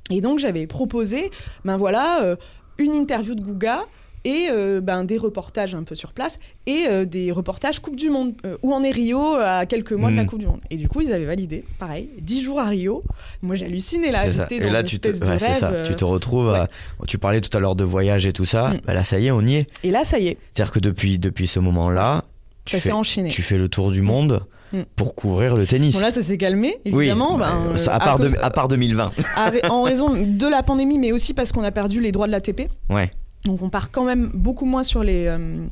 Et 0.09 0.21
donc, 0.21 0.39
j'avais 0.39 0.65
proposé, 0.67 1.29
ben 1.65 1.77
voilà, 1.77 2.23
euh, 2.23 2.35
une 2.79 2.95
interview 2.95 3.35
de 3.35 3.41
Gouga 3.41 3.85
et 4.25 4.47
euh, 4.51 4.81
ben, 4.81 5.03
des 5.05 5.17
reportages 5.17 5.75
un 5.75 5.83
peu 5.83 5.95
sur 5.95 6.13
place 6.13 6.39
et 6.67 6.85
euh, 6.89 7.05
des 7.05 7.31
reportages 7.31 7.79
Coupe 7.79 7.95
du 7.95 8.09
Monde. 8.09 8.33
euh, 8.45 8.57
où 8.63 8.73
en 8.73 8.83
est 8.83 8.91
Rio 8.91 9.35
à 9.35 9.65
quelques 9.65 9.93
mois 9.93 10.11
de 10.11 10.15
la 10.15 10.23
Mm. 10.23 10.27
Coupe 10.27 10.39
du 10.39 10.47
Monde. 10.47 10.59
Et 10.69 10.77
du 10.77 10.87
coup, 10.87 11.01
ils 11.01 11.11
avaient 11.13 11.25
validé, 11.25 11.63
pareil, 11.79 12.09
10 12.21 12.41
jours 12.43 12.59
à 12.59 12.65
Rio. 12.67 13.03
Moi, 13.41 13.55
j'ai 13.55 13.65
halluciné 13.65 14.11
là. 14.11 14.29
J'étais 14.29 14.57
Et 14.57 14.59
dans 14.59 14.71
là, 14.71 14.81
une 14.81 14.85
tu 14.85 14.99
te, 14.99 15.07
espèce 15.07 15.27
de 15.27 15.31
ouais, 15.33 15.39
c'est 15.39 15.45
rêve. 15.47 15.57
ça. 15.59 15.69
euh, 15.71 15.85
Tu 15.85 15.95
te 15.95 16.03
retrouves. 16.05 16.49
à- 16.53 16.67
tu 17.07 17.17
parlais 17.17 17.41
tout 17.41 17.55
à 17.57 17.61
l'heure 17.61 17.75
de 17.75 17.83
voyage 17.83 18.25
et 18.27 18.33
tout 18.33 18.45
ça. 18.45 18.69
Mm. 18.69 18.81
Bah 18.85 18.93
là, 18.93 19.03
ça 19.03 19.19
y 19.19 19.27
est, 19.27 19.31
on 19.31 19.41
y 19.41 19.55
est. 19.55 19.67
Et 19.83 19.91
là, 19.91 20.03
ça 20.03 20.19
y 20.19 20.27
est, 20.27 20.37
C'est-à-dire 20.51 20.71
que 20.73 20.79
depuis, 20.79 21.17
depuis 21.19 21.47
ce 21.47 21.59
moment-là, 21.59 22.23
tu 22.65 22.75
ça 22.77 22.81
fais, 22.81 22.91
enchaîné. 22.91 23.29
tu 23.29 23.41
fais 23.41 23.57
le 23.57 23.69
tour 23.69 23.91
du 23.91 24.01
monde 24.01 24.43
Mm. 24.71 24.81
pour 24.95 25.15
couvrir 25.15 25.55
le 25.55 25.65
tennis. 25.65 25.95
Bon, 25.95 26.01
là, 26.01 26.11
ça 26.11 26.21
s'est 26.21 26.37
calmé, 26.37 26.77
évidemment. 26.85 27.37
ben, 27.39 27.75
ça, 27.75 27.95
à, 27.95 27.99
part 27.99 28.19
de- 28.19 28.31
à 28.39 28.51
part 28.51 28.67
2020. 28.67 29.11
à 29.35 29.45
ra- 29.49 29.69
en 29.71 29.81
raison 29.81 30.09
de 30.13 30.47
la 30.47 30.61
pandémie, 30.61 30.99
mais 30.99 31.11
aussi 31.11 31.33
parce 31.33 31.51
qu'on 31.51 31.63
a 31.63 31.71
perdu 31.71 32.01
les 32.01 32.11
droits 32.11 32.27
de 32.27 32.31
l'ATP. 32.33 32.67
Ouais. 32.91 33.09
Donc 33.45 33.61
on 33.61 33.69
part 33.69 33.91
quand 33.91 34.03
même 34.03 34.29
beaucoup 34.33 34.65
moins 34.65 34.83
sur 34.83 35.03
les, 35.03 35.25
euh, 35.27 35.65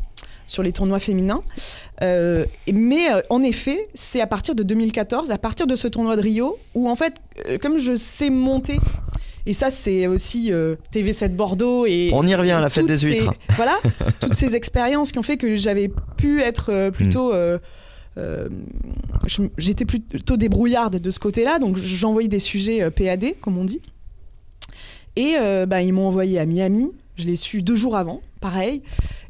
sur 0.48 0.64
les 0.64 0.72
tournois 0.72 1.00
féminins. 1.00 1.42
Euh, 2.02 2.46
mais 2.72 3.12
euh, 3.12 3.22
en 3.30 3.44
effet, 3.44 3.88
c'est 3.94 4.22
à 4.22 4.28
partir 4.28 4.56
de 4.56 4.64
2014, 4.64 5.32
à 5.32 5.38
partir 5.38 5.68
de 5.68 5.76
ce 5.76 5.88
tournoi 5.88 6.16
de 6.16 6.22
Rio, 6.22 6.58
où 6.76 6.90
en 6.90 6.96
fait, 6.96 7.14
comme 7.62 7.78
je 7.78 7.96
sais 7.96 8.30
monter, 8.30 8.80
et 9.46 9.54
ça 9.54 9.70
c'est 9.70 10.08
aussi 10.08 10.52
euh, 10.54 10.76
TV7 10.94 11.36
Bordeaux 11.36 11.86
et... 11.86 12.12
On 12.14 12.26
y 12.26 12.36
revient 12.36 12.52
à 12.52 12.62
la 12.62 12.70
fête 12.70 12.86
des 12.86 12.98
ces- 12.98 13.08
huîtres. 13.10 13.34
Voilà, 13.58 13.76
toutes 14.22 14.36
ces 14.36 14.56
expériences 14.56 15.12
qui 15.12 15.20
ont 15.20 15.24
fait 15.24 15.38
que 15.38 15.56
j'avais 15.56 15.90
pu 16.18 16.42
être 16.42 16.70
euh, 16.72 16.92
plutôt... 16.92 17.34
euh, 17.34 17.58
J'étais 19.58 19.86
plutôt 19.86 20.38
débrouillarde 20.38 20.96
de 20.98 21.12
ce 21.12 21.20
côté-là, 21.20 21.60
donc 21.60 21.78
j'envoyais 21.78 22.28
des 22.28 22.40
sujets 22.40 22.90
PAD, 22.90 23.38
comme 23.42 23.58
on 23.60 23.66
dit. 23.66 23.82
Et 25.16 25.36
bah, 25.68 25.82
ils 25.84 25.94
m'ont 25.94 26.08
envoyé 26.08 26.40
à 26.40 26.46
Miami. 26.48 26.92
Je 27.18 27.26
l'ai 27.26 27.36
su 27.36 27.62
deux 27.62 27.76
jours 27.76 27.96
avant, 27.98 28.22
pareil. 28.42 28.82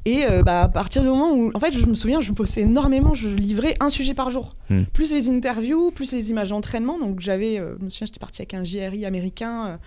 Et 0.05 0.25
euh, 0.25 0.41
bah, 0.43 0.63
à 0.63 0.69
partir 0.69 1.01
du 1.01 1.07
moment 1.09 1.31
où, 1.33 1.51
en 1.53 1.59
fait, 1.59 1.71
je 1.77 1.85
me 1.85 1.93
souviens, 1.95 2.21
je 2.21 2.31
bossais 2.31 2.61
énormément. 2.61 3.13
Je 3.13 3.29
livrais 3.29 3.75
un 3.79 3.89
sujet 3.89 4.13
par 4.13 4.29
jour, 4.29 4.55
Hmm. 4.69 4.83
plus 4.93 5.13
les 5.13 5.29
interviews, 5.29 5.91
plus 5.91 6.11
les 6.13 6.29
images 6.29 6.49
d'entraînement. 6.49 6.99
Donc 6.99 7.19
j'avais, 7.19 7.59
euh, 7.59 7.75
je 7.79 7.85
me 7.85 7.89
souviens, 7.89 8.05
j'étais 8.07 8.19
partie 8.19 8.41
avec 8.41 8.53
un 8.53 8.63
JRI 8.63 9.05
américain. 9.05 9.79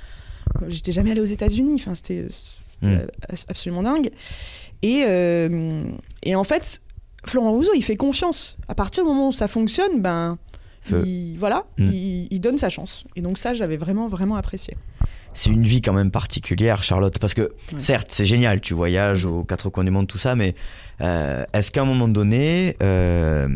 euh, 0.62 0.66
j'étais 0.68 0.92
jamais 0.92 1.10
allée 1.12 1.20
aux 1.20 1.24
États-Unis. 1.24 1.74
Enfin, 1.76 1.94
c'était 1.94 2.26
c'était, 2.30 2.94
Hmm. 2.94 2.98
euh, 3.00 3.06
absolument 3.48 3.82
dingue. 3.82 4.10
Et, 4.82 5.02
euh, 5.06 5.84
et 6.22 6.34
en 6.34 6.44
fait, 6.44 6.80
Florent 7.26 7.52
Rousseau, 7.52 7.72
il 7.76 7.82
fait 7.82 7.96
confiance. 7.96 8.56
À 8.68 8.74
partir 8.74 9.04
du 9.04 9.10
moment 9.10 9.28
où 9.28 9.32
ça 9.32 9.48
fonctionne, 9.48 10.00
ben, 10.00 10.38
Euh. 10.90 11.02
il, 11.04 11.36
voilà, 11.38 11.66
Hmm. 11.78 11.90
il, 11.92 12.28
il 12.30 12.40
donne 12.40 12.56
sa 12.56 12.70
chance. 12.70 13.04
Et 13.16 13.20
donc 13.20 13.36
ça, 13.36 13.52
j'avais 13.52 13.76
vraiment, 13.76 14.08
vraiment 14.08 14.36
apprécié. 14.36 14.76
C'est 15.32 15.50
une 15.50 15.64
vie 15.64 15.80
quand 15.80 15.92
même 15.92 16.10
particulière, 16.10 16.82
Charlotte, 16.82 17.18
parce 17.18 17.34
que 17.34 17.52
certes, 17.78 18.08
c'est 18.10 18.26
génial, 18.26 18.60
tu 18.60 18.74
voyages 18.74 19.24
aux 19.24 19.44
quatre 19.44 19.70
coins 19.70 19.84
du 19.84 19.90
monde, 19.90 20.06
tout 20.08 20.18
ça, 20.18 20.34
mais 20.34 20.54
euh, 21.00 21.44
est-ce 21.52 21.70
qu'à 21.70 21.82
un 21.82 21.84
moment 21.84 22.08
donné, 22.08 22.76
euh, 22.82 23.48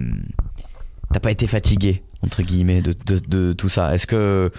t'as 1.12 1.20
pas 1.20 1.30
été 1.30 1.46
fatigué 1.46 2.02
entre 2.22 2.42
guillemets 2.42 2.80
de, 2.80 2.94
de- 3.06 3.18
de 3.26 3.52
tout 3.52 3.68
ça? 3.68 3.94
Est-ce 3.94 4.06
que 4.06 4.50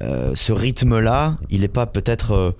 euh, 0.00 0.32
ce 0.34 0.52
rythme-là, 0.52 1.36
il 1.50 1.62
est 1.62 1.68
pas 1.68 1.86
peut-être 1.86 2.32
euh, 2.32 2.50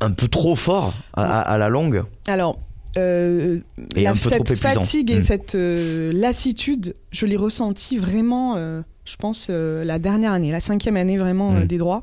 un 0.00 0.12
peu 0.12 0.28
trop 0.28 0.56
fort 0.56 0.94
à, 1.14 1.24
à- 1.24 1.40
à 1.42 1.58
la 1.58 1.68
longue? 1.68 2.02
Alors, 2.26 2.58
euh, 2.98 3.60
la- 3.94 4.14
cette 4.16 4.54
fatigue 4.56 5.10
et 5.12 5.20
Mm. 5.20 5.22
cette 5.22 5.54
euh, 5.54 6.12
lassitude, 6.12 6.94
je 7.12 7.24
l'ai 7.26 7.36
ressentie 7.36 7.98
vraiment, 7.98 8.54
euh, 8.56 8.82
je 9.04 9.16
pense, 9.16 9.48
la 9.48 9.98
dernière 10.00 10.32
année, 10.32 10.50
la 10.50 10.60
cinquième 10.60 10.96
année 10.96 11.16
vraiment 11.16 11.54
euh, 11.54 11.60
Mm. 11.62 11.66
des 11.66 11.78
droits, 11.78 12.02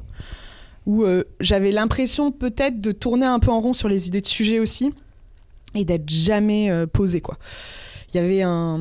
où 0.87 1.03
euh, 1.03 1.25
j'avais 1.39 1.71
l'impression 1.71 2.31
peut-être 2.31 2.81
de 2.81 2.91
tourner 2.91 3.27
un 3.27 3.39
peu 3.39 3.51
en 3.51 3.59
rond 3.59 3.73
sur 3.73 3.89
les 3.89 4.07
idées 4.07 4.21
de 4.21 4.27
sujet 4.27 4.57
aussi, 4.57 4.91
et 5.75 5.85
d'être 5.85 6.09
jamais 6.09 6.71
euh, 6.71 6.87
posé, 6.87 7.21
quoi. 7.21 7.37
Il 8.13 8.17
y 8.17 8.23
avait 8.23 8.41
un... 8.41 8.79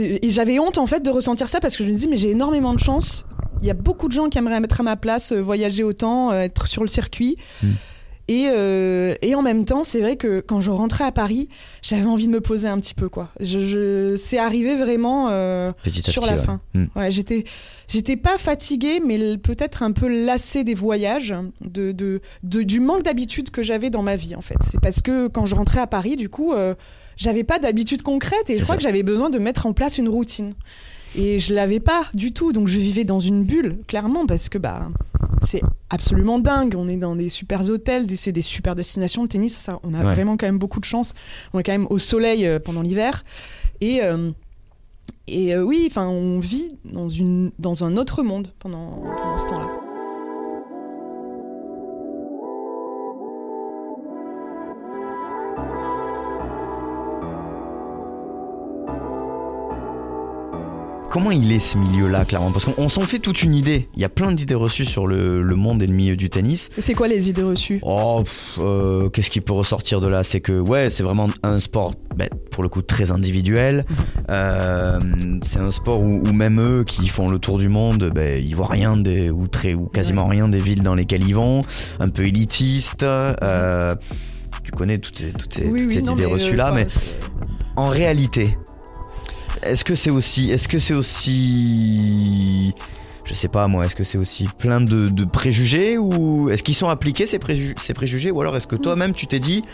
Et 0.00 0.30
j'avais 0.30 0.58
honte, 0.58 0.78
en 0.78 0.86
fait, 0.86 1.00
de 1.00 1.10
ressentir 1.10 1.48
ça, 1.48 1.60
parce 1.60 1.76
que 1.76 1.84
je 1.84 1.90
me 1.90 1.96
dis, 1.96 2.08
mais 2.08 2.16
j'ai 2.16 2.30
énormément 2.30 2.74
de 2.74 2.80
chance. 2.80 3.24
Il 3.60 3.68
y 3.68 3.70
a 3.70 3.74
beaucoup 3.74 4.08
de 4.08 4.12
gens 4.12 4.28
qui 4.28 4.36
aimeraient 4.36 4.60
être 4.62 4.80
à 4.80 4.82
ma 4.82 4.96
place, 4.96 5.30
euh, 5.30 5.40
voyager 5.40 5.84
autant, 5.84 6.32
euh, 6.32 6.40
être 6.40 6.66
sur 6.66 6.82
le 6.82 6.88
circuit. 6.88 7.36
Mm. 7.62 7.68
Et, 8.26 8.46
euh, 8.48 9.14
et 9.20 9.34
en 9.34 9.42
même 9.42 9.66
temps, 9.66 9.84
c'est 9.84 10.00
vrai 10.00 10.16
que 10.16 10.40
quand 10.40 10.60
je 10.60 10.70
rentrais 10.70 11.04
à 11.04 11.12
Paris, 11.12 11.48
j'avais 11.82 12.06
envie 12.06 12.26
de 12.26 12.32
me 12.32 12.40
poser 12.40 12.68
un 12.68 12.78
petit 12.80 12.94
peu. 12.94 13.10
quoi. 13.10 13.28
Je, 13.38 13.60
je- 13.60 14.16
c'est 14.16 14.38
arrivé 14.38 14.76
vraiment 14.76 15.28
euh, 15.30 15.72
sur 15.84 15.92
petit, 15.92 16.20
la 16.30 16.36
ouais. 16.36 16.42
fin. 16.42 16.60
Mm. 16.72 16.84
Ouais, 16.96 17.10
j'étais, 17.10 17.44
j'étais 17.86 18.16
pas 18.16 18.38
fatiguée, 18.38 19.00
mais 19.04 19.36
peut-être 19.36 19.82
un 19.82 19.92
peu 19.92 20.08
lassée 20.08 20.64
des 20.64 20.72
voyages, 20.74 21.34
de, 21.60 21.92
de, 21.92 22.22
de- 22.42 22.62
du 22.62 22.80
manque 22.80 23.02
d'habitude 23.02 23.50
que 23.50 23.62
j'avais 23.62 23.90
dans 23.90 24.02
ma 24.02 24.16
vie 24.16 24.34
en 24.34 24.40
fait. 24.42 24.56
C'est 24.62 24.80
parce 24.80 25.02
que 25.02 25.28
quand 25.28 25.44
je 25.44 25.54
rentrais 25.54 25.80
à 25.80 25.86
Paris, 25.86 26.16
du 26.16 26.30
coup, 26.30 26.54
euh, 26.54 26.74
j'avais 27.18 27.44
pas 27.44 27.58
d'habitude 27.58 28.00
concrète 28.02 28.48
et 28.48 28.58
je 28.58 28.62
crois 28.64 28.74
ça. 28.74 28.76
que 28.78 28.82
j'avais 28.82 29.02
besoin 29.02 29.28
de 29.28 29.38
mettre 29.38 29.66
en 29.66 29.74
place 29.74 29.98
une 29.98 30.08
routine. 30.08 30.54
Et 31.16 31.38
je 31.38 31.54
l'avais 31.54 31.80
pas 31.80 32.06
du 32.14 32.32
tout, 32.32 32.52
donc 32.52 32.66
je 32.68 32.78
vivais 32.78 33.04
dans 33.04 33.20
une 33.20 33.44
bulle, 33.44 33.78
clairement, 33.86 34.26
parce 34.26 34.48
que 34.48 34.58
bah 34.58 34.88
c'est 35.42 35.62
absolument 35.90 36.38
dingue. 36.38 36.74
On 36.76 36.88
est 36.88 36.96
dans 36.96 37.14
des 37.14 37.28
super 37.28 37.68
hôtels, 37.70 38.06
c'est 38.16 38.32
des 38.32 38.42
super 38.42 38.74
destinations 38.74 39.22
de 39.22 39.28
tennis. 39.28 39.54
Ça, 39.54 39.78
on 39.84 39.94
a 39.94 39.98
Ouais. 39.98 40.14
vraiment 40.14 40.36
quand 40.36 40.46
même 40.46 40.58
beaucoup 40.58 40.80
de 40.80 40.84
chance. 40.84 41.12
On 41.52 41.58
est 41.58 41.62
quand 41.62 41.72
même 41.72 41.86
au 41.90 41.98
soleil 41.98 42.46
euh, 42.46 42.58
pendant 42.58 42.82
l'hiver. 42.82 43.22
Et, 43.80 44.02
euh, 44.02 44.30
et 45.28 45.54
euh, 45.54 45.62
oui, 45.62 45.84
enfin, 45.88 46.08
on 46.08 46.40
vit 46.40 46.70
dans, 46.84 47.08
une, 47.08 47.52
dans 47.58 47.84
un 47.84 47.96
autre 47.96 48.22
monde 48.22 48.48
pendant, 48.58 49.02
pendant 49.22 49.38
ce 49.38 49.44
temps-là. 49.46 49.68
Comment 61.14 61.30
il 61.30 61.52
est 61.52 61.60
ce 61.60 61.78
milieu-là, 61.78 62.24
clairement? 62.24 62.50
Parce 62.50 62.64
qu'on 62.64 62.74
on 62.76 62.88
s'en 62.88 63.02
fait 63.02 63.20
toute 63.20 63.44
une 63.44 63.54
idée. 63.54 63.88
Il 63.94 64.02
y 64.02 64.04
a 64.04 64.08
plein 64.08 64.32
d'idées 64.32 64.56
reçues 64.56 64.84
sur 64.84 65.06
le, 65.06 65.42
le 65.42 65.54
monde 65.54 65.80
et 65.80 65.86
le 65.86 65.92
milieu 65.92 66.16
du 66.16 66.28
tennis. 66.28 66.70
C'est 66.76 66.94
quoi 66.94 67.06
les 67.06 67.30
idées 67.30 67.44
reçues? 67.44 67.78
Oh, 67.82 68.24
euh, 68.58 69.08
qu'est-ce 69.10 69.30
qui 69.30 69.40
peut 69.40 69.52
ressortir 69.52 70.00
de 70.00 70.08
là? 70.08 70.24
C'est 70.24 70.40
que, 70.40 70.58
ouais, 70.58 70.90
c'est 70.90 71.04
vraiment 71.04 71.28
un 71.44 71.60
sport, 71.60 71.94
ben, 72.16 72.28
pour 72.50 72.64
le 72.64 72.68
coup, 72.68 72.82
très 72.82 73.12
individuel. 73.12 73.84
Euh, 74.28 74.98
c'est 75.44 75.60
un 75.60 75.70
sport 75.70 76.00
où, 76.00 76.20
où 76.26 76.32
même 76.32 76.60
eux 76.60 76.82
qui 76.82 77.06
font 77.06 77.28
le 77.28 77.38
tour 77.38 77.58
du 77.58 77.68
monde, 77.68 78.10
ben, 78.12 78.44
ils 78.44 78.56
voient 78.56 78.66
rien 78.66 78.96
des, 78.96 79.30
ou, 79.30 79.46
très, 79.46 79.72
ou 79.74 79.86
quasiment 79.86 80.26
rien 80.26 80.48
des 80.48 80.58
villes 80.58 80.82
dans 80.82 80.96
lesquelles 80.96 81.28
ils 81.28 81.36
vont. 81.36 81.62
Un 82.00 82.08
peu 82.08 82.24
élitiste. 82.24 83.04
euh, 83.04 83.94
tu 84.64 84.72
connais 84.72 84.98
toutes 84.98 85.18
ces, 85.18 85.32
toutes 85.32 85.52
ces, 85.52 85.68
toutes 85.68 85.92
ces 85.92 86.02
non, 86.02 86.14
idées 86.14 86.24
reçues-là, 86.24 86.72
mais 86.72 86.88
en 87.76 87.88
réalité, 87.88 88.58
est-ce 89.66 89.84
que 89.84 89.94
c'est 89.94 90.10
aussi, 90.10 90.50
est-ce 90.50 90.68
que 90.68 90.78
c'est 90.78 90.94
aussi, 90.94 92.74
je 93.24 93.34
sais 93.34 93.48
pas 93.48 93.66
moi, 93.68 93.84
est-ce 93.86 93.94
que 93.96 94.04
c'est 94.04 94.18
aussi 94.18 94.46
plein 94.58 94.80
de, 94.80 95.08
de 95.08 95.24
préjugés 95.24 95.98
ou 95.98 96.50
est-ce 96.50 96.62
qu'ils 96.62 96.74
sont 96.74 96.88
appliqués 96.88 97.26
ces, 97.26 97.38
préju- 97.38 97.74
ces 97.78 97.94
préjugés 97.94 98.30
ou 98.30 98.40
alors 98.40 98.56
est-ce 98.56 98.66
que 98.66 98.76
toi-même 98.76 99.12
tu 99.12 99.26
t'es 99.26 99.38
dit, 99.40 99.64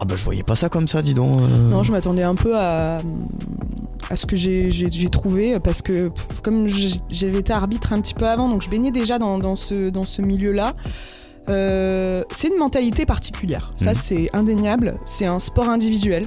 ah 0.00 0.04
bah 0.04 0.14
je 0.16 0.24
voyais 0.24 0.42
pas 0.42 0.56
ça 0.56 0.68
comme 0.68 0.88
ça, 0.88 1.02
dis 1.02 1.14
donc. 1.14 1.38
euh. 1.40 1.70
Non, 1.70 1.82
je 1.82 1.92
m'attendais 1.92 2.22
un 2.22 2.34
peu 2.34 2.56
à, 2.56 2.98
à 4.10 4.16
ce 4.16 4.26
que 4.26 4.36
j'ai 4.36 4.90
trouvé 5.10 5.58
parce 5.60 5.82
que 5.82 6.10
comme 6.42 6.68
j'avais 7.10 7.38
été 7.38 7.52
arbitre 7.52 7.92
un 7.92 8.00
petit 8.00 8.14
peu 8.14 8.26
avant, 8.26 8.48
donc 8.48 8.62
je 8.62 8.70
baignais 8.70 8.90
déjà 8.92 9.18
dans, 9.18 9.38
dans 9.38 9.56
ce, 9.56 9.90
dans 9.90 10.04
ce 10.04 10.22
milieu-là. 10.22 10.74
Euh, 11.48 12.24
c'est 12.30 12.48
une 12.48 12.58
mentalité 12.58 13.06
particulière, 13.06 13.70
ça 13.80 13.90
Mhm. 13.90 13.94
c'est 13.96 14.30
indéniable. 14.34 14.98
C'est 15.06 15.24
un 15.24 15.38
sport 15.38 15.70
individuel, 15.70 16.26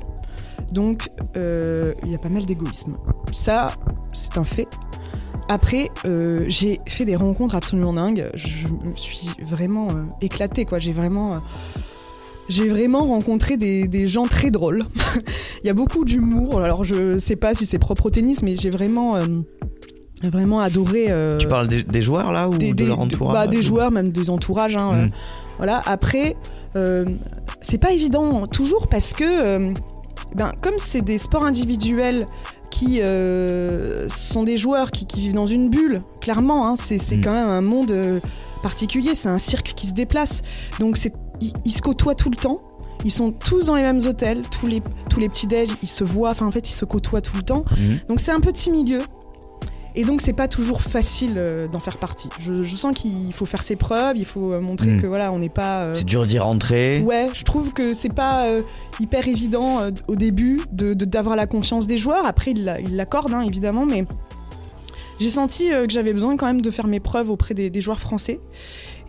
donc 0.72 1.10
euh, 1.38 1.94
il 2.04 2.12
y 2.12 2.16
a 2.16 2.18
pas 2.18 2.30
mal 2.30 2.46
d'égoïsme. 2.46 2.98
Ça, 3.34 3.72
c'est 4.14 4.38
un 4.38 4.44
fait. 4.44 4.68
Après, 5.50 5.90
euh, 6.06 6.46
j'ai 6.48 6.80
fait 6.88 7.04
des 7.06 7.16
rencontres 7.16 7.56
absolument 7.56 7.94
dingues. 7.94 8.30
Je 8.36 8.68
me 8.68 8.96
suis 8.96 9.30
vraiment 9.42 9.88
euh, 9.90 10.04
éclatée, 10.22 10.64
quoi. 10.66 10.80
J'ai 10.80 10.94
vraiment, 10.94 11.34
euh, 11.34 11.38
j'ai 12.48 12.70
vraiment 12.70 13.06
rencontré 13.06 13.58
des, 13.58 13.88
des 13.88 14.08
gens 14.08 14.28
très 14.28 14.50
drôles. 14.50 14.84
Il 15.64 15.68
y 15.68 15.70
a 15.70 15.74
beaucoup 15.74 16.06
d'humour. 16.06 16.62
Alors, 16.62 16.84
je 16.86 17.18
sais 17.20 17.36
pas 17.36 17.54
si 17.54 17.66
c'est 17.66 17.80
propre 17.80 18.06
au 18.06 18.10
tennis, 18.10 18.44
mais 18.44 18.56
j'ai 18.56 18.70
vraiment, 18.70 19.18
vraiment 20.24 20.60
adoré. 20.62 21.08
Tu 21.40 21.48
parles 21.48 21.68
des, 21.68 21.84
des 21.84 22.02
joueurs 22.02 22.32
là 22.32 22.48
ou 22.48 22.56
des, 22.58 22.70
de 22.70 22.74
des- 22.76 22.86
leur 22.88 23.00
entourage 23.00 23.34
bah, 23.34 23.48
des 23.48 23.58
ou- 23.60 23.62
joueurs, 23.62 23.92
même 23.92 24.12
des 24.12 24.30
entourages. 24.30 24.76
hein, 24.78 24.92
euh, 24.94 25.06
Mm. 25.08 25.12
voilà. 25.58 25.82
Après, 25.86 26.36
c'est 27.62 27.78
pas 27.78 27.92
évident 27.92 28.48
toujours 28.48 28.88
parce 28.88 29.14
que, 29.14 29.74
ben, 30.36 30.52
comme 30.62 30.76
c'est 30.78 31.02
des 31.02 31.18
sports 31.18 31.46
individuels 31.46 32.28
qui 32.70 33.02
euh, 33.02 34.08
sont 34.10 34.44
des 34.44 34.56
joueurs 34.58 34.92
qui, 34.92 35.06
qui 35.06 35.20
vivent 35.20 35.34
dans 35.34 35.48
une 35.48 35.70
bulle, 35.70 36.02
clairement, 36.22 36.68
hein, 36.68 36.76
c'est 36.78 36.96
Mm. 37.18 37.24
quand 37.24 37.34
même 37.34 37.48
un 37.50 37.62
monde 37.62 37.92
euh, 37.92 38.20
particulier. 38.64 39.14
C'est 39.16 39.30
un 39.30 39.40
cirque 39.40 39.74
qui 39.76 39.88
se 39.88 39.94
déplace. 39.94 40.42
Donc, 40.80 40.98
ils, 41.42 41.54
ils 41.66 41.72
se 41.72 41.82
côtoient 41.82 42.16
tout 42.16 42.30
le 42.30 42.38
temps. 42.38 42.60
Ils 43.04 43.12
sont 43.12 43.32
tous 43.32 43.66
dans 43.66 43.76
les 43.76 43.82
mêmes 43.82 44.00
hôtels, 44.06 44.44
tous 44.52 44.68
les, 44.68 44.82
tous 45.10 45.20
les 45.20 45.28
petits 45.28 45.48
déj, 45.48 45.72
ils 45.82 45.88
se 45.90 46.04
voient, 46.04 46.30
enfin 46.30 46.46
en 46.46 46.52
fait 46.52 46.70
ils 46.70 46.74
se 46.74 46.86
côtoient 46.86 47.20
tout 47.22 47.36
le 47.36 47.42
temps. 47.42 47.64
Mhm. 47.76 47.98
Donc 48.08 48.20
c'est 48.20 48.32
un 48.32 48.40
petit 48.40 48.70
milieu. 48.70 49.00
Et 49.96 50.06
donc 50.06 50.22
c'est 50.22 50.34
pas 50.34 50.48
toujours 50.48 50.82
facile 50.82 51.34
euh, 51.38 51.68
d'en 51.68 51.80
faire 51.80 51.98
partie. 51.98 52.30
Je, 52.40 52.64
je 52.64 52.76
sens 52.76 52.94
qu'il 52.98 53.34
faut 53.34 53.46
faire 53.46 53.62
ses 53.64 53.76
preuves, 53.76 54.18
il 54.18 54.26
faut 54.26 54.54
euh, 54.54 54.62
montrer 54.62 54.92
Mm. 54.94 55.02
que 55.02 55.08
voilà, 55.08 55.32
on 55.32 55.40
n'est 55.40 55.50
pas. 55.50 55.82
euh, 55.84 55.96
C'est 55.96 56.06
dur 56.06 56.26
d'y 56.26 56.40
rentrer. 56.40 57.02
Ouais, 57.02 57.28
je 57.34 57.44
trouve 57.44 57.74
que 57.74 57.94
c'est 57.94 58.14
pas 58.14 58.46
euh, 58.46 58.62
hyper 59.00 59.28
évident 59.28 59.82
au 60.08 60.16
début 60.16 60.62
de 60.72 60.94
de- 60.94 61.06
d'avoir 61.06 61.36
la 61.36 61.46
confiance 61.48 61.88
des 61.88 61.98
joueurs. 61.98 62.26
Après, 62.26 62.52
ils 62.52 62.64
la- 62.64 62.80
ils 62.80 62.96
l'accordent, 62.96 63.34
hein, 63.34 63.42
évidemment, 63.42 63.86
mais 63.86 64.06
j'ai 65.20 65.30
senti 65.30 65.70
que 65.70 65.90
j'avais 65.90 66.14
besoin 66.14 66.36
quand 66.38 66.48
même 66.48 66.62
de 66.62 66.72
faire 66.72 66.88
mes 66.88 67.00
preuves 67.00 67.30
auprès 67.30 67.54
des, 67.54 67.70
des 67.70 67.82
joueurs 67.82 68.00
français. 68.00 68.40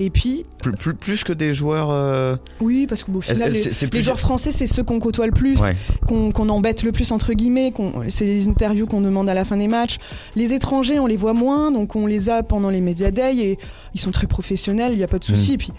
Et 0.04 0.10
puis, 0.10 0.44
Plus, 0.60 0.72
plus, 0.72 0.94
plus 0.94 1.22
que 1.22 1.32
des 1.32 1.54
joueurs. 1.54 1.90
euh, 1.92 2.34
oui, 2.60 2.86
parce 2.88 3.04
qu'au 3.04 3.20
final, 3.20 3.54
c'est 3.54 3.94
les 3.94 4.02
joueurs 4.02 4.18
français, 4.18 4.50
c'est 4.50 4.66
ceux 4.66 4.82
qu'on 4.82 4.98
côtoie 4.98 5.26
le 5.26 5.32
plus. 5.32 5.60
Ouais. 5.60 5.76
qu'on 6.08 6.32
qu'on 6.32 6.48
embête 6.48 6.82
le 6.82 6.90
plus 6.90 7.12
entre 7.12 7.32
guillemets, 7.34 7.70
qu'on- 7.70 8.02
c'est 8.08 8.24
les 8.24 8.48
interviews 8.48 8.86
qu'on 8.86 9.00
demande 9.00 9.28
à 9.28 9.34
la 9.34 9.44
fin 9.44 9.56
des 9.56 9.68
matchs. 9.68 9.98
Les 10.34 10.54
étrangers, 10.54 10.98
on 10.98 11.06
les 11.06 11.16
voit 11.16 11.34
moins, 11.34 11.70
donc 11.70 11.94
on 11.94 12.06
les 12.06 12.30
a 12.30 12.42
pendant 12.42 12.68
les 12.70 12.80
média 12.80 13.12
days 13.12 13.40
et 13.40 13.58
ils 13.94 14.00
sont 14.00 14.10
très 14.10 14.26
professionnels, 14.26 14.90
il 14.92 14.98
n'y 14.98 15.04
a 15.04 15.08
pas 15.08 15.18
de 15.20 15.24
souci. 15.24 15.54
Mm. 15.54 15.58
Puis 15.58 15.72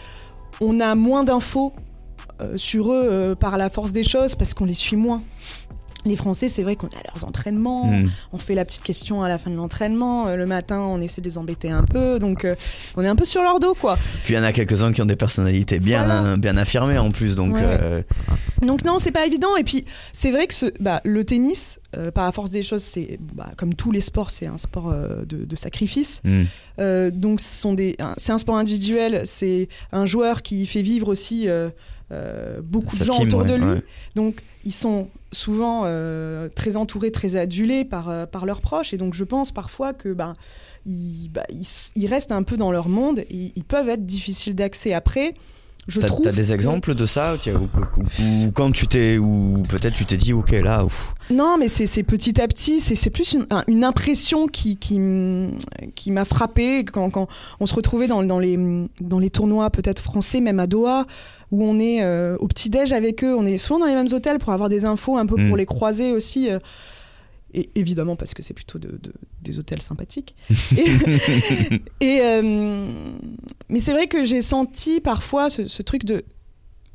on 0.61 0.79
a 0.79 0.95
moins 0.95 1.25
d'infos 1.25 1.73
euh, 2.41 2.57
sur 2.57 2.91
eux 2.93 3.03
euh, 3.11 3.35
par 3.35 3.57
la 3.57 3.69
force 3.69 3.91
des 3.91 4.03
choses 4.05 4.35
parce 4.35 4.53
qu'on 4.53 4.65
les 4.65 4.73
suit 4.73 4.95
moins. 4.95 5.21
Les 6.05 6.15
Français, 6.15 6.49
c'est 6.49 6.63
vrai 6.63 6.75
qu'on 6.75 6.87
a 6.87 7.01
leurs 7.13 7.25
entraînements, 7.25 7.85
Mhm. 7.85 8.09
on 8.33 8.37
fait 8.37 8.55
la 8.55 8.65
petite 8.65 8.83
question 8.83 9.23
à 9.23 9.29
la 9.29 9.37
fin 9.37 9.49
de 9.49 9.55
l'entraînement, 9.55 10.27
euh, 10.27 10.35
le 10.35 10.45
matin 10.45 10.79
on 10.79 10.99
essaie 10.99 11.21
de 11.21 11.27
les 11.29 11.37
embêter 11.37 11.69
un 11.71 11.83
peu, 11.83 12.19
donc 12.19 12.43
euh, 12.45 12.55
on 12.97 13.03
est 13.03 13.07
un 13.07 13.15
peu 13.15 13.25
sur 13.25 13.41
leur 13.41 13.59
dos 13.59 13.73
quoi. 13.73 13.97
Puis 14.25 14.33
il 14.33 14.37
y 14.37 14.39
en 14.39 14.43
a 14.43 14.51
quelques-uns 14.51 14.91
qui 14.91 15.01
ont 15.01 15.05
des 15.05 15.15
personnalités 15.15 15.79
bien, 15.79 16.03
Voilà. 16.05 16.37
bien 16.37 16.57
affirmées 16.57 16.97
en 16.97 17.09
plus, 17.11 17.35
donc. 17.35 17.55
Ouais, 17.55 17.61
euh, 17.63 18.01
Donc 18.61 18.85
non, 18.85 18.97
c'est 18.99 19.11
pas 19.11 19.25
évident. 19.25 19.55
Et 19.57 19.63
puis 19.63 19.83
c'est 20.13 20.31
vrai 20.31 20.47
que 20.47 20.53
ce, 20.53 20.67
bah, 20.79 21.01
le 21.03 21.23
tennis, 21.25 21.79
euh, 21.97 22.11
par 22.11 22.25
la 22.25 22.31
force 22.31 22.49
des 22.51 22.63
choses, 22.63 22.83
c'est 22.83 23.17
bah, 23.33 23.51
comme 23.57 23.73
tous 23.73 23.91
les 23.91 23.99
sports, 24.01 24.29
c'est 24.29 24.47
un 24.47 24.57
sport 24.57 24.89
euh, 24.89 25.25
de, 25.25 25.43
de 25.45 25.55
sacrifice. 25.55 26.21
hmm. 26.23 26.43
Euh, 26.79 27.11
donc 27.11 27.39
ce 27.41 27.67
c'est 28.17 28.31
un 28.31 28.37
sport 28.37 28.55
individuel. 28.57 29.21
C'est 29.25 29.67
un 29.91 30.05
joueur 30.05 30.41
qui 30.41 30.65
fait 30.65 30.81
vivre 30.81 31.07
aussi 31.09 31.47
euh, 32.13 32.61
beaucoup 32.63 32.95
Sa 32.95 33.03
de 33.05 33.11
gens 33.11 33.17
team, 33.17 33.27
autour 33.27 33.39
ouais, 33.41 33.47
de 33.47 33.55
lui. 33.55 33.65
ouais. 33.65 33.83
Donc 34.15 34.43
ils 34.65 34.71
sont 34.73 35.09
souvent 35.31 35.83
euh, 35.85 36.47
très 36.55 36.77
entourés, 36.77 37.11
très 37.11 37.35
adulés 37.35 37.83
par, 37.85 38.09
euh, 38.09 38.25
par 38.25 38.45
leurs 38.45 38.61
proches. 38.61 38.93
Et 38.93 38.97
donc 38.97 39.13
je 39.13 39.23
pense 39.23 39.51
parfois 39.51 39.93
que 39.93 40.13
bah, 40.13 40.33
ils, 40.85 41.29
bah, 41.33 41.43
ils, 41.49 41.65
ils 41.95 42.07
restent 42.07 42.31
un 42.31 42.43
peu 42.43 42.55
dans 42.57 42.71
leur 42.71 42.87
monde 42.87 43.19
et 43.29 43.51
ils 43.55 43.63
peuvent 43.63 43.89
être 43.89 44.05
difficiles 44.05 44.55
d'accès. 44.55 44.93
Après, 44.93 45.33
je 45.89 45.99
T'as 45.99 46.07
trouve 46.07 46.23
t'as 46.23 46.31
des 46.31 46.45
que- 46.47 46.53
exemples 46.53 46.95
de 46.95 47.05
ça 47.05 47.35
ou, 47.35 48.51
quand 48.53 48.71
tu 48.71 48.87
t'es 48.87 49.17
ou 49.17 49.63
peut-être 49.67 49.93
tu 49.95 50.05
t'es 50.05 50.15
dit 50.15 50.31
ok 50.31 50.51
là 50.51 50.85
ouf, 50.85 51.13
Non, 51.29 51.57
mais 51.59 51.67
c'est 51.67 51.87
c'est 51.87 52.03
petit 52.03 52.39
à 52.39 52.47
petit, 52.47 52.79
c'est 52.79 52.95
c'est 52.95 53.09
plus 53.09 53.33
une, 53.33 53.45
un- 53.49 53.65
une 53.67 53.83
impression 53.83 54.47
qui, 54.47 54.77
qui, 54.77 54.97
qui 55.95 56.11
m'a 56.11 56.23
frappée 56.23 56.85
quand, 56.85 57.09
quand 57.09 57.27
on 57.59 57.65
se 57.65 57.75
retrouvait 57.75 58.07
dans, 58.07 58.23
dans, 58.23 58.39
les, 58.39 58.57
dans 59.01 59.19
les 59.19 59.29
tournois 59.29 59.69
peut-être 59.71 60.01
français, 60.01 60.39
même 60.39 60.61
à 60.61 60.67
Doha, 60.67 61.05
où 61.53 61.63
on 61.63 61.79
est 61.79 62.01
euh, 62.03 62.35
au 62.39 62.47
petit-déj 62.47 62.93
avec 62.93 63.23
eux, 63.23 63.35
on 63.37 63.45
est 63.45 63.59
souvent 63.59 63.79
dans 63.79 63.85
les 63.85 63.93
mêmes 63.93 64.11
hôtels 64.11 64.39
pour 64.39 64.51
avoir 64.53 64.69
des 64.69 64.85
infos, 64.85 65.17
un 65.17 65.25
peu 65.27 65.37
Mm. 65.37 65.47
pour 65.47 65.57
les 65.57 65.65
croiser 65.67 66.11
aussi. 66.11 66.49
euh, 66.49 66.57
et 67.53 67.69
évidemment 67.75 68.15
parce 68.15 68.33
que 68.33 68.41
c'est 68.41 68.55
plutôt 68.55 68.79
de- 68.79 68.97
de- 69.01 69.13
des 69.43 69.59
hôtels 69.59 69.81
sympathiques. 69.83 70.35
et 70.75 70.85
et, 71.99 72.19
euh, 72.21 72.85
mais 73.69 73.79
c'est 73.79 73.91
vrai 73.93 74.07
que 74.07 74.23
j'ai 74.23 74.41
senti 74.41 74.99
parfois 74.99 75.51
ce, 75.51 75.67
ce 75.67 75.83
truc 75.83 76.03
de... 76.05 76.23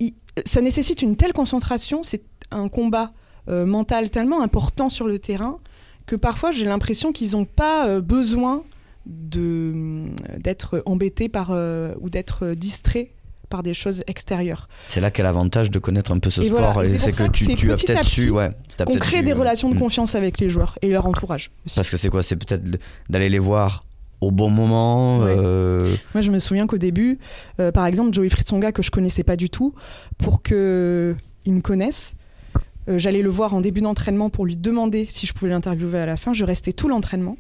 il- 0.00 0.14
ça 0.44 0.60
nécessite 0.60 1.02
une 1.02 1.14
telle 1.14 1.32
concentration, 1.32 2.02
c'est 2.02 2.22
un 2.50 2.68
combat 2.68 3.12
mental 3.46 4.10
tellement 4.10 4.42
important 4.42 4.90
sur 4.90 5.06
le 5.06 5.18
terrain 5.18 5.56
que 6.06 6.16
parfois 6.16 6.50
j'ai 6.52 6.64
l'impression 6.66 7.12
qu'ils 7.12 7.30
n'ont 7.32 7.46
pas 7.46 7.98
besoin 8.00 8.62
de 9.06 10.04
d'être 10.38 10.82
embêtés 10.84 11.28
par 11.30 11.50
ou 12.00 12.10
d'être 12.10 12.48
distraits 12.54 13.08
par 13.48 13.62
des 13.62 13.74
choses 13.74 14.02
extérieures. 14.06 14.68
c'est 14.88 15.00
là 15.00 15.10
qu'est 15.10 15.22
l'avantage 15.22 15.70
de 15.70 15.78
connaître 15.78 16.12
un 16.12 16.18
peu 16.18 16.30
ce 16.30 16.42
Et 16.42 16.46
sport 16.46 16.72
voilà, 16.74 16.88
et 16.88 16.94
et 16.94 16.98
c'est 16.98 17.12
que 17.12 17.24
que 17.24 17.30
tu, 17.30 17.54
tu 17.56 17.72
as 17.72 17.76
peut-être 17.76 18.04
su 18.04 18.30
ouais 18.30 18.50
Qu'on 18.78 18.84
peut-être 18.84 18.98
crée 19.00 19.18
su, 19.18 19.22
des 19.24 19.32
euh, 19.32 19.36
relations 19.36 19.68
de 19.70 19.74
hmm. 19.74 19.78
confiance 19.78 20.14
avec 20.14 20.38
les 20.40 20.50
joueurs 20.50 20.74
et 20.82 20.90
leur 20.90 21.06
entourage 21.06 21.50
aussi. 21.66 21.76
parce 21.76 21.90
que 21.90 21.96
c'est 21.96 22.08
quoi 22.10 22.22
c'est 22.22 22.36
peut-être 22.36 22.62
d'aller 23.08 23.28
les 23.28 23.38
voir 23.38 23.82
au 24.20 24.30
bon 24.30 24.50
moment 24.50 25.18
Ouais. 25.18 25.34
euh, 25.38 25.94
Moi, 26.12 26.22
je 26.22 26.30
me 26.32 26.40
souviens 26.40 26.66
qu'au 26.66 26.76
début, 26.78 27.20
euh, 27.60 27.70
par 27.70 27.86
exemple, 27.86 28.12
Joey 28.12 28.28
Fritzonga, 28.28 28.72
que 28.72 28.82
je 28.82 28.90
connaissais 28.90 29.22
pas 29.22 29.36
du 29.36 29.48
tout, 29.48 29.74
pour 30.18 30.42
qu'il 30.42 30.56
me 30.56 31.60
connaisse, 31.60 32.16
j'allais 32.88 33.22
le 33.22 33.30
voir 33.30 33.54
en 33.54 33.60
début 33.60 33.80
d'entraînement 33.80 34.28
pour 34.28 34.44
lui 34.44 34.56
demander 34.56 35.06
si 35.08 35.26
je 35.26 35.32
pouvais 35.34 35.50
l'interviewer 35.52 35.98
à 36.00 36.06
la 36.06 36.16
fin. 36.16 36.32
Je 36.32 36.44
restais 36.44 36.72
tout 36.72 36.88
l'entraînement. 36.88 37.36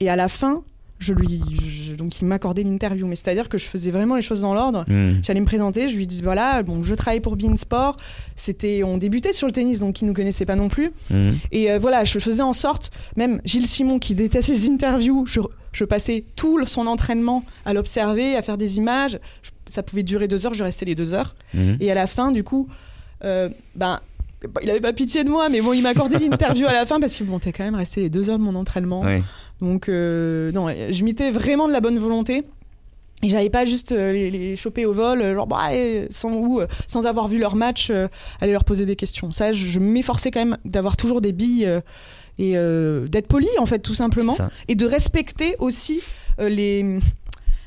Et 0.00 0.08
à 0.10 0.16
la 0.16 0.28
fin, 0.28 0.62
je 0.98 1.12
lui, 1.12 1.40
je- 1.88 1.94
donc 1.94 2.20
il 2.20 2.24
m'accordait 2.26 2.62
l'interview. 2.64 3.06
Mais 3.06 3.16
c'est-à-dire 3.16 3.48
que 3.48 3.56
je 3.58 3.66
faisais 3.66 3.90
vraiment 3.90 4.16
les 4.16 4.22
choses 4.22 4.40
dans 4.40 4.54
l'ordre. 4.54 4.84
hmm. 4.88 5.20
J'allais 5.22 5.40
me 5.40 5.44
présenter, 5.46 5.88
je 5.88 5.96
lui 5.96 6.06
dis 6.06 6.22
voilà, 6.22 6.62
bon, 6.62 6.82
je 6.82 6.94
travaille 6.94 7.20
pour 7.20 7.36
Bein 7.36 7.56
Sport. 7.56 7.96
C'était, 8.36 8.82
on 8.84 8.98
débutait 8.98 9.32
sur 9.32 9.46
le 9.46 9.52
tennis, 9.52 9.80
donc 9.80 10.00
il 10.02 10.06
nous 10.06 10.14
connaissait 10.14 10.44
pas 10.46 10.56
non 10.56 10.68
plus. 10.68 10.90
Hmm. 11.10 11.30
Et 11.52 11.70
euh, 11.70 11.78
voilà, 11.78 12.04
je 12.04 12.18
faisais 12.18 12.42
en 12.42 12.52
sorte, 12.52 12.90
même 13.16 13.40
Gilles 13.44 13.66
Simon 13.66 13.98
qui 13.98 14.14
déteste 14.14 14.48
les 14.48 14.68
interviews, 14.70 15.24
je, 15.26 15.40
je 15.72 15.84
passais 15.84 16.24
tout 16.36 16.64
son 16.66 16.86
entraînement 16.86 17.44
à 17.64 17.72
l'observer, 17.74 18.36
à 18.36 18.42
faire 18.42 18.58
des 18.58 18.78
images. 18.78 19.18
Je- 19.42 19.50
ça 19.70 19.82
pouvait 19.82 20.02
durer 20.02 20.28
deux 20.28 20.46
heures, 20.46 20.54
je 20.54 20.64
restais 20.64 20.86
les 20.86 20.94
deux 20.94 21.14
heures. 21.14 21.34
Hmm. 21.54 21.74
Et 21.80 21.90
à 21.90 21.94
la 21.94 22.06
fin, 22.06 22.32
du 22.32 22.42
coup, 22.42 22.68
euh, 23.24 23.48
ben, 23.74 24.00
il 24.62 24.70
avait 24.70 24.80
pas 24.80 24.92
pitié 24.92 25.24
de 25.24 25.28
moi, 25.30 25.48
mais 25.48 25.60
bon, 25.60 25.72
il 25.72 25.82
m'accordait 25.82 26.18
l'interview 26.30 26.66
à 26.66 26.72
la 26.72 26.86
fin 26.86 27.00
parce 27.00 27.16
que 27.16 27.24
bon, 27.24 27.38
t'es 27.38 27.52
quand 27.52 27.64
même 27.64 27.74
resté 27.74 28.00
les 28.00 28.08
deux 28.10 28.30
heures 28.30 28.38
de 28.38 28.44
mon 28.44 28.54
entraînement. 28.54 29.02
Donc, 29.60 29.88
euh, 29.88 30.52
non, 30.52 30.68
je 30.68 31.04
m'étais 31.04 31.30
vraiment 31.30 31.66
de 31.68 31.72
la 31.72 31.80
bonne 31.80 31.98
volonté. 31.98 32.44
Et 33.22 33.28
j'allais 33.28 33.50
pas 33.50 33.64
juste 33.64 33.90
euh, 33.90 34.12
les, 34.12 34.30
les 34.30 34.54
choper 34.54 34.86
au 34.86 34.92
vol, 34.92 35.20
euh, 35.20 35.34
genre, 35.34 35.48
bah, 35.48 35.74
eh, 35.74 36.06
sans, 36.08 36.32
ou, 36.32 36.60
sans 36.86 37.04
avoir 37.04 37.26
vu 37.26 37.38
leur 37.38 37.56
match, 37.56 37.90
aller 38.40 38.52
leur 38.52 38.62
poser 38.64 38.86
des 38.86 38.94
questions. 38.94 39.32
Ça, 39.32 39.52
je, 39.52 39.66
je 39.66 39.80
m'efforçais 39.80 40.30
quand 40.30 40.38
même 40.44 40.56
d'avoir 40.64 40.96
toujours 40.96 41.20
des 41.20 41.32
billes 41.32 41.68
et 42.38 42.56
euh, 42.56 43.08
d'être 43.08 43.26
poli, 43.26 43.48
en 43.58 43.66
fait, 43.66 43.80
tout 43.80 43.94
simplement. 43.94 44.36
Et 44.68 44.76
de 44.76 44.86
respecter 44.86 45.56
aussi 45.58 46.00
les, 46.38 47.00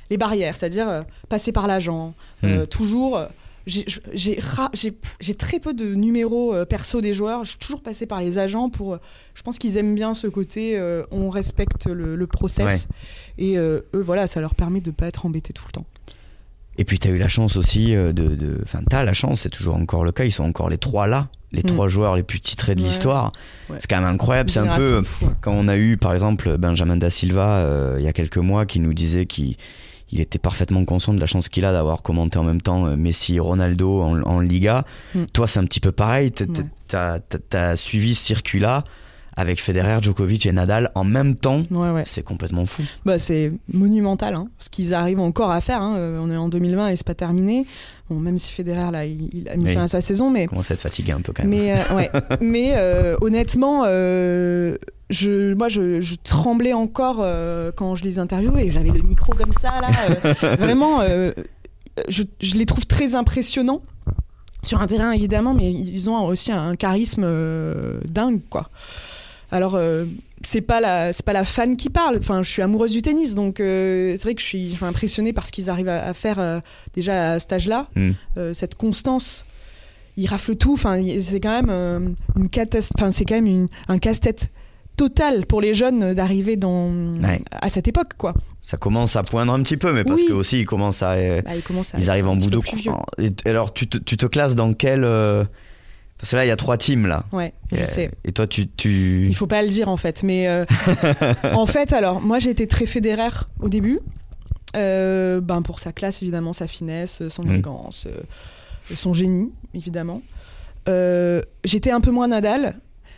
les 0.10 0.18
barrières, 0.18 0.56
c'est-à-dire 0.56 1.04
passer 1.28 1.52
par 1.52 1.68
l'agent, 1.68 2.14
euh, 2.46 2.66
toujours. 2.66 3.20
J'ai- 3.66 5.36
très 5.38 5.60
peu 5.60 5.74
de 5.74 5.94
numéros 5.94 6.54
euh, 6.54 6.66
perso 6.66 7.02
des 7.02 7.14
joueurs. 7.14 7.44
Je 7.46 7.52
suis 7.52 7.60
toujours 7.60 7.82
passé 7.82 8.06
par 8.06 8.20
les 8.22 8.38
agents 8.38 8.70
pour. 8.70 8.94
euh, 8.94 8.98
je 9.34 9.42
pense 9.44 9.58
qu'ils 9.60 9.78
aiment 9.78 9.96
bien 9.96 10.14
ce 10.14 10.28
côté. 10.28 10.78
euh, 10.78 11.04
on 11.12 11.30
respecte 11.30 11.86
le, 11.88 12.16
le 12.16 12.28
process. 12.28 12.88
Et 13.38 13.58
euh, 13.58 13.82
eux, 13.94 14.02
voilà, 14.02 14.28
ça 14.28 14.42
leur 14.42 14.56
permet 14.56 14.82
de 14.82 14.92
pas 14.92 15.08
être 15.08 15.26
embêtés 15.26 15.54
tout 15.54 15.64
le 15.68 15.72
temps. 15.72 15.86
Et 16.78 16.86
puis, 16.86 17.00
tu 17.00 17.08
as 17.10 17.12
eu 17.12 17.18
la 17.18 17.28
chance 17.28 17.58
aussi 17.58 17.92
de. 17.94 18.60
Enfin, 18.64 18.80
tu 18.90 18.96
as 18.96 19.04
la 19.04 19.14
chance, 19.14 19.42
c'est 19.42 19.50
toujours 19.50 19.76
encore 19.76 20.04
le 20.04 20.12
cas. 20.12 20.24
Ils 20.24 20.32
sont 20.32 20.44
encore 20.46 20.70
les 20.70 20.78
trois 20.78 21.06
là, 21.06 21.28
les 21.52 21.62
Mm. 21.62 21.66
trois 21.66 21.90
joueurs 21.90 22.16
les 22.16 22.24
plus 22.24 22.40
titrés 22.40 22.76
de 22.76 22.82
Ouais. 22.82 22.88
l'histoire. 22.88 23.34
Ouais. 23.70 23.76
C'est 23.80 23.90
quand 23.90 24.00
même 24.00 24.10
incroyable. 24.10 24.50
C'est 24.50 24.60
un 24.60 24.78
peu. 24.78 25.00
ouais. 25.00 25.28
Quand 25.42 25.52
on 25.52 25.68
a 25.68 25.78
eu, 25.78 25.98
par 25.98 26.14
exemple, 26.14 26.58
Benjamin 26.58 26.96
Da 26.98 27.10
Silva, 27.10 27.58
euh, 27.60 27.98
il 28.00 28.06
y 28.06 28.08
a 28.08 28.14
quelques 28.14 28.38
mois, 28.38 28.66
qui 28.66 28.80
nous 28.80 28.94
disait 28.94 29.26
qu'il 29.26 29.58
il 30.12 30.20
était 30.20 30.40
parfaitement 30.40 30.84
conscient 30.86 31.14
de 31.14 31.20
la 31.20 31.26
chance 31.26 31.48
qu'il 31.50 31.64
a 31.66 31.72
d'avoir 31.72 32.02
commenté 32.02 32.38
en 32.38 32.44
même 32.44 32.62
temps 32.62 32.86
euh, 32.88 32.96
Messi 32.96 33.36
et 33.36 33.40
Ronaldo 33.40 34.02
en, 34.02 34.22
en 34.24 34.40
Liga. 34.40 34.86
Mm. 35.16 35.24
Toi, 35.34 35.48
c'est 35.48 35.60
un 35.60 35.66
petit 35.66 35.80
peu 35.80 35.92
pareil. 35.92 36.32
T'as- 36.88 37.20
t'as 37.20 37.76
suivi 37.78 38.14
ce 38.16 38.26
circuit-là 38.26 38.84
avec 39.38 39.62
Federer, 39.62 40.00
Djokovic 40.02 40.46
et 40.46 40.52
Nadal 40.52 40.92
en 40.96 41.04
même 41.06 41.36
temps. 41.36 41.64
Ouais, 41.72 41.90
ouais. 41.92 42.04
C'est 42.06 42.22
complètement 42.24 42.66
fou. 42.66 42.84
Bah, 43.06 43.18
c'est 43.18 43.54
monumental, 43.72 44.36
hein, 44.36 44.50
ce 44.60 44.70
qu'ils 44.70 44.94
arrivent 44.94 45.22
encore 45.22 45.52
à 45.52 45.62
faire. 45.62 45.82
hein. 45.82 45.96
Euh, 45.96 46.20
On 46.22 46.30
est 46.30 46.36
en 46.38 46.50
2020 46.50 46.90
et 46.90 46.96
c'est 46.98 47.06
pas 47.08 47.16
terminé. 47.16 47.66
Bon, 48.10 48.20
même 48.20 48.38
si 48.38 48.52
Federer, 48.52 48.92
là, 48.92 49.06
il, 49.06 49.30
il 49.34 49.48
a 49.50 49.56
mis 49.56 49.64
Oui. 49.66 49.74
fin 49.74 49.84
à 49.84 49.88
sa 49.88 50.02
saison, 50.02 50.30
mais 50.30 50.48
commence 50.48 50.70
à 50.70 50.74
être 50.74 50.82
fatigué 50.82 51.14
un 51.14 51.22
peu 51.22 51.32
quand 51.32 51.44
même. 51.44 51.50
Mais, 51.52 51.74
euh, 51.80 51.96
ouais. 51.96 52.10
Mais 52.42 52.74
euh, 52.76 53.16
honnêtement, 53.22 53.84
euh, 53.86 54.76
je, 55.10 55.54
moi, 55.54 55.70
je, 55.70 56.02
je 56.02 56.16
tremblais 56.22 56.74
encore 56.74 57.26
quand 57.76 57.96
je 57.96 58.04
les 58.04 58.20
interviewais. 58.20 58.70
J'avais 58.70 58.92
le 58.92 59.02
micro 59.02 59.34
comme 59.34 59.54
ça, 59.54 59.72
là. 59.82 60.56
vraiment, 60.58 61.00
je, 62.10 62.24
je 62.42 62.56
les 62.56 62.66
trouve 62.66 62.86
très 62.86 63.16
impressionnants. 63.16 63.82
Sur 64.64 64.80
un 64.80 64.86
terrain, 64.88 65.12
évidemment, 65.12 65.56
mais 65.56 65.72
ils 65.72 66.08
ont 66.10 66.24
aussi 66.28 66.52
un 66.52 66.76
charisme 66.76 67.26
dingue, 68.08 68.42
quoi. 68.50 68.70
Alors, 69.52 69.76
euh, 69.76 70.06
c'est 70.44 70.62
pas 70.62 70.80
la 70.80 71.14
c'est 71.14 71.26
pas 71.26 71.34
la 71.34 71.44
fan 71.46 71.76
qui 71.76 71.90
parle. 71.90 72.18
Enfin, 72.18 72.42
je 72.42 72.50
suis 72.50 72.62
amoureuse 72.62 72.94
du 72.94 73.02
tennis, 73.02 73.36
donc 73.36 73.60
euh, 73.60 74.14
c'est 74.18 74.24
vrai 74.24 74.36
que 74.36 74.42
je 74.42 74.46
suis, 74.46 74.70
je 74.72 74.76
suis 74.78 74.86
impressionnée 74.86 75.34
par 75.34 75.46
ce 75.46 75.52
qu'ils 75.52 75.70
arrivent 75.70 75.90
à, 75.90 76.04
à 76.06 76.14
faire 76.14 76.40
euh, 76.40 76.60
déjà 76.94 77.34
à 77.34 77.40
cet 77.40 77.54
âge-là, 77.54 77.88
Mm. 77.96 78.12
Euh, 78.38 78.54
cette 78.54 78.76
constance. 78.76 79.46
Ils 80.18 80.28
raflent 80.28 80.56
tout. 80.56 80.74
Enfin, 80.74 81.00
c'est 81.22 81.40
quand 81.40 81.62
même 81.64 82.16
une 82.36 82.50
Enfin, 82.98 83.12
c'est 83.12 83.24
quand 83.26 83.36
même 83.36 83.48
une- 83.48 83.68
un 83.88 83.98
casse-tête 83.98 84.50
total 84.98 85.46
pour 85.46 85.62
les 85.62 85.74
jeunes 85.74 86.14
d'arriver 86.14 86.58
dans 86.58 86.90
Ouais. 87.24 87.42
à 87.52 87.70
cette 87.70 87.88
époque, 87.88 88.14
quoi. 88.18 88.34
Ça 88.62 88.76
commence 88.78 89.16
à 89.16 89.24
poindre 89.24 89.54
un 89.54 89.64
petit 89.64 89.78
peu, 89.78 89.94
mais 89.94 90.04
parce 90.04 90.22
Oui. 90.22 90.28
que 90.28 90.34
aussi 90.34 90.60
ils 90.60 90.66
commencent 90.66 91.02
à. 91.02 91.16
Bah, 91.42 91.56
ils 91.56 91.62
commencent 91.62 91.96
à 91.96 91.98
ils 91.98 92.04
être 92.04 92.10
arrivent 92.10 92.28
en 92.28 92.36
bout 92.36 92.50
de 92.50 92.60
alors, 93.46 93.74
tu 93.74 93.88
te, 93.88 93.98
tu 93.98 94.18
te 94.18 94.26
classes 94.26 94.56
dans 94.56 94.74
quel. 94.74 95.04
Euh, 96.22 96.24
Parce 96.24 96.32
que 96.32 96.36
là, 96.38 96.46
il 96.46 96.48
y 96.48 96.52
a 96.52 96.56
trois 96.56 96.78
teams 96.78 97.08
là. 97.08 97.26
Ouais, 97.32 97.54
je 97.72 97.78
et, 97.78 97.86
sais. 97.86 98.12
et 98.24 98.32
toi, 98.32 98.48
tu. 98.48 98.68
tu... 98.68 99.28
Il 99.28 99.36
faut 99.36 99.48
pas 99.48 99.62
le 99.64 99.70
dire 99.70 99.90
en 99.90 99.98
fait, 99.98 100.24
mais 100.24 100.48
euh, 100.48 100.66
en 101.54 101.66
fait, 101.66 101.94
alors 101.94 102.22
moi 102.22 102.38
été 102.38 102.68
très 102.68 102.86
fédéraire 102.86 103.50
au 103.60 103.70
début, 103.70 104.00
Euh, 104.78 105.42
ben 105.42 105.62
pour 105.62 105.80
sa 105.80 105.92
classe 105.92 106.22
évidemment, 106.22 106.54
sa 106.54 106.66
finesse, 106.68 107.28
son 107.28 107.44
Mm. 107.44 107.52
élégance, 107.52 108.08
euh, 108.08 108.96
son 108.96 109.14
génie 109.14 109.52
évidemment. 109.74 110.22
Euh, 110.88 111.42
J'étais 111.66 111.92
un 111.92 112.00
peu 112.02 112.12
moins 112.12 112.30
Nadal, 112.30 112.76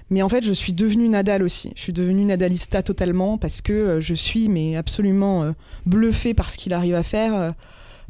mais 0.10 0.22
en 0.24 0.30
fait 0.30 0.44
je 0.44 0.52
suis 0.52 0.74
devenue 0.74 1.10
Nadal 1.10 1.44
aussi. 1.44 1.72
Je 1.76 1.82
suis 1.82 1.94
devenue 1.94 2.26
Nadalista 2.26 2.82
totalement 2.82 3.38
parce 3.38 3.62
que 3.62 3.72
euh, 3.74 4.02
je 4.02 4.16
suis 4.16 4.50
mais 4.50 4.76
absolument 4.76 5.44
euh, 5.44 5.52
bluffée 5.86 6.34
par 6.34 6.50
ce 6.50 6.58
qu'il 6.58 6.74
arrive 6.74 6.96
à 6.96 7.04
faire. 7.04 7.54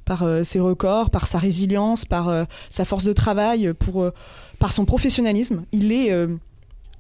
Par 0.06 0.24
euh, 0.24 0.43
ses 0.43 0.60
records, 0.60 1.10
par 1.10 1.28
sa 1.28 1.38
résilience, 1.39 2.06
par 2.06 2.30
euh, 2.30 2.43
sa 2.70 2.86
force 2.86 3.04
de 3.06 3.14
travail, 3.14 3.74
pour, 3.78 4.04
euh, 4.04 4.12
par 4.60 4.74
son 4.74 4.86
professionnalisme. 4.86 5.64
Il 5.72 5.91
est 5.91 6.12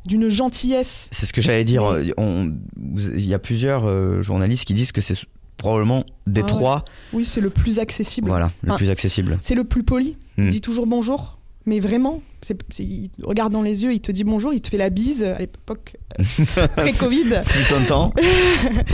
d'une 0.05 0.27
gentillesse 0.29 1.07
C'est 1.11 1.25
ce 1.25 1.33
que 1.33 1.41
j'allais 1.41 1.63
dire. 1.63 1.97
Il 1.99 3.25
y 3.25 3.33
a 3.33 3.39
plusieurs 3.39 3.85
euh, 3.87 4.21
journalistes 4.21 4.65
qui 4.65 4.73
disent 4.73 4.91
que 4.91 5.01
c'est 5.01 5.15
probablement 5.57 6.03
des 6.27 6.41
Ah 6.41 6.43
ouais. 6.43 6.49
trois, 6.49 6.85
Oui, 7.13 7.25
c'est 7.25 7.39
le 7.41 7.49
plus 7.49 7.79
accessible. 7.79 8.27
voilà, 8.27 8.51
le 8.63 8.69
Enfin, 8.71 8.77
plus 8.77 8.89
accessible. 8.89 9.37
C'est 9.41 9.55
le 9.55 9.63
plus 9.63 9.83
poli. 9.83 10.17
Hmm. 10.37 10.45
Il 10.45 10.49
dit 10.49 10.61
toujours 10.61 10.87
bonjour. 10.87 11.39
Mais 11.65 11.79
vraiment, 11.79 12.21
il 12.77 13.09
te 13.09 13.25
regarde 13.25 13.53
dans 13.53 13.61
les 13.61 13.83
yeux, 13.85 13.93
il 13.93 14.01
te 14.01 14.11
dit 14.11 14.25
bonjour, 14.25 14.51
il 14.53 14.59
te 14.59 14.67
fait 14.67 14.77
la 14.77 14.89
bise 14.89 15.23
à 15.23 15.37
l'époque 15.39 15.95
pré-Covid, 16.75 17.41
Tout 17.69 17.75
un 17.75 17.83
temps. 17.85 18.13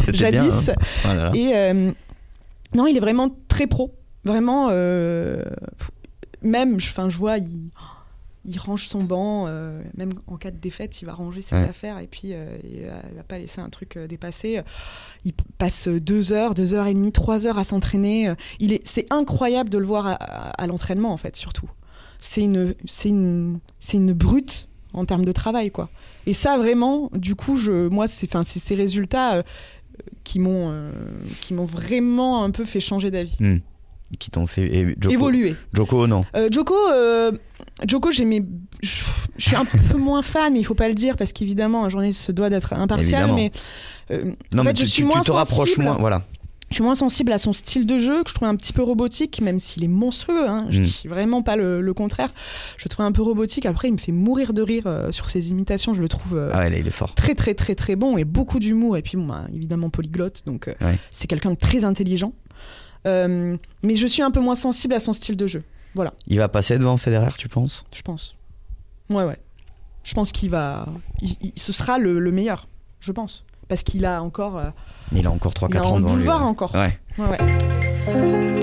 C'était 0.05 0.11
bien, 0.11 0.31
jadis. 0.43 0.69
hein. 0.69 0.75
Voilà. 1.03 1.31
Et 1.33 1.51
euh, 1.55 1.91
non, 2.75 2.85
il 2.85 2.95
est 2.95 2.99
vraiment 2.99 3.29
très 3.47 3.65
pro. 3.65 3.95
Vraiment, 4.25 4.67
euh, 4.71 5.43
même, 6.41 6.75
enfin, 6.75 7.09
je 7.09 7.17
vois, 7.17 7.37
il, 7.37 7.71
il 8.45 8.57
range 8.57 8.85
son 8.87 9.03
banc, 9.03 9.45
euh, 9.47 9.81
même 9.97 10.11
en 10.27 10.37
cas 10.37 10.51
de 10.51 10.57
défaite, 10.57 11.01
il 11.01 11.05
va 11.05 11.13
ranger 11.13 11.41
ses 11.41 11.55
Ouais. 11.55 11.67
affaires 11.69 11.99
et 11.99 12.07
puis 12.07 12.33
euh, 12.33 12.57
il, 12.63 12.81
va, 12.85 13.01
il 13.11 13.15
va 13.17 13.23
pas 13.23 13.37
laisser 13.37 13.61
un 13.61 13.69
truc 13.69 13.97
euh, 13.97 14.07
dépasser. 14.07 14.61
Il 15.25 15.33
passe 15.57 15.87
deux 15.87 16.33
heures, 16.33 16.53
deux 16.53 16.73
heures 16.73 16.87
et 16.87 16.93
demie, 16.93 17.11
trois 17.11 17.47
heures 17.47 17.57
à 17.57 17.63
s'entraîner. 17.63 18.33
Il 18.59 18.73
est, 18.73 18.81
c'est 18.85 19.05
incroyable 19.11 19.69
de 19.69 19.77
le 19.77 19.85
voir 19.85 20.07
à, 20.07 20.11
à- 20.13 20.49
à 20.51 20.67
l'entraînement 20.67 21.11
en 21.11 21.17
fait, 21.17 21.35
surtout. 21.35 21.69
C'est 22.19 22.41
une, 22.41 22.75
c'est 22.85 23.09
une, 23.09 23.59
c'est 23.79 23.97
une 23.97 24.13
brute 24.13 24.67
en 24.93 25.05
termes 25.05 25.23
de 25.25 25.31
travail 25.31 25.71
quoi. 25.71 25.89
Et 26.25 26.33
ça 26.33 26.57
vraiment, 26.57 27.09
du 27.13 27.35
coup, 27.35 27.57
je, 27.57 27.87
moi, 27.87 28.07
c'est, 28.07 28.27
enfin, 28.27 28.43
c'est 28.43 28.59
ces 28.59 28.75
résultats. 28.75 29.43
qui 30.23 30.39
m'ont 30.39 30.91
qui 31.41 31.53
m'ont 31.53 31.65
vraiment 31.65 32.43
un 32.45 32.51
peu 32.51 32.63
fait 32.65 32.79
changer 32.79 33.11
d'avis. 33.11 33.35
Hmm. 33.39 33.59
Qui 34.17 34.31
t'ont 34.31 34.47
fait 34.47 34.63
et 34.63 34.95
Joko, 34.99 35.13
Évoluer. 35.13 35.55
Joko, 35.73 36.07
non. 36.07 36.25
Euh, 36.35 36.49
Joko, 36.51 36.73
euh, 36.91 37.31
Joko, 37.87 38.09
j'aimais. 38.11 38.43
Je 38.81 39.03
suis 39.37 39.55
un 39.55 39.65
peu 39.91 39.97
moins 39.97 40.21
fan, 40.23 40.53
mais 40.53 40.59
il 40.59 40.63
faut 40.63 40.73
pas 40.73 40.87
le 40.89 40.95
dire 40.95 41.15
parce 41.15 41.31
qu'évidemment, 41.31 41.85
un 41.85 41.89
journaliste 41.89 42.21
se 42.21 42.31
doit 42.31 42.49
d'être 42.49 42.73
impartial. 42.73 43.29
Évidemment. 43.29 43.35
Mais 43.35 43.51
euh, 44.11 44.31
Non, 44.53 44.61
en 44.61 44.63
mais 44.63 44.69
fait, 44.71 44.73
tu, 44.77 44.85
je 44.85 44.89
suis 44.89 45.03
tu- 45.03 45.07
tu 45.09 45.13
moins 45.13 45.21
te 45.21 45.31
rapproches 45.31 45.77
moins. 45.77 45.93
Voilà. 45.99 46.23
je 46.69 46.75
suis 46.75 46.83
moins 46.83 46.95
sensible 46.95 47.31
à 47.31 47.37
son 47.37 47.53
style 47.53 47.85
de 47.85 47.97
jeu 47.99 48.23
que 48.23 48.29
je 48.29 48.35
trouve 48.35 48.47
un 48.47 48.55
petit 48.55 48.73
peu 48.73 48.81
robotique, 48.81 49.41
même 49.41 49.59
s'il 49.59 49.83
est 49.83 49.87
monstrueux. 49.87 50.47
Hein, 50.49 50.65
je 50.69 50.79
Mm. 50.79 50.83
dis 50.83 51.01
vraiment 51.07 51.41
pas 51.43 51.55
le, 51.55 51.79
le 51.81 51.93
contraire. 51.93 52.33
Je 52.77 52.85
le 52.85 52.89
trouve 52.89 53.05
un 53.05 53.11
peu 53.11 53.21
robotique. 53.21 53.65
Après, 53.67 53.87
il 53.89 53.93
me 53.93 53.97
fait 53.97 54.11
mourir 54.11 54.53
de 54.53 54.61
rire 54.63 54.83
euh, 54.87 55.11
sur 55.11 55.29
ses 55.29 55.51
imitations. 55.51 55.93
Je 55.93 56.01
le 56.01 56.09
trouve. 56.09 56.35
euh, 56.35 56.49
Ah 56.53 56.59
ouais, 56.59 56.69
là, 56.71 56.77
il 56.79 56.87
est 56.87 56.91
fort. 56.91 57.13
très 57.13 57.35
très 57.35 57.53
très 57.53 57.75
très 57.75 57.95
bon 57.95 58.17
et 58.17 58.25
beaucoup 58.25 58.57
d'humour 58.59 58.97
et 58.97 59.01
puis 59.03 59.17
bon, 59.17 59.25
bah, 59.27 59.45
évidemment 59.53 59.89
polyglotte 59.91 60.41
donc 60.47 60.67
euh, 60.67 60.73
Ouais. 60.81 60.97
c'est 61.11 61.27
quelqu'un 61.27 61.51
de 61.51 61.57
très 61.57 61.85
intelligent 61.85 62.33
Euh, 63.07 63.55
mais 63.83 63.95
je 63.95 64.05
suis 64.07 64.21
un 64.21 64.31
peu 64.31 64.41
moins 64.41 64.55
sensible 64.55 64.93
à 64.93 64.99
son 64.99 65.13
style 65.13 65.37
de 65.37 65.47
jeu 65.47 65.63
voilà 65.95 66.13
Il 66.27 66.37
va 66.37 66.49
passer 66.49 66.77
devant 66.77 66.97
Federer, 66.97 67.31
tu 67.37 67.47
penses? 67.47 67.85
Je 67.93 68.01
pense 68.01 68.35
ouais 69.09 69.23
ouais 69.23 69.37
je 70.03 70.13
pense 70.13 70.31
qu'il 70.33 70.49
va 70.49 70.85
il- 71.21 71.37
il- 71.41 71.53
ce 71.55 71.71
sera 71.71 71.97
le, 71.97 72.19
le 72.19 72.31
meilleur 72.31 72.67
je 72.99 73.11
pense 73.13 73.45
parce 73.69 73.83
qu'il 73.83 74.05
a 74.05 74.21
encore 74.21 74.57
euh, 74.57 74.69
Il 75.13 75.25
a 75.25 75.31
encore 75.31 75.53
3-4 75.53 75.67
il 75.71 75.77
a 75.77 75.85
ans 75.85 75.95
un 75.95 75.99
devant 76.01 76.07
lui. 76.09 76.15
boulevard 76.17 76.41
ouais. 76.41 76.47
encore 76.47 76.75
Ouais. 76.75 76.99
ouais, 77.19 77.25
ouais. 77.29 78.58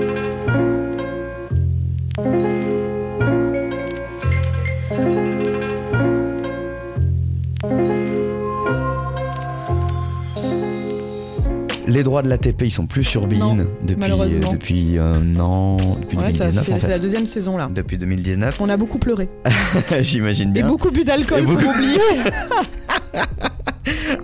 Les 11.87 12.03
droits 12.03 12.21
de 12.21 12.27
l'ATP, 12.27 12.63
ils 12.63 12.71
sont 12.71 12.85
plus 12.85 13.05
sur 13.05 13.27
Bein 13.27 13.55
depuis, 13.81 13.95
malheureusement. 13.97 14.51
depuis 14.51 14.97
un 14.99 15.39
an, 15.39 15.77
depuis 16.01 16.17
Ouais, 16.17 16.31
ça 16.33 16.49
2019 16.51 16.65
fait- 16.65 16.73
en 16.73 16.75
c'est 16.75 16.81
fait. 16.87 16.91
la 16.91 16.99
deuxième 16.99 17.25
saison 17.25 17.55
là. 17.57 17.69
Depuis 17.73 17.97
2019, 17.97 18.59
On 18.59 18.67
a 18.69 18.75
beaucoup 18.77 18.99
pleuré. 18.99 19.29
j'imagine 20.01 20.49
Et 20.49 20.53
bien. 20.61 20.67
beaucoup 20.67 20.91
bu 20.91 21.05
d'alcool 21.05 21.39
Et 21.39 21.43
pour 21.43 21.53
beaucoup- 21.55 21.69
oublier. 21.69 21.99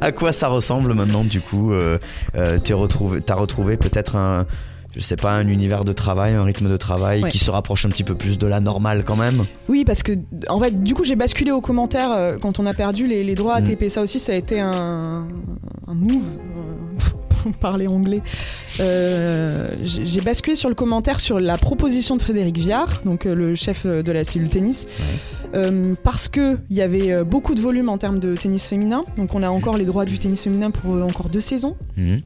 À 0.01 0.11
quoi 0.11 0.33
ça 0.33 0.49
ressemble 0.49 0.93
maintenant 0.93 1.23
du 1.23 1.39
coup 1.39 1.71
euh, 1.71 1.97
euh, 2.35 2.57
T'as 2.61 2.75
retrouvé, 2.75 3.21
t'as 3.21 3.35
retrouvé 3.35 3.77
peut-être 3.77 4.17
un, 4.17 4.45
je 4.95 4.99
sais 4.99 5.15
pas, 5.15 5.31
un 5.31 5.47
univers 5.47 5.85
de 5.85 5.93
travail, 5.93 6.33
un 6.33 6.43
rythme 6.43 6.69
de 6.69 6.75
travail 6.77 7.23
Ouais. 7.23 7.29
qui 7.29 7.39
se 7.39 7.49
rapproche 7.49 7.85
un 7.85 7.89
petit 7.89 8.03
peu 8.03 8.13
plus 8.15 8.37
de 8.37 8.45
la 8.45 8.59
normale 8.59 9.03
quand 9.05 9.15
même? 9.15 9.45
Oui, 9.69 9.85
parce 9.85 10.03
que 10.03 10.11
en 10.49 10.59
fait, 10.59 10.83
du 10.83 10.93
coup, 10.93 11.05
j'ai 11.05 11.15
basculé 11.15 11.51
aux 11.51 11.61
commentaires 11.61 12.11
euh, 12.11 12.37
quand 12.41 12.59
on 12.59 12.65
a 12.65 12.73
perdu 12.73 13.07
les, 13.07 13.23
les 13.23 13.35
droits. 13.35 13.55
ATP. 13.55 13.87
Ça 13.87 14.01
aussi, 14.01 14.19
ça 14.19 14.33
a 14.33 14.35
été 14.35 14.59
un, 14.59 15.25
un 15.87 15.93
move. 15.93 16.27
parler 17.59 17.87
anglais. 17.87 18.21
Euh, 18.79 19.69
j'ai 19.83 20.21
basculé 20.21 20.55
sur 20.55 20.69
le 20.69 20.75
commentaire 20.75 21.19
sur 21.19 21.39
la 21.39 21.57
proposition 21.57 22.15
de 22.15 22.21
Frédéric 22.21 22.57
Viard, 22.57 23.01
donc 23.05 23.25
euh, 23.25 23.35
le 23.35 23.55
chef 23.55 23.83
euh, 23.85 24.01
de 24.01 24.11
la 24.11 24.23
cellule 24.23 24.49
tennis, 24.49 24.87
euh, 25.53 25.95
parce 26.03 26.27
que 26.27 26.57
il 26.69 26.75
y 26.75 26.81
avait 26.81 27.23
beaucoup 27.23 27.55
de 27.55 27.61
volume 27.61 27.89
en 27.89 27.97
termes 27.97 28.19
de 28.19 28.35
tennis 28.35 28.67
féminin. 28.67 29.03
Donc 29.17 29.35
on 29.35 29.43
a 29.43 29.49
encore 29.49 29.77
les 29.77 29.85
droits 29.85 30.05
du 30.05 30.17
tennis 30.19 30.43
féminin 30.43 30.71
pour 30.71 30.93
encore 31.03 31.29
deux 31.29 31.41
saisons. 31.41 31.75
Mhm. 31.97 32.21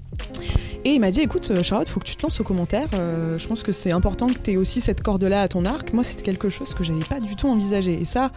Et 0.87 0.91
il 0.91 1.01
m'a 1.01 1.11
dit 1.11 1.19
écoute 1.19 1.51
Charlotte, 1.63 1.89
faut 1.89 1.99
que 1.99 2.05
tu 2.05 2.15
te 2.15 2.23
lances 2.23 2.39
au 2.39 2.45
commentaire. 2.45 2.87
Euh, 2.93 3.37
je 3.37 3.45
pense 3.45 3.61
que 3.61 3.73
c'est 3.73 3.91
important 3.91 4.27
que 4.27 4.39
tu 4.41 4.51
aies 4.51 4.57
aussi 4.57 4.79
cette 4.79 5.03
corde-là 5.03 5.41
à 5.41 5.47
ton 5.49 5.65
arc. 5.65 5.91
Moi, 5.91 6.05
c'était 6.05 6.23
quelque 6.23 6.47
chose 6.47 6.73
que 6.73 6.81
j'avais 6.81 7.03
pas 7.03 7.19
du 7.19 7.35
tout 7.35 7.49
envisagé. 7.49 7.99
Et 8.01 8.05
ça, 8.05 8.31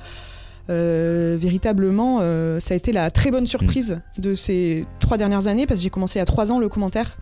euh, 0.69 1.37
véritablement, 1.41 2.19
euh, 2.21 2.61
ça 2.61 2.75
a 2.75 2.77
été 2.77 2.93
la 2.93 3.11
très 3.11 3.31
bonne 3.31 3.47
surprise 3.47 4.01
de 4.19 4.35
ces 4.35 4.85
trois 4.99 5.17
dernières 5.17 5.47
années 5.47 5.67
parce 5.67 5.81
que 5.81 5.85
j'ai 5.85 5.91
commencé 5.91 6.19
il 6.19 6.21
y 6.21 6.23
a 6.23 6.27
trois 6.27 6.53
ans 6.53 6.59
le 6.59 6.69
commentaire. 6.69 7.17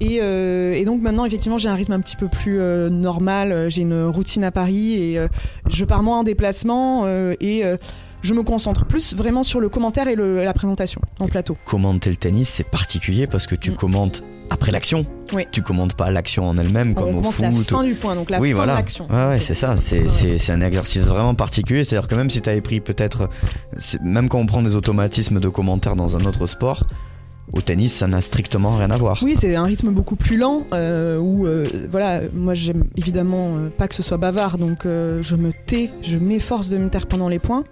Et, 0.00 0.20
euh, 0.22 0.72
et 0.74 0.84
donc 0.84 1.02
maintenant, 1.02 1.24
effectivement, 1.26 1.58
j'ai 1.58 1.68
un 1.68 1.74
rythme 1.74 1.92
un 1.92 2.00
petit 2.00 2.16
peu 2.16 2.28
plus 2.28 2.58
normal. 2.90 3.66
J'ai 3.70 3.82
une 3.82 4.04
routine 4.04 4.44
à 4.44 4.50
Paris 4.50 4.94
et 4.94 5.20
je 5.68 5.84
pars 5.84 6.02
moins 6.02 6.20
en 6.20 6.22
déplacement 6.22 7.06
et 7.40 7.62
je 8.22 8.34
me 8.34 8.42
concentre 8.42 8.84
plus 8.86 9.14
vraiment 9.14 9.42
sur 9.42 9.60
le 9.60 9.68
commentaire 9.68 10.08
et 10.08 10.14
le- 10.14 10.42
la 10.44 10.52
présentation 10.54 11.00
en 11.18 11.26
plateau. 11.28 11.56
Commenter 11.64 12.10
le 12.10 12.16
tennis, 12.16 12.48
c'est 12.48 12.64
particulier 12.68 13.26
parce 13.26 13.46
que 13.46 13.54
tu 13.54 13.70
Mm. 13.72 13.74
commentes 13.76 14.22
après 14.50 14.72
l'action. 14.72 15.06
Oui. 15.32 15.46
Tu 15.52 15.62
commentes 15.62 15.94
pas 15.94 16.10
l'action 16.10 16.48
en 16.48 16.58
elle-même 16.58 16.90
on 16.90 16.94
comme 16.94 17.18
au 17.18 17.30
foot. 17.30 17.40
la 17.42 17.50
ou- 17.50 17.62
fin 17.64 17.84
du 17.84 17.94
point, 17.94 18.14
donc 18.16 18.30
la 18.30 18.40
oui, 18.40 18.50
fin 18.50 18.56
voilà. 18.56 18.72
de 18.74 18.78
l'action. 18.78 19.06
Ouais, 19.10 19.24
ouais, 19.28 19.38
c'est 19.38 19.54
ça. 19.54 19.76
C'est 19.76 20.02
Ouais. 20.02 20.08
c'est- 20.08 20.38
c'est 20.38 20.52
un 20.52 20.60
exercice 20.60 21.06
vraiment 21.06 21.34
particulier. 21.34 21.84
C'est-à-dire 21.84 22.08
que 22.08 22.14
même 22.16 22.30
si 22.30 22.42
tu 22.42 22.50
avais 22.50 22.60
pris 22.60 22.80
peut-être. 22.80 23.28
Même 24.02 24.28
quand 24.28 24.38
on 24.38 24.46
prend 24.46 24.62
des 24.62 24.74
automatismes 24.76 25.40
de 25.40 25.48
commentaires 25.48 25.96
dans 25.96 26.16
un 26.16 26.24
autre 26.24 26.46
sport, 26.46 26.82
au 27.52 27.60
tennis, 27.60 27.92
ça 27.94 28.06
n'a 28.06 28.20
strictement 28.20 28.76
rien 28.76 28.90
à 28.92 28.96
voir. 28.96 29.20
Oui, 29.22 29.34
c'est 29.36 29.56
un 29.56 29.64
rythme 29.64 29.90
beaucoup 29.90 30.14
plus 30.16 30.36
lent 30.36 30.62
euh, 30.72 31.18
où, 31.18 31.46
euh, 31.46 31.64
voilà, 31.90 32.20
moi 32.32 32.54
j'aime 32.54 32.84
évidemment 32.96 33.56
euh, 33.56 33.68
pas 33.76 33.88
que 33.88 33.94
ce 33.96 34.02
soit 34.04 34.18
bavard, 34.18 34.56
donc 34.58 34.86
euh, 34.86 35.20
je 35.22 35.34
me 35.34 35.50
tais, 35.66 35.90
je 36.02 36.16
m'efforce 36.16 36.68
de 36.68 36.76
me 36.78 36.88
taire 36.90 37.06
pendant 37.06 37.28
les 37.28 37.38
points. 37.40 37.64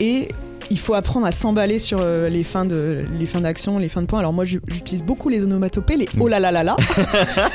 Et 0.00 0.28
il 0.70 0.78
faut 0.78 0.94
apprendre 0.94 1.26
à 1.26 1.32
s'emballer 1.32 1.78
sur 1.78 1.98
euh, 2.00 2.28
les 2.28 2.44
fins 2.44 2.64
de 2.64 3.04
les 3.18 3.26
fins 3.26 3.40
d'action, 3.40 3.78
les 3.78 3.88
fins 3.88 4.02
de 4.02 4.06
points. 4.06 4.18
Alors 4.18 4.32
moi 4.32 4.44
j'utilise 4.44 5.02
beaucoup 5.02 5.28
les 5.28 5.42
onomatopées, 5.44 5.96
les 5.96 6.08
oh 6.20 6.28
là 6.28 6.40
là 6.40 6.50
là 6.50 6.62
là. 6.64 6.76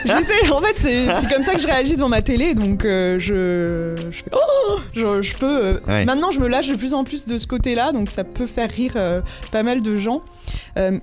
je 0.05 0.09
sais, 0.09 0.51
en 0.51 0.61
fait 0.61 0.77
c'est 0.77 1.29
comme 1.31 1.43
ça 1.43 1.53
que 1.53 1.61
je 1.61 1.67
réagis 1.67 1.95
devant 1.95 2.09
ma 2.09 2.21
télé, 2.21 2.53
donc 2.55 2.85
euh, 2.85 3.19
je 3.19 3.95
je 4.11 4.17
fais 4.23 4.31
oh, 4.33 4.79
je, 4.95 5.21
je 5.21 5.35
peux. 5.35 5.45
euh, 5.65 5.73
Ouais. 5.87 6.05
Maintenant 6.05 6.31
je 6.31 6.39
me 6.39 6.47
lâche 6.47 6.69
de 6.69 6.75
plus 6.75 6.93
en 6.93 7.03
plus 7.03 7.25
de 7.25 7.37
ce 7.37 7.45
côté-là, 7.47 7.91
donc 7.91 8.09
ça 8.09 8.23
peut 8.23 8.47
faire 8.47 8.69
rire 8.69 8.93
euh, 8.95 9.21
pas 9.51 9.63
mal 9.63 9.81
de 9.81 9.95
gens. 9.95 10.21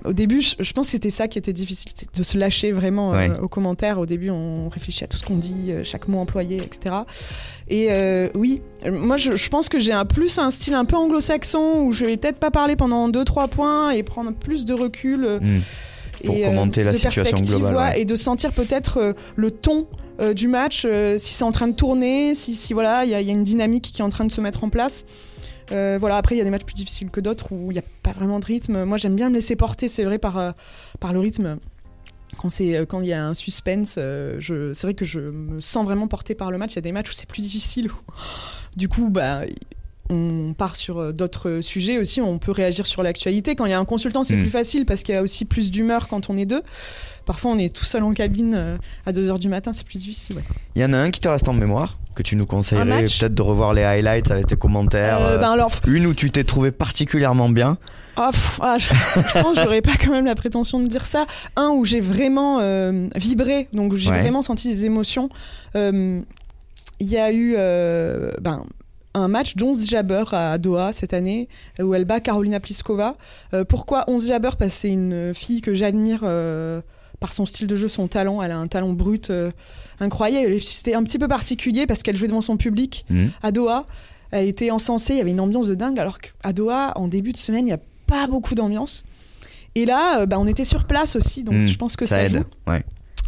Au 0.05 0.11
début, 0.11 0.41
je, 0.41 0.55
je 0.59 0.73
pense 0.73 0.87
que 0.87 0.91
c'était 0.91 1.09
ça 1.09 1.29
qui 1.29 1.37
était 1.37 1.53
difficile, 1.53 1.91
c'est 1.95 2.13
de 2.13 2.23
se 2.23 2.37
lâcher 2.37 2.71
vraiment 2.73 3.11
Ouais. 3.11 3.31
aux 3.41 3.47
commentaires. 3.47 3.99
Au 3.99 4.05
début, 4.05 4.29
on 4.29 4.67
réfléchit 4.69 5.03
à 5.05 5.07
tout 5.07 5.17
ce 5.17 5.23
qu'on 5.23 5.35
dit, 5.37 5.71
chaque 5.85 6.07
mot 6.09 6.19
employé, 6.19 6.57
etc. 6.57 6.95
Et 7.69 7.89
oui, 8.35 8.61
moi 8.91 9.15
je, 9.17 9.35
je 9.37 9.49
pense 9.49 9.69
que 9.69 9.79
j'ai 9.79 9.93
un 9.93 10.03
plus 10.05 10.37
un 10.39 10.51
style 10.51 10.73
un 10.73 10.83
peu 10.85 10.97
anglo-saxon 10.97 11.83
où 11.85 11.91
je 11.93 12.00
vais 12.05 12.17
peut-être 12.17 12.37
pas 12.39 12.51
parler 12.51 12.75
pendant 12.75 13.09
2-3 13.09 13.47
points 13.49 13.91
et 13.91 14.03
prendre 14.03 14.33
plus 14.33 14.65
de 14.65 14.73
recul. 14.73 15.25
euh, 15.25 15.39
Mm. 15.39 15.61
Pour 16.23 16.35
et, 16.35 16.43
commenter 16.43 16.83
la 16.83 16.91
de 16.91 16.97
situation 16.97 17.35
globale, 17.37 17.75
ouais, 17.75 18.01
et 18.01 18.05
de 18.05 18.15
sentir 18.15 18.51
peut-être 18.51 18.97
euh, 18.97 19.13
le 19.35 19.49
ton 19.49 19.87
euh, 20.19 20.35
du 20.35 20.47
match, 20.47 20.83
euh, 20.85 21.17
si 21.17 21.33
c'est 21.33 21.43
en 21.43 21.51
train 21.51 21.67
de 21.67 21.73
tourner, 21.73 22.35
si, 22.35 22.53
si 22.53 22.73
voilà, 22.73 23.05
il 23.05 23.09
y, 23.09 23.15
a- 23.15 23.21
il 23.21 23.27
y 23.27 23.31
a 23.31 23.33
une 23.33 23.43
dynamique 23.43 23.91
qui 23.91 24.01
est 24.01 24.05
en 24.05 24.09
train 24.09 24.25
de 24.25 24.31
se 24.31 24.39
mettre 24.39 24.63
en 24.63 24.69
place. 24.69 25.05
Euh, 25.71 25.97
voilà, 25.99 26.17
après 26.17 26.35
il 26.35 26.37
y 26.37 26.41
a 26.41 26.43
des 26.43 26.51
matchs 26.51 26.65
plus 26.65 26.75
difficiles 26.75 27.09
que 27.09 27.21
d'autres 27.21 27.51
où 27.53 27.71
il 27.71 27.73
n'y 27.73 27.79
a 27.79 27.83
pas 28.03 28.11
vraiment 28.11 28.39
de 28.39 28.45
rythme. 28.45 28.83
Moi 28.83 28.97
j'aime 28.99 29.15
bien 29.15 29.29
me 29.29 29.33
laisser 29.33 29.55
porter, 29.55 29.87
c'est 29.87 30.03
vrai, 30.03 30.19
par, 30.19 30.37
euh, 30.37 30.51
par 30.99 31.11
le 31.11 31.19
rythme. 31.19 31.57
Quand 32.37 32.49
euh, 32.61 32.85
quand 32.85 33.01
il 33.01 33.07
y 33.07 33.13
a 33.13 33.25
un 33.25 33.33
suspense, 33.33 33.95
euh, 33.97 34.35
je, 34.37 34.73
c'est 34.73 34.85
vrai 34.85 34.93
que 34.93 35.05
je 35.05 35.19
me 35.19 35.59
sens 35.59 35.83
vraiment 35.85 36.07
porté 36.07 36.35
par 36.35 36.51
le 36.51 36.59
match. 36.59 36.73
Il 36.73 36.75
y 36.75 36.79
a 36.79 36.81
des 36.83 36.91
matchs 36.91 37.09
où 37.09 37.13
c'est 37.13 37.27
plus 37.27 37.41
difficile. 37.41 37.87
où, 37.89 38.13
du 38.77 38.87
coup, 38.87 39.09
bah, 39.09 39.41
on 40.11 40.53
part 40.53 40.75
sur 40.75 40.99
euh, 40.99 41.11
d'autres 41.13 41.61
sujets 41.61 41.97
aussi. 41.97 42.21
On 42.21 42.37
peut 42.37 42.51
réagir 42.51 42.85
sur 42.85 43.01
l'actualité. 43.01 43.55
Quand 43.55 43.65
il 43.65 43.71
y 43.71 43.73
a 43.73 43.79
un 43.79 43.85
consultant, 43.85 44.23
c'est 44.23 44.35
Mm. 44.35 44.41
plus 44.41 44.49
facile 44.51 44.85
parce 44.85 45.01
qu'il 45.03 45.15
y 45.15 45.17
a 45.17 45.21
aussi 45.23 45.45
plus 45.45 45.71
d'humeur 45.71 46.07
quand 46.09 46.29
on 46.29 46.37
est 46.37 46.45
deux. 46.45 46.61
Parfois, 47.25 47.51
on 47.51 47.57
est 47.57 47.73
tout 47.73 47.85
seul 47.85 48.03
en 48.03 48.13
cabine 48.13 48.53
euh, 48.55 48.77
à 49.05 49.11
2h 49.13 49.39
du 49.39 49.47
matin, 49.47 49.71
c'est 49.73 49.85
plus 49.85 49.99
difficile. 49.99 50.35
ouais. 50.37 50.43
Il 50.75 50.81
y 50.81 50.85
en 50.85 50.91
a 50.93 50.97
un 50.97 51.11
qui 51.11 51.19
te 51.21 51.27
reste 51.29 51.47
en 51.47 51.53
mémoire, 51.53 51.97
que 52.15 52.23
tu 52.23 52.35
nous 52.35 52.45
conseillerais 52.45 53.05
peut-être 53.05 53.33
de 53.33 53.41
revoir 53.41 53.73
les 53.73 53.83
highlights 53.83 54.31
avec 54.31 54.47
tes 54.47 54.55
commentaires. 54.57 55.19
Euh, 55.21 55.37
ben 55.37 55.51
alors, 55.51 55.71
Une 55.87 56.05
où 56.07 56.13
tu 56.13 56.29
t'es 56.31 56.43
trouvé 56.43 56.71
particulièrement 56.71 57.47
bien. 57.49 57.77
Ah, 58.17 58.29
pff, 58.31 58.59
ah, 58.61 58.77
je, 58.77 58.87
je 58.93 59.41
pense 59.41 59.55
que 59.55 59.61
j'aurais 59.63 59.81
pas 59.81 59.93
quand 60.03 60.11
même 60.11 60.25
la 60.25 60.35
prétention 60.35 60.79
de 60.81 60.87
dire 60.87 61.05
ça. 61.05 61.25
Un 61.55 61.69
où 61.69 61.85
j'ai 61.85 62.01
vraiment 62.01 62.59
euh, 62.59 63.07
vibré, 63.15 63.69
donc 63.71 63.95
j'ai 63.95 64.09
Ouais. 64.09 64.19
vraiment 64.21 64.41
senti 64.41 64.67
des 64.67 64.85
émotions. 64.85 65.29
Euh, 65.75 66.19
Il 66.99 67.07
y 67.07 67.17
a 67.17 67.31
eu 67.31 67.55
euh, 67.57 68.31
ben, 68.41 68.63
un 69.13 69.27
match 69.27 69.55
d'Onze 69.55 69.87
Jabber 69.89 70.23
à 70.31 70.57
Doha 70.57 70.93
cette 70.93 71.13
année 71.13 71.47
où 71.79 71.93
elle 71.93 72.05
bat 72.05 72.19
Carolina 72.19 72.59
Pliskova. 72.59 73.15
Euh, 73.53 73.63
pourquoi 73.65 74.05
Onze 74.07 74.27
Jabber? 74.27 74.51
Parce 74.57 74.73
que 74.73 74.79
c'est 74.79 74.91
une 74.91 75.33
fille 75.33 75.61
que 75.61 75.73
j'admire. 75.73 76.21
euh, 76.23 76.81
par 77.19 77.33
son 77.33 77.45
style 77.45 77.67
de 77.67 77.75
jeu, 77.75 77.87
son 77.87 78.07
talent, 78.07 78.41
elle 78.41 78.49
a 78.49 78.57
un 78.57 78.65
talent 78.65 78.93
brut 78.93 79.29
euh, 79.29 79.51
incroyable. 79.99 80.59
C'était 80.59 80.95
un 80.95 81.03
petit 81.03 81.19
peu 81.19 81.27
particulier 81.27 81.85
parce 81.85 82.01
qu'elle 82.01 82.15
jouait 82.17 82.27
devant 82.27 82.41
son 82.41 82.57
public 82.57 83.05
Mhm. 83.11 83.29
à 83.43 83.51
Doha. 83.51 83.85
Elle 84.31 84.47
était 84.47 84.71
encensée, 84.71 85.13
il 85.13 85.17
y 85.17 85.21
avait 85.21 85.29
une 85.29 85.39
ambiance 85.39 85.67
de 85.67 85.75
dingue, 85.75 85.99
alors 85.99 86.17
qu'à 86.17 86.51
Doha, 86.51 86.93
en 86.95 87.07
début 87.07 87.31
de 87.31 87.37
semaine, 87.37 87.61
il 87.67 87.69
n'y 87.69 87.73
a 87.73 87.79
pas 88.07 88.25
beaucoup 88.25 88.55
d'ambiance. 88.55 89.03
Et 89.75 89.85
là, 89.85 90.25
bah, 90.25 90.37
on 90.39 90.47
était 90.47 90.63
sur 90.63 90.85
place 90.85 91.15
aussi, 91.15 91.43
donc 91.43 91.53
Mhm. 91.55 91.69
je 91.69 91.77
pense 91.77 91.95
que 91.95 92.07
ça, 92.07 92.15
ça 92.15 92.23
aide. 92.23 92.31
joue. 92.31 92.43
Ouais. 92.71 92.83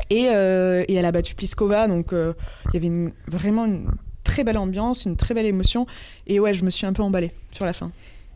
Et, 0.10 0.30
euh, 0.32 0.84
et 0.88 0.96
elle 0.96 1.06
a 1.06 1.12
battu 1.12 1.36
Pliskova, 1.36 1.88
donc 1.88 2.14
euh, 2.14 2.34
il 2.70 2.74
y 2.74 2.78
avait 2.78 2.88
une- 2.88 3.12
vraiment 3.28 3.66
une 3.66 3.86
très 4.24 4.44
belle 4.44 4.58
ambiance, 4.58 5.06
une 5.06 5.16
très 5.16 5.34
belle 5.34 5.46
émotion. 5.46 5.86
Et 6.28 6.40
ouais, 6.40 6.54
je 6.54 6.64
me 6.64 6.70
suis 6.70 6.86
un 6.86 6.94
peu 6.94 7.04
emballée 7.04 7.32
sur 7.52 7.66
la 7.66 7.74
fin. 7.74 7.92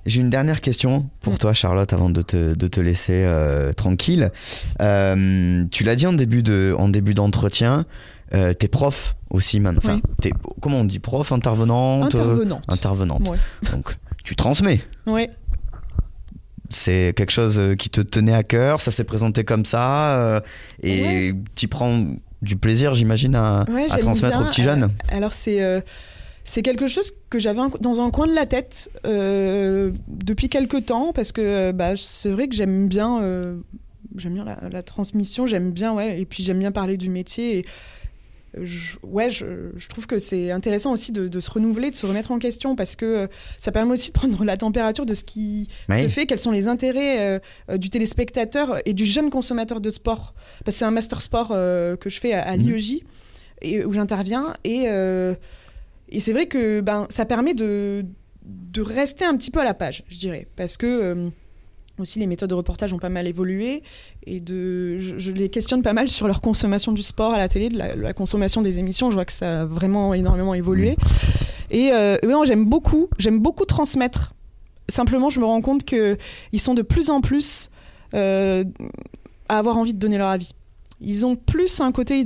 J'ai 0.05 0.21
une 0.21 0.29
dernière 0.29 0.61
question 0.61 1.09
pour 1.21 1.33
Mm. 1.33 1.37
toi, 1.37 1.53
Charlotte, 1.53 1.91
avant 1.91 2.09
de 2.09 2.21
te, 2.21 2.53
de 2.53 2.67
te 2.67 2.79
laisser 2.79 3.23
euh, 3.25 3.73
tranquille. 3.73 4.31
Euh, 4.81 5.65
tu 5.71 5.83
l'as 5.83 5.95
dit 5.95 6.07
en 6.07 6.13
début 6.13 6.43
de, 6.43 6.73
en 6.77 6.87
début 6.87 7.13
d'entretien. 7.13 7.85
Euh, 8.33 8.53
t'es 8.53 8.67
prof 8.69 9.15
aussi 9.29 9.59
maintenant. 9.59 9.81
Enfin, 9.83 10.01
Oui. 10.23 10.31
comment 10.61 10.79
on 10.79 10.83
dit 10.85 10.99
prof, 10.99 11.31
intervenante 11.33 12.05
Intervenante. 12.15 12.63
intervenante. 12.69 13.27
Ouais. 13.29 13.37
Donc, 13.71 13.95
tu 14.23 14.35
transmets. 14.35 14.81
Ouais. 15.07 15.29
C'est 16.69 17.13
quelque 17.15 17.31
chose 17.31 17.61
qui 17.79 17.89
te 17.89 18.01
tenait 18.01 18.33
à 18.33 18.43
cœur. 18.43 18.81
Ça 18.81 18.91
s'est 18.91 19.05
présenté 19.05 19.45
comme 19.45 19.63
ça. 19.65 20.41
et 20.83 21.01
Ouais, 21.01 21.31
tu 21.55 21.67
prends 21.69 22.07
du 22.41 22.55
plaisir, 22.55 22.93
j'imagine, 22.93 23.35
à, 23.35 23.65
Ouais, 23.69 23.83
à 23.85 23.95
j'aime 23.95 23.99
transmettre 23.99 24.37
bien. 24.37 24.45
aux 24.47 24.49
petits 24.49 24.63
jeunes. 24.63 24.89
Alors 25.09 25.33
c'est 25.33 25.61
euh, 25.63 25.81
c'est 26.43 26.61
quelque 26.61 26.87
chose 26.87 27.11
que 27.29 27.39
j'avais 27.39 27.59
dans 27.81 27.99
un 28.01 28.09
coin 28.11 28.27
de 28.27 28.33
la 28.33 28.45
tête 28.45 28.89
euh, 29.05 29.91
depuis 30.07 30.47
quelque 30.49 30.77
temps 30.77 31.11
parce 31.13 31.31
que 31.31 31.41
euh, 31.41 31.71
bah, 31.73 31.95
c'est 31.97 32.29
vrai 32.29 32.47
que 32.47 32.55
j'aime 32.55 32.87
bien 32.87 33.21
euh, 33.21 33.57
j'aime 34.15 34.33
bien 34.35 34.45
la, 34.45 34.57
la 34.71 34.83
transmission, 34.83 35.45
j'aime 35.47 35.71
bien 35.71 35.93
ouais 35.93 36.19
et 36.21 36.25
puis 36.25 36.43
j'aime 36.43 36.59
bien 36.59 36.71
parler 36.71 36.95
du 36.97 37.09
métier 37.09 37.59
et 37.59 37.65
euh, 37.65 37.67
je, 38.63 38.97
ouais, 39.03 39.29
je, 39.29 39.45
je 39.75 39.87
trouve 39.87 40.07
que 40.07 40.19
c'est 40.19 40.51
intéressant 40.51 40.91
aussi 40.93 41.11
de, 41.11 41.27
de 41.27 41.39
se 41.39 41.49
renouveler, 41.51 41.89
de 41.91 41.95
se 41.95 42.05
remettre 42.05 42.31
en 42.31 42.39
question 42.39 42.75
parce 42.75 42.95
que 42.95 43.05
euh, 43.05 43.27
ça 43.57 43.71
permet 43.71 43.91
aussi 43.93 44.09
de 44.09 44.13
prendre 44.13 44.43
la 44.43 44.57
température 44.57 45.05
de 45.05 45.13
ce 45.13 45.23
qui 45.23 45.67
Oui. 45.89 46.01
se 46.03 46.07
fait, 46.09 46.25
quels 46.25 46.39
sont 46.39 46.51
les 46.51 46.67
intérêts 46.67 47.19
euh, 47.19 47.39
euh, 47.71 47.77
du 47.77 47.89
téléspectateur 47.89 48.79
et 48.85 48.93
du 48.93 49.05
jeune 49.05 49.29
consommateur 49.29 49.81
de 49.81 49.89
sport. 49.89 50.33
Parce 50.65 50.75
que 50.75 50.79
c'est 50.79 50.85
un 50.85 50.91
master 50.91 51.21
sport 51.21 51.49
euh, 51.51 51.95
que 51.95 52.09
je 52.09 52.19
fais 52.19 52.33
à, 52.33 52.43
à 52.47 52.57
Mhm. 52.57 52.63
l'IEJ 52.67 52.99
et 53.61 53.83
où 53.85 53.93
j'interviens 53.93 54.53
et, 54.63 54.83
euh, 54.87 55.33
et 56.09 56.19
c'est 56.19 56.31
vrai 56.33 56.45
que 56.47 56.81
ben, 56.81 57.07
ça 57.09 57.25
permet 57.25 57.53
de, 57.53 58.05
de 58.45 58.81
rester 58.81 59.25
un 59.25 59.35
petit 59.35 59.51
peu 59.51 59.59
à 59.59 59.63
la 59.65 59.73
page, 59.73 60.03
je 60.09 60.17
dirais, 60.17 60.47
parce 60.55 60.77
que 60.77 61.29
aussi 61.99 62.19
les 62.19 62.27
méthodes 62.27 62.49
de 62.49 62.55
reportage 62.55 62.93
ont 62.93 62.99
pas 62.99 63.09
mal 63.09 63.27
évolué 63.27 63.83
et 64.25 64.39
de, 64.39 64.97
je, 64.97 65.17
je 65.17 65.31
les 65.31 65.49
questionne 65.49 65.81
pas 65.81 65.93
mal 65.93 66.09
sur 66.09 66.27
leur 66.27 66.41
consommation 66.41 66.91
du 66.91 67.01
sport 67.01 67.33
à 67.33 67.37
la 67.37 67.49
télé, 67.49 67.69
de 67.69 67.77
la, 67.77 67.95
la 67.95 68.13
consommation 68.13 68.61
des 68.61 68.79
émissions. 68.79 69.09
Je 69.09 69.15
vois 69.15 69.25
que 69.25 69.33
ça 69.33 69.61
a 69.61 69.65
vraiment 69.65 70.13
énormément 70.13 70.53
évolué. 70.53 70.95
Et 71.71 71.91
euh, 71.91 72.17
ouais, 72.23 72.47
j'aime 72.47 72.65
beaucoup, 72.65 73.09
j'aime 73.17 73.39
beaucoup 73.39 73.65
transmettre. 73.65 74.33
Simplement, 74.89 75.29
je 75.29 75.39
me 75.39 75.45
rends 75.45 75.61
compte 75.61 75.83
que 75.83 76.17
ils 76.53 76.61
sont 76.61 76.73
de 76.73 76.81
plus 76.81 77.09
en 77.09 77.19
plus 77.19 77.69
euh, 78.13 78.63
à 79.49 79.59
avoir 79.59 79.77
envie 79.77 79.93
de 79.93 79.99
donner 79.99 80.17
leur 80.17 80.29
avis. 80.29 80.53
Ils 80.99 81.25
ont 81.27 81.35
plus 81.35 81.79
un 81.79 81.91
côté 81.91 82.23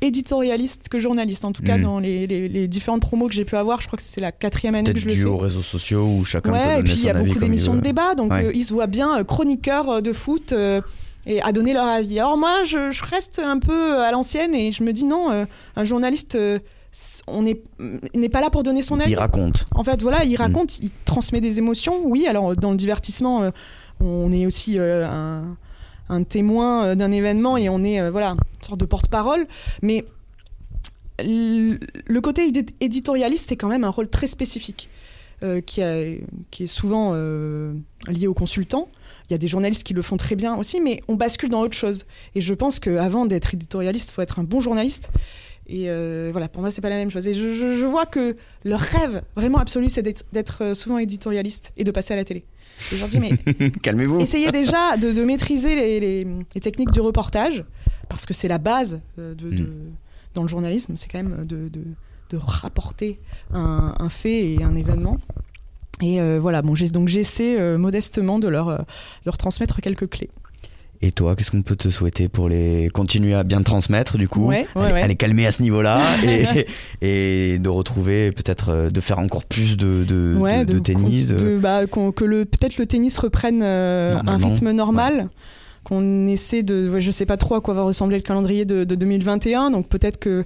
éditorialiste 0.00 0.88
que 0.88 0.98
journaliste. 0.98 1.44
En 1.44 1.52
tout 1.52 1.62
cas, 1.62 1.78
Mm. 1.78 1.82
dans 1.82 1.98
les, 1.98 2.26
les- 2.26 2.48
les 2.48 2.68
différentes 2.68 3.02
promos 3.02 3.28
que 3.28 3.34
j'ai 3.34 3.44
pu 3.44 3.56
avoir, 3.56 3.80
je 3.80 3.86
crois 3.86 3.96
que 3.96 4.02
c'est 4.02 4.20
la 4.20 4.32
quatrième 4.32 4.74
année 4.74 4.92
que 4.92 4.98
je 4.98 5.06
le 5.06 5.12
dû 5.14 5.20
fais. 5.22 5.26
aux 5.28 5.38
réseaux 5.38 5.62
sociaux 5.62 6.04
où 6.04 6.24
chacun 6.24 6.50
peut 6.50 6.56
Ouais, 6.56 6.64
donner 6.64 6.78
et 6.80 6.82
puis 6.82 6.92
il 6.94 7.04
y 7.04 7.10
a 7.10 7.14
beaucoup 7.14 7.38
d'émissions 7.38 7.74
de 7.76 7.80
débat, 7.80 8.14
donc 8.14 8.32
Ouais. 8.32 8.46
euh, 8.46 8.52
ils 8.54 8.64
se 8.64 8.72
voient 8.72 8.86
bien 8.88 9.18
euh, 9.20 9.24
chroniqueurs 9.24 9.88
euh, 9.88 10.00
de 10.00 10.12
foot 10.12 10.52
euh, 10.52 10.80
et 11.26 11.40
à 11.42 11.52
donner 11.52 11.72
leur 11.72 11.86
avis. 11.86 12.18
Alors 12.18 12.36
moi, 12.36 12.64
je, 12.64 12.90
je 12.90 13.04
reste 13.04 13.38
un 13.38 13.58
peu 13.60 14.00
à 14.00 14.10
l'ancienne 14.10 14.54
et 14.54 14.72
je 14.72 14.82
me 14.82 14.92
dis 14.92 15.04
non, 15.04 15.30
euh, 15.30 15.44
un 15.76 15.84
journaliste, 15.84 16.36
on 17.28 17.42
n'est 17.42 17.60
n'est 18.14 18.28
pas 18.28 18.40
là 18.40 18.50
pour 18.50 18.64
donner 18.64 18.82
son 18.82 18.98
avis. 18.98 19.12
Il 19.12 19.18
raconte. 19.18 19.64
En 19.76 19.84
fait, 19.84 20.02
voilà, 20.02 20.24
Mm. 20.24 20.28
il 20.28 20.36
raconte, 20.36 20.78
il 20.80 20.90
transmet 21.04 21.40
des 21.40 21.58
émotions. 21.58 22.00
Oui, 22.04 22.26
alors 22.26 22.56
dans 22.56 22.72
le 22.72 22.76
divertissement, 22.76 23.50
on 24.00 24.32
est 24.32 24.44
aussi 24.44 24.78
euh, 24.78 25.06
un, 25.08 25.56
un 26.12 26.22
témoin 26.24 26.84
euh, 26.84 26.94
d'un 26.94 27.10
événement 27.10 27.56
et 27.56 27.68
on 27.68 27.82
est 27.82 28.00
euh, 28.00 28.10
voilà 28.10 28.30
une 28.30 28.66
sorte 28.66 28.80
de 28.80 28.84
porte-parole. 28.84 29.46
Mais 29.82 30.04
le 31.18 32.20
côté 32.20 32.50
édi- 32.50 32.74
éditorialiste, 32.80 33.48
c'est 33.48 33.56
quand 33.56 33.68
même 33.68 33.84
un 33.84 33.90
rôle 33.90 34.08
très 34.08 34.26
spécifique 34.26 34.88
euh, 35.42 35.60
qui, 35.60 35.80
est 35.80 36.66
souvent 36.66 37.14
lié 38.08 38.26
aux 38.26 38.34
consultants. 38.34 38.88
Il 39.28 39.32
y 39.32 39.34
a 39.34 39.38
des 39.38 39.48
journalistes 39.48 39.84
qui 39.84 39.94
le 39.94 40.02
font 40.02 40.16
très 40.16 40.36
bien 40.36 40.56
aussi, 40.56 40.80
mais 40.80 41.02
on 41.08 41.14
bascule 41.14 41.48
dans 41.48 41.60
autre 41.60 41.76
chose. 41.76 42.06
Et 42.34 42.40
je 42.40 42.54
pense 42.54 42.80
qu'avant 42.80 43.24
d'être 43.26 43.54
éditorialiste, 43.54 44.10
il 44.10 44.12
faut 44.14 44.22
être 44.22 44.38
un 44.40 44.44
bon 44.44 44.60
journaliste. 44.60 45.10
Et 45.68 45.86
voilà, 46.32 46.48
pour 46.48 46.60
moi, 46.62 46.70
c'est 46.70 46.80
pas 46.80 46.90
la 46.90 46.96
même 46.96 47.10
chose. 47.10 47.26
Et 47.28 47.34
je, 47.34 47.52
je- 47.52 47.86
vois 47.86 48.06
que 48.06 48.36
leur 48.64 48.80
rêve 48.80 49.22
vraiment 49.36 49.58
absolu, 49.58 49.88
c'est 49.90 50.02
d'être- 50.32 50.74
souvent 50.74 50.98
éditorialiste 50.98 51.72
et 51.76 51.84
de 51.84 51.90
passer 51.92 52.14
à 52.14 52.16
la 52.16 52.24
télé. 52.24 52.44
Et 52.92 52.96
je 52.96 53.00
leur 53.00 53.08
dis, 53.08 53.20
mais 53.20 53.70
Calmez-vous. 53.82 54.20
essayez 54.20 54.50
déjà 54.50 54.96
de, 54.96 55.12
de 55.12 55.24
maîtriser 55.24 55.74
les, 55.76 56.00
les- 56.00 56.26
les 56.54 56.60
techniques 56.60 56.90
du 56.90 57.00
reportage, 57.00 57.64
parce 58.08 58.26
que 58.26 58.34
c'est 58.34 58.48
la 58.48 58.58
base 58.58 59.00
euh, 59.18 59.34
de, 59.34 59.50
de- 59.50 59.72
dans 60.34 60.42
le 60.42 60.48
journalisme, 60.48 60.96
c'est 60.96 61.08
quand 61.10 61.22
même 61.22 61.44
de, 61.46 61.70
rapporter 62.38 63.20
un, 63.52 63.94
un 63.98 64.08
fait 64.08 64.54
et 64.54 64.62
un 64.64 64.74
événement. 64.74 65.18
Et 66.00 66.20
euh, 66.20 66.38
voilà, 66.40 66.62
bon, 66.62 66.74
donc 66.90 67.08
j'essaie 67.08 67.60
euh, 67.60 67.76
modestement 67.78 68.38
de 68.38 68.48
leur, 68.48 68.84
leur 69.26 69.36
transmettre 69.36 69.80
quelques 69.82 70.08
clés. 70.08 70.30
Et 71.04 71.10
toi, 71.10 71.34
qu'est-ce 71.34 71.50
qu'on 71.50 71.62
peut 71.62 71.74
te 71.74 71.90
souhaiter 71.90 72.28
pour 72.28 72.48
les 72.48 72.88
continuer 72.94 73.34
à 73.34 73.42
bien 73.42 73.60
transmettre 73.62 74.18
du 74.18 74.28
coup? 74.28 74.46
Ouais, 74.46 74.68
ouais, 74.76 74.82
aller, 74.82 74.92
ouais. 74.92 75.02
aller 75.02 75.16
calmer 75.16 75.46
à 75.46 75.50
ce 75.50 75.60
niveau-là 75.60 76.00
et, 76.24 76.66
et 77.02 77.58
de 77.58 77.68
retrouver 77.68 78.30
peut-être 78.30 78.68
euh, 78.68 78.90
de 78.90 79.00
faire 79.00 79.18
encore 79.18 79.44
plus 79.44 79.76
de, 79.76 80.04
de, 80.08 80.36
de, 80.64 80.72
de 80.72 80.78
tennis. 80.78 81.26
bah, 81.58 81.86
que 81.86 82.24
le 82.24 82.44
peut-être 82.44 82.78
le 82.78 82.86
tennis 82.86 83.18
reprenne 83.18 83.62
euh, 83.62 84.16
un 84.26 84.36
rythme 84.36 84.70
normal. 84.70 85.28
Qu'on 85.84 86.28
essaie 86.28 86.62
de, 86.62 87.00
je 87.00 87.10
sais 87.10 87.26
pas 87.26 87.36
trop 87.36 87.56
à 87.56 87.60
quoi 87.60 87.74
va 87.74 87.82
ressembler 87.82 88.16
le 88.16 88.22
calendrier 88.22 88.64
de, 88.64 88.84
de 88.84 88.94
2021, 88.94 89.72
donc 89.72 89.88
peut-être 89.88 90.16
que 90.16 90.44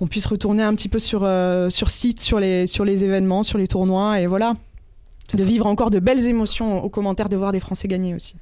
on 0.00 0.06
puisse 0.06 0.26
retourner 0.26 0.62
un 0.62 0.72
petit 0.76 0.88
peu 0.88 1.00
sur 1.00 1.22
euh, 1.24 1.70
sur 1.70 1.90
site, 1.90 2.20
sur 2.20 2.38
les 2.38 2.68
sur 2.68 2.84
les 2.84 3.02
événements, 3.02 3.42
sur 3.42 3.58
les 3.58 3.66
tournois, 3.66 4.20
et 4.20 4.28
voilà, 4.28 4.54
de 5.34 5.38
ça. 5.38 5.44
vivre 5.44 5.66
encore 5.66 5.90
de 5.90 5.98
belles 5.98 6.28
émotions 6.28 6.84
aux 6.84 6.88
commentaires, 6.88 7.28
de 7.28 7.34
voir 7.34 7.50
des 7.50 7.58
Français 7.58 7.88
gagner 7.88 8.14
aussi. 8.14 8.36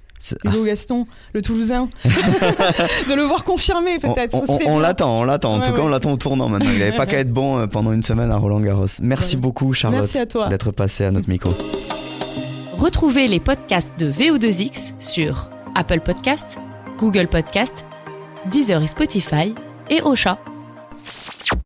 Hugo 0.44 0.64
Gaston, 0.64 1.06
le 1.34 1.42
Toulousain, 1.42 1.88
de 2.04 3.14
le 3.14 3.22
voir 3.22 3.44
confirmer 3.44 3.98
On, 4.02 4.12
peut-être. 4.14 4.36
on- 4.66 4.78
l'attend, 4.78 5.20
on 5.20 5.24
l'attend. 5.24 5.54
En 5.54 5.58
Ouais, 5.60 5.66
tout 5.66 5.72
cas, 5.72 5.78
ouais. 5.78 5.84
on 5.84 5.88
l'attend 5.88 6.12
au 6.12 6.16
tournant 6.16 6.48
maintenant. 6.48 6.70
Il 6.72 6.78
n'avait 6.78 6.96
pas 6.96 7.06
qu'à 7.06 7.18
être 7.18 7.32
bon 7.32 7.58
euh, 7.58 7.66
pendant 7.66 7.92
une 7.92 8.02
semaine 8.02 8.30
à 8.30 8.36
Roland 8.36 8.60
Garros. 8.60 8.86
Merci 9.02 9.36
Ouais. 9.36 9.42
beaucoup, 9.42 9.72
Charlotte, 9.72 10.16
d'être 10.48 10.70
passée 10.72 11.04
à 11.04 11.10
notre 11.10 11.28
micro. 11.28 11.52
Retrouvez 12.76 13.28
les 13.28 13.40
podcasts 13.40 13.98
de 13.98 14.10
VO2X 14.10 14.92
sur 14.98 15.48
Apple 15.74 16.00
Podcasts, 16.00 16.58
Google 16.98 17.28
Podcasts, 17.28 17.84
Deezer 18.50 18.82
et 18.82 18.86
Spotify 18.86 19.54
et 19.90 20.00
Ocha. 20.02 20.38